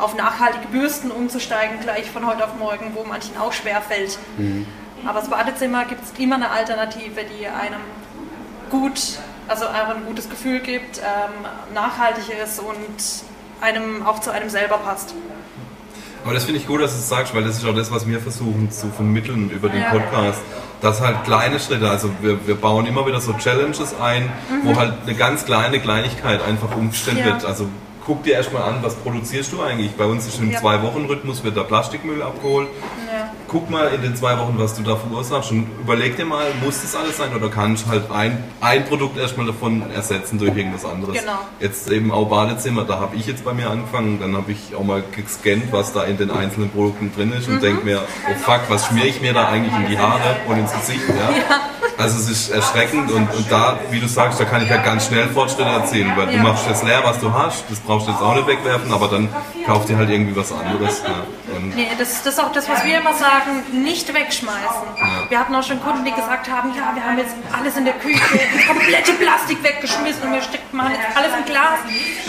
auf 0.02 0.16
nachhaltige 0.16 0.68
Bürsten 0.68 1.12
umzusteigen, 1.12 1.80
gleich 1.82 2.10
von 2.10 2.26
heute 2.26 2.44
auf 2.46 2.56
morgen, 2.58 2.92
wo 2.96 3.04
manchen 3.04 3.38
auch 3.38 3.54
schwer 3.54 3.82
fällt. 3.82 4.18
Aber 5.06 5.20
das 5.20 5.30
Badezimmer 5.30 5.86
gibt 5.86 6.02
es 6.04 6.20
immer 6.20 6.36
eine 6.36 6.50
Alternative, 6.52 7.22
die 7.24 7.48
einem 7.48 7.82
gut, 8.70 9.00
also 9.48 9.68
einfach 9.68 9.96
ein 9.96 10.06
gutes 10.06 10.30
Gefühl 10.30 10.60
gibt, 10.60 11.00
ähm, 11.00 11.74
nachhaltig 11.74 12.26
ist 12.44 12.60
und 12.60 12.78
einem 13.62 14.06
auch 14.06 14.20
zu 14.20 14.32
einem 14.32 14.50
selber 14.50 14.78
passt. 14.78 15.14
Aber 16.24 16.36
das 16.36 16.44
finde 16.44 16.60
ich 16.60 16.68
gut, 16.68 16.82
dass 16.82 16.92
du 16.92 17.00
es 17.00 17.10
sagst, 17.10 17.34
weil 17.34 17.44
das 17.44 17.58
ist 17.58 17.66
auch 17.66 17.74
das, 17.76 17.92
was 17.92 18.08
wir 18.08 18.20
versuchen 18.20 18.70
zu 18.72 18.90
vermitteln 18.92 19.50
über 19.50 19.70
den 19.70 19.82
Ja. 19.82 19.90
Podcast. 19.90 20.40
Dass 20.80 21.02
halt 21.02 21.24
kleine 21.24 21.60
Schritte, 21.60 21.90
also 21.90 22.10
wir, 22.22 22.46
wir 22.48 22.56
bauen 22.56 22.86
immer 22.86 23.06
wieder 23.08 23.20
so 23.20 23.34
Challenges 23.34 24.00
ein, 24.00 24.32
wo 24.64 24.76
halt 24.76 24.94
eine 25.04 25.16
ganz 25.16 25.46
kleine 25.46 25.80
Kleinigkeit 25.80 26.42
einfach 26.44 26.76
umgestellt 26.76 27.18
Ja. 27.20 27.26
wird. 27.26 27.46
Also 27.46 27.68
guck 28.12 28.24
dir 28.24 28.34
erstmal 28.34 28.63
an, 28.63 28.80
was 28.82 28.95
produzierst 28.95 29.54
du 29.54 29.62
eigentlich? 29.62 29.91
Bei 29.91 30.04
uns 30.04 30.28
ist 30.28 30.38
im 30.39 30.52
Ja. 30.52 30.60
Zwei-Wochen-Rhythmus 30.60 31.45
wird 31.45 31.56
der 31.56 31.62
Plastikmüll 31.62 32.21
abgeholt. 32.21 32.67
Ja. 33.10 33.30
Guck 33.47 33.69
mal 33.69 33.88
in 33.93 34.02
den 34.02 34.17
zwei 34.17 34.38
Wochen, 34.38 34.56
was 34.58 34.76
du 34.76 34.84
da 34.84 34.97
verursachst 34.97 35.52
und 35.52 35.65
überleg 35.82 36.17
dir 36.17 36.26
mal, 36.26 36.45
muss 36.62 36.82
das 36.82 36.93
alles 36.93 37.15
sein 37.17 37.34
oder 37.34 37.47
kannst 37.47 37.88
halt 37.88 38.12
ein, 38.12 38.43
ein 38.60 38.84
Produkt 38.86 39.17
erstmal 39.17 39.45
davon 39.45 39.89
ersetzen 39.91 40.38
durch 40.39 40.54
irgendwas 40.58 40.84
anderes. 40.84 41.17
Genau. 41.17 41.39
Jetzt 41.62 41.89
eben 41.89 42.12
auch 42.12 42.28
Badezimmer, 42.28 42.84
da 42.84 43.00
habe 43.00 43.15
ich 43.15 43.28
jetzt 43.28 43.45
bei 43.45 43.54
mir 43.54 43.69
angefangen, 43.69 44.19
dann 44.19 44.36
habe 44.36 44.52
ich 44.52 44.76
auch 44.76 44.84
mal 44.84 45.02
gescannt, 45.15 45.71
was 45.71 45.93
da 45.93 46.04
in 46.04 46.17
den 46.17 46.32
einzelnen 46.32 46.69
Produkten 46.69 47.13
drin 47.15 47.32
ist 47.32 47.47
und 47.47 47.56
Mhm. 47.56 47.62
denk 47.62 47.86
mir, 47.86 48.02
oh 48.30 48.34
fuck, 48.43 48.62
was 48.67 48.88
schmiere 48.88 49.08
ich 49.08 49.21
mir 49.21 49.32
da 49.34 49.47
eigentlich 49.47 49.74
in 49.74 49.88
die 49.88 49.97
Haare 49.97 50.36
und 50.50 50.58
ins 50.60 50.74
Gesicht? 50.74 51.08
Ja? 51.08 51.62
Also 52.02 52.18
es 52.20 52.30
ist 52.30 52.50
erschreckend 52.50 53.12
und, 53.12 53.34
und 53.34 53.52
da, 53.52 53.80
wie 53.92 54.00
du 54.00 54.08
sagst, 54.08 54.40
da 54.40 54.46
kann 54.46 54.64
ich 54.64 54.70
ja 54.70 54.78
ganz 54.78 55.08
schnell 55.08 55.28
Fortschritte 55.30 55.70
erzielen, 55.70 56.12
weil 56.16 56.28
du 56.28 56.34
Ja. 56.34 56.44
machst 56.44 56.68
jetzt 56.68 56.84
leer, 56.84 57.02
was 57.04 57.20
du 57.20 57.32
hast, 57.32 57.64
das 57.70 57.80
brauchst 57.80 58.08
du 58.08 58.12
jetzt 58.12 58.22
auch 58.22 58.34
nicht 58.36 58.48
wegwerfen, 58.48 58.92
aber 58.92 59.08
dann 59.08 59.30
kauf 59.66 59.86
dir 59.86 59.98
halt 59.98 60.10
irgendwie 60.10 60.36
was 60.36 60.52
anderes. 60.52 61.02
Ja. 61.04 61.10
Nee, 61.76 61.88
das, 62.00 62.24
das 62.24 62.34
ist 62.34 62.40
auch 62.40 62.52
das, 62.52 62.68
was 62.70 62.84
wir 62.84 62.98
immer 63.00 63.14
sagen, 63.14 63.64
nicht 63.84 64.12
wegschmeißen. 64.14 64.88
Wir 65.30 65.40
hatten 65.40 65.54
auch 65.56 65.64
schon 65.64 65.82
Kunden, 65.82 66.04
die 66.06 66.12
gesagt 66.12 66.50
haben, 66.50 66.70
ja, 66.76 66.92
wir 66.96 67.04
haben 67.04 67.18
jetzt 67.18 67.36
alles 67.56 67.78
in 67.78 67.86
der 67.86 67.94
Küche, 67.96 68.20
komplette 68.68 69.14
Plastik 69.14 69.62
weggeschmissen 69.64 70.24
und 70.24 70.34
wir 70.34 70.42
stecken, 70.42 70.76
machen 70.76 70.92
jetzt 70.94 71.16
alles 71.18 71.32
in 71.38 71.46
Glas. 71.46 71.80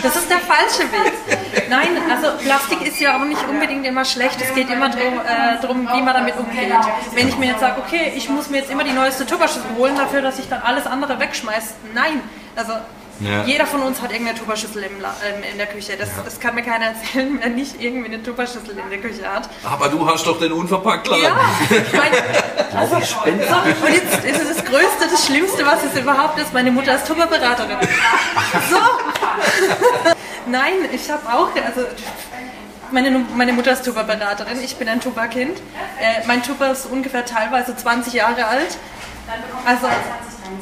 Das 0.03 0.15
ist 0.15 0.29
der 0.29 0.39
falsche 0.39 0.83
Weg. 0.91 1.32
Nein, 1.69 1.89
also 2.09 2.27
Plastik 2.43 2.81
ist 2.87 2.99
ja 2.99 3.17
auch 3.17 3.25
nicht 3.25 3.41
unbedingt 3.47 3.85
immer 3.85 4.05
schlecht. 4.05 4.37
Es 4.41 4.53
geht 4.53 4.69
immer 4.69 4.89
darum, 4.89 5.19
äh, 5.19 5.65
drum, 5.65 5.87
wie 5.93 6.01
man 6.01 6.13
damit 6.13 6.35
umgeht. 6.37 6.71
Wenn 7.13 7.27
ich 7.29 7.37
mir 7.37 7.47
jetzt 7.47 7.59
sage, 7.59 7.81
okay, 7.85 8.13
ich 8.15 8.29
muss 8.29 8.49
mir 8.49 8.57
jetzt 8.57 8.71
immer 8.71 8.83
die 8.83 8.91
neueste 8.93 9.25
Tupperschüssel 9.25 9.63
holen, 9.77 9.95
dafür, 9.95 10.21
dass 10.21 10.39
ich 10.39 10.47
dann 10.49 10.61
alles 10.61 10.85
andere 10.85 11.19
wegschmeiße. 11.19 11.73
Nein, 11.93 12.21
also 12.55 12.73
Ja. 13.19 13.43
jeder 13.45 13.67
von 13.67 13.81
uns 13.83 14.01
hat 14.01 14.11
irgendeine 14.11 14.37
Tupperschüssel 14.39 14.83
im, 14.83 14.97
ähm, 14.97 15.43
in 15.51 15.57
der 15.57 15.67
Küche. 15.67 15.93
Das, 15.97 16.09
das 16.25 16.39
kann 16.39 16.55
mir 16.55 16.63
keiner 16.63 16.85
erzählen, 16.93 17.37
wer 17.39 17.49
nicht 17.49 17.79
irgendwie 17.81 18.07
eine 18.13 18.21
Tupperschüssel 18.23 18.71
in 18.77 18.89
der 18.89 18.99
Küche 18.99 19.23
hat. 19.31 19.47
aber 19.63 19.87
du 19.89 20.05
hast 20.09 20.25
doch 20.25 20.39
den 20.39 20.51
Unverpacktladen. 20.51 21.23
Ja, 21.23 21.31
ich 21.69 21.93
meine, 21.93 22.17
also, 22.75 22.95
so, 22.95 23.19
und 23.29 23.93
jetzt 23.93 24.25
ist 24.25 24.41
es 24.41 24.55
das 24.57 24.65
Größte, 24.65 25.07
das 25.11 25.25
Schlimmste, 25.27 25.63
was 25.63 25.83
es 25.83 25.99
überhaupt 25.99 26.39
ist. 26.39 26.51
Meine 26.53 26.71
Mutter 26.71 26.95
ist 26.95 27.07
Tupperberaterin. 27.07 27.77
So. 28.69 30.12
Nein, 30.47 30.73
ich 30.93 31.09
habe 31.09 31.21
auch, 31.29 31.49
also 31.65 31.81
meine, 32.91 33.25
meine 33.35 33.53
Mutter 33.53 33.71
ist 33.71 33.83
Tupperberaterin, 33.85 34.61
ich 34.63 34.75
bin 34.75 34.87
ein 34.87 34.99
Tupperkind. 35.01 35.57
Äh, 35.99 36.25
mein 36.27 36.43
Tupper 36.43 36.71
ist 36.71 36.85
ungefähr 36.85 37.25
teilweise 37.25 37.75
20 37.75 38.13
Jahre 38.13 38.45
alt. 38.45 38.77
Also, 39.65 39.87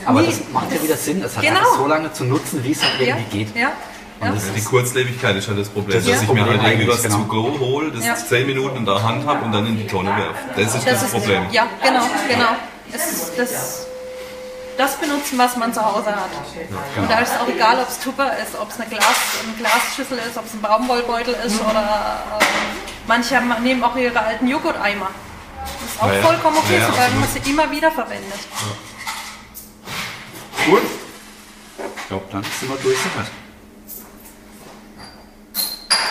Aber 0.05 0.21
nie- 0.21 0.27
das 0.27 0.39
macht 0.53 0.71
ja 0.71 0.81
wieder 0.81 0.95
Sinn, 0.95 1.21
es 1.23 1.35
hat 1.35 1.43
Genau. 1.43 1.59
so 1.77 1.87
lange 1.87 2.13
zu 2.13 2.23
nutzen, 2.25 2.63
wie 2.63 2.71
es 2.71 2.81
halt 2.83 2.99
ja, 3.01 3.15
irgendwie 3.17 3.45
geht. 3.45 3.55
ja, 3.55 3.61
ja. 3.61 4.31
Das 4.31 4.53
die 4.55 4.63
Kurzlebigkeit 4.63 5.35
ist 5.35 5.47
halt 5.47 5.59
das 5.59 5.69
Problem, 5.69 5.97
Das 5.97 6.05
dass 6.05 6.13
das 6.13 6.23
ich 6.23 6.29
mir 6.31 6.41
halt 6.41 6.51
Problem 6.51 6.71
irgendwie 6.71 6.87
was 6.87 6.99
eigentlich, 7.03 7.11
zu 7.13 7.27
genau. 7.27 7.51
go 7.57 7.59
hole, 7.59 7.91
das 7.91 8.05
Ja. 8.05 8.15
10 8.15 8.45
Minuten 8.45 8.77
in 8.77 8.85
der 8.85 9.01
Hand 9.03 9.25
habe 9.25 9.43
und 9.45 9.51
dann 9.51 9.65
in 9.65 9.77
die 9.77 9.87
Tonne 9.87 10.09
werfe. 10.15 10.35
Das 10.55 10.75
ist 10.75 10.85
das, 10.87 10.93
Das 10.93 11.03
ist, 11.03 11.11
Problem. 11.11 11.43
ja, 11.51 11.65
genau, 11.83 12.03
genau. 12.29 12.49
Es 12.93 13.35
das, 13.35 13.87
das 14.81 14.95
benutzen, 14.97 15.37
was 15.37 15.55
man 15.57 15.71
zu 15.73 15.83
Hause 15.85 16.07
hat. 16.15 16.29
Und 16.97 17.09
da 17.09 17.19
ist 17.19 17.33
es 17.33 17.39
auch 17.39 17.47
egal, 17.47 17.79
ob 17.79 17.87
es 17.87 17.99
Tupper 17.99 18.35
ist, 18.37 18.55
ob 18.59 18.69
es 18.69 18.79
eine, 18.79 18.89
Glas, 18.89 19.05
eine 19.43 19.53
Glasschüssel 19.53 20.17
ist, 20.17 20.37
ob 20.37 20.45
es 20.45 20.53
ein 20.53 20.61
Baumwollbeutel 20.61 21.35
ist 21.45 21.61
oder 21.61 22.23
äh, 22.39 22.43
manche 23.07 23.35
haben, 23.35 23.63
nehmen 23.63 23.83
auch 23.83 23.95
ihre 23.95 24.19
alten 24.19 24.47
Joghurteimer. 24.47 25.09
Das 25.61 25.93
ist 25.93 26.01
auch 26.01 26.07
Ja, 26.07 26.13
ja. 26.15 26.21
vollkommen 26.23 26.57
okay, 26.57 26.73
Ja, 26.73 26.79
ja, 26.79 26.91
solange 26.91 27.15
man 27.15 27.29
sie 27.29 27.49
immer 27.49 27.69
wieder 27.71 27.91
verwendet. 27.91 28.39
Gut. 30.65 30.81
Ich 31.97 32.07
glaube, 32.07 32.25
dann 32.31 32.43
sind 32.43 32.69
wir 32.69 32.77
durch 32.77 32.97
soweit. 32.97 33.31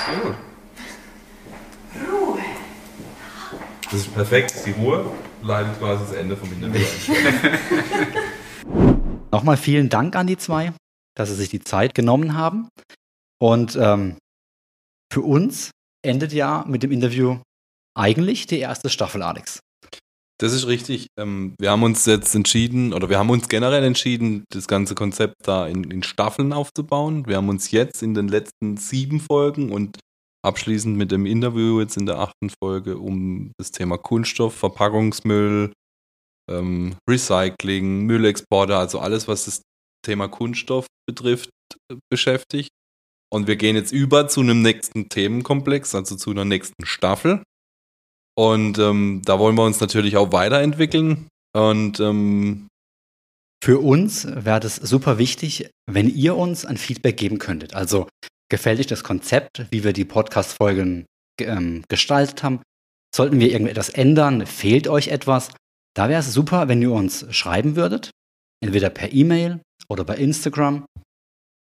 Sehr 0.07 0.21
gut. 0.21 0.35
Das 3.91 4.01
ist 4.01 4.15
perfekt, 4.15 4.55
die 4.65 4.71
Ruhe 4.71 5.05
leitet 5.43 5.79
quasi 5.81 6.05
das 6.09 6.13
Ende 6.17 6.37
vom 6.37 6.53
Interview 6.53 6.87
ein. 6.87 7.59
Nochmal 9.33 9.57
vielen 9.57 9.89
Dank 9.89 10.17
an 10.17 10.27
die 10.27 10.37
zwei, 10.37 10.73
dass 11.17 11.29
sie 11.29 11.37
sich 11.37 11.49
die 11.51 11.61
Zeit 11.61 11.95
genommen 11.95 12.35
haben. 12.35 12.69
Und 13.41 13.77
ähm, 13.81 14.17
für 15.13 15.23
uns 15.23 15.71
endet 16.05 16.33
ja 16.33 16.65
mit 16.67 16.83
dem 16.83 16.91
Interview 16.91 17.39
eigentlich 17.97 18.47
die 18.47 18.59
erste 18.59 18.91
Staffel, 18.91 19.23
Alex. 19.23 19.61
Das 20.39 20.53
ist 20.53 20.67
richtig. 20.67 21.09
Ähm, 21.19 21.55
wir 21.61 21.71
haben 21.71 21.83
uns 21.83 22.07
jetzt 22.07 22.35
entschieden, 22.35 22.93
oder 22.93 23.09
wir 23.09 23.19
haben 23.19 23.31
uns 23.31 23.49
generell 23.49 23.85
entschieden, 23.85 24.45
das 24.51 24.67
ganze 24.67 24.95
Konzept 24.95 25.35
da 25.43 25.67
in, 25.67 25.85
in 25.91 26.03
Staffeln 26.03 26.53
aufzubauen. 26.53 27.27
Wir 27.27 27.37
haben 27.37 27.51
uns 27.51 27.71
jetzt 27.71 28.03
in 28.03 28.15
den 28.15 28.29
letzten 28.29 28.79
sieben 28.79 29.21
Folgen 29.21 29.71
und 29.71 29.99
abschließend 30.43 30.97
mit 30.97 31.13
dem 31.13 31.27
Interview 31.27 31.81
jetzt 31.81 31.97
in 31.97 32.07
der 32.07 32.19
achten 32.19 32.51
Folge 32.51 32.97
um 32.99 33.53
das 33.59 33.71
Thema 33.71 33.99
Kunststoff, 33.99 34.55
Verpackungsmüll, 34.55 35.73
ähm, 36.51 36.97
Recycling, 37.09 38.03
Müllexporte, 38.07 38.77
also 38.77 38.99
alles, 38.99 39.29
was 39.29 39.45
das 39.47 39.63
Thema 40.05 40.29
Kunststoff 40.29 40.87
betrifft, 41.09 41.51
äh, 41.91 41.97
beschäftigt. 42.11 42.71
Und 43.33 43.47
wir 43.47 43.57
gehen 43.57 43.77
jetzt 43.77 43.93
über 43.93 44.27
zu 44.29 44.41
einem 44.41 44.61
nächsten 44.61 45.09
Themenkomplex, 45.09 45.95
also 45.95 46.17
zu 46.17 46.31
einer 46.31 46.45
nächsten 46.45 46.85
Staffel. 46.85 47.43
Und 48.37 48.79
ähm, 48.79 49.23
da 49.25 49.39
wollen 49.39 49.57
wir 49.57 49.65
uns 49.65 49.81
natürlich 49.81 50.17
auch 50.17 50.33
weiterentwickeln. 50.33 51.29
Und 51.57 52.01
ähm, 52.01 52.69
Für 53.63 53.79
uns 53.79 54.27
wäre 54.27 54.61
das 54.61 54.77
super 54.77 55.19
wichtig, 55.19 55.69
wenn 55.87 56.09
ihr 56.09 56.37
uns 56.37 56.65
ein 56.65 56.79
Feedback 56.79 57.17
geben 57.19 57.39
könntet. 57.39 57.75
Also 57.75 58.09
gefällt 58.51 58.81
euch 58.81 58.87
das 58.87 59.05
Konzept, 59.05 59.67
wie 59.71 59.85
wir 59.85 59.93
die 59.93 60.07
Podcast-Folgen 60.07 61.05
ge- 61.37 61.49
ähm, 61.49 61.85
gestaltet 61.89 62.43
haben? 62.43 62.63
Sollten 63.15 63.39
wir 63.39 63.51
irgendetwas 63.51 63.91
ändern? 63.91 64.47
Fehlt 64.47 64.89
euch 64.89 65.09
etwas? 65.09 65.51
Da 65.95 66.09
wäre 66.09 66.21
es 66.21 66.33
super, 66.33 66.69
wenn 66.69 66.83
ihr 66.83 66.93
uns 66.93 67.27
schreiben 67.35 67.77
würdet. 67.77 68.11
Entweder 68.63 68.91
per 68.91 69.13
E-Mail 69.13 69.61
oder 69.89 70.05
bei 70.05 70.17
Instagram, 70.17 70.85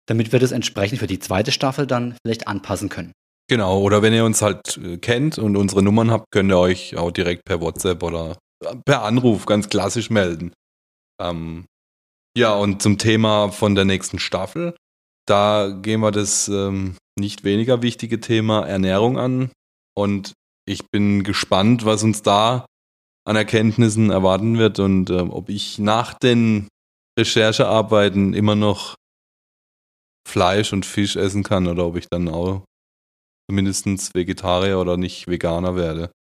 damit 0.07 0.31
wir 0.31 0.39
das 0.39 0.51
entsprechend 0.51 0.99
für 0.99 1.07
die 1.07 1.19
zweite 1.19 1.51
Staffel 1.51 1.87
dann 1.87 2.15
vielleicht 2.25 2.47
anpassen 2.47 2.89
können. 2.89 3.11
genau, 3.49 3.79
oder 3.81 4.01
wenn 4.01 4.13
ihr 4.13 4.25
uns 4.25 4.41
halt 4.41 4.77
äh, 4.77 4.97
kennt 4.97 5.37
und 5.37 5.55
unsere 5.55 5.83
Nummern 5.83 6.09
habt, 6.09 6.25
könnt 6.31 6.51
ihr 6.51 6.57
euch 6.57 6.95
auch 6.97 7.11
direkt 7.11 7.43
per 7.45 7.61
WhatsApp 7.61 8.01
oder 8.01 8.37
per 8.85 9.03
Anruf 9.03 9.45
ganz 9.45 9.69
klassisch 9.69 10.09
melden. 10.09 10.53
Ähm, 11.21 11.65
ja, 12.37 12.53
und 12.53 12.81
zum 12.81 12.97
Thema 12.97 13.51
von 13.51 13.75
der 13.75 13.85
nächsten 13.85 14.19
Staffel, 14.19 14.75
da 15.27 15.69
gehen 15.69 16.01
wir 16.01 16.11
das 16.11 16.47
ähm, 16.47 16.95
nicht 17.17 17.43
weniger 17.43 17.81
wichtige 17.81 18.19
Thema 18.19 18.65
Ernährung 18.67 19.17
an. 19.17 19.51
Und 19.95 20.33
ich 20.67 20.89
bin 20.91 21.23
gespannt, 21.23 21.85
was 21.85 22.03
uns 22.03 22.21
da 22.21 22.65
an 23.25 23.35
Erkenntnissen 23.35 24.11
erwarten 24.11 24.57
wird 24.57 24.79
und 24.79 25.09
ähm, 25.09 25.31
ob 25.31 25.49
ich 25.49 25.79
nach 25.79 26.13
den 26.13 26.67
Recherchearbeiten 27.19 28.33
immer 28.33 28.55
noch 28.55 28.95
Fleisch 30.27 30.73
und 30.73 30.85
Fisch 30.85 31.15
essen 31.15 31.43
kann 31.43 31.67
oder 31.67 31.85
ob 31.85 31.95
ich 31.95 32.07
dann 32.09 32.27
auch 32.29 32.63
zumindest 33.49 34.13
Vegetarier 34.13 34.79
oder 34.79 34.97
nicht 34.97 35.27
Veganer 35.27 35.75
werde. 35.75 36.11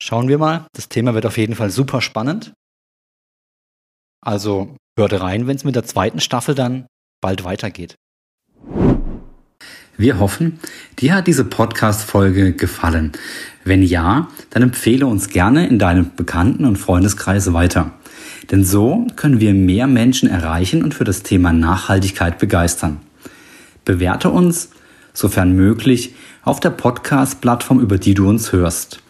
Schauen 0.00 0.28
wir 0.28 0.38
mal. 0.38 0.66
Das 0.74 0.88
Thema 0.88 1.14
wird 1.14 1.26
auf 1.26 1.38
jeden 1.38 1.54
Fall 1.54 1.70
super 1.70 2.00
spannend. 2.00 2.52
Also 4.24 4.76
hört 4.98 5.12
rein, 5.14 5.46
wenn 5.46 5.56
es 5.56 5.64
mit 5.64 5.74
der 5.74 5.84
zweiten 5.84 6.20
Staffel 6.20 6.54
dann 6.54 6.86
bald 7.20 7.44
weitergeht. 7.44 7.96
Wir 9.98 10.18
hoffen, 10.18 10.58
dir 10.98 11.14
hat 11.14 11.26
diese 11.26 11.44
Podcast-Folge 11.44 12.54
gefallen. 12.54 13.12
Wenn 13.62 13.82
ja, 13.82 14.28
dann 14.48 14.62
empfehle 14.62 15.06
uns 15.06 15.28
gerne 15.28 15.66
in 15.66 15.78
deinem 15.78 16.12
Bekannten- 16.16 16.64
und 16.64 16.78
Freundeskreis 16.78 17.52
weiter. 17.52 17.90
Denn 18.50 18.64
so 18.64 19.06
können 19.16 19.38
wir 19.38 19.52
mehr 19.52 19.86
Menschen 19.86 20.30
erreichen 20.30 20.82
und 20.82 20.94
für 20.94 21.04
das 21.04 21.22
Thema 21.22 21.52
Nachhaltigkeit 21.52 22.38
begeistern. 22.38 23.00
Bewerte 23.84 24.30
uns, 24.30 24.70
sofern 25.12 25.54
möglich, 25.54 26.14
auf 26.42 26.58
der 26.58 26.70
Podcast-Plattform, 26.70 27.78
über 27.78 27.98
die 27.98 28.14
du 28.14 28.26
uns 28.28 28.52
hörst. 28.52 29.02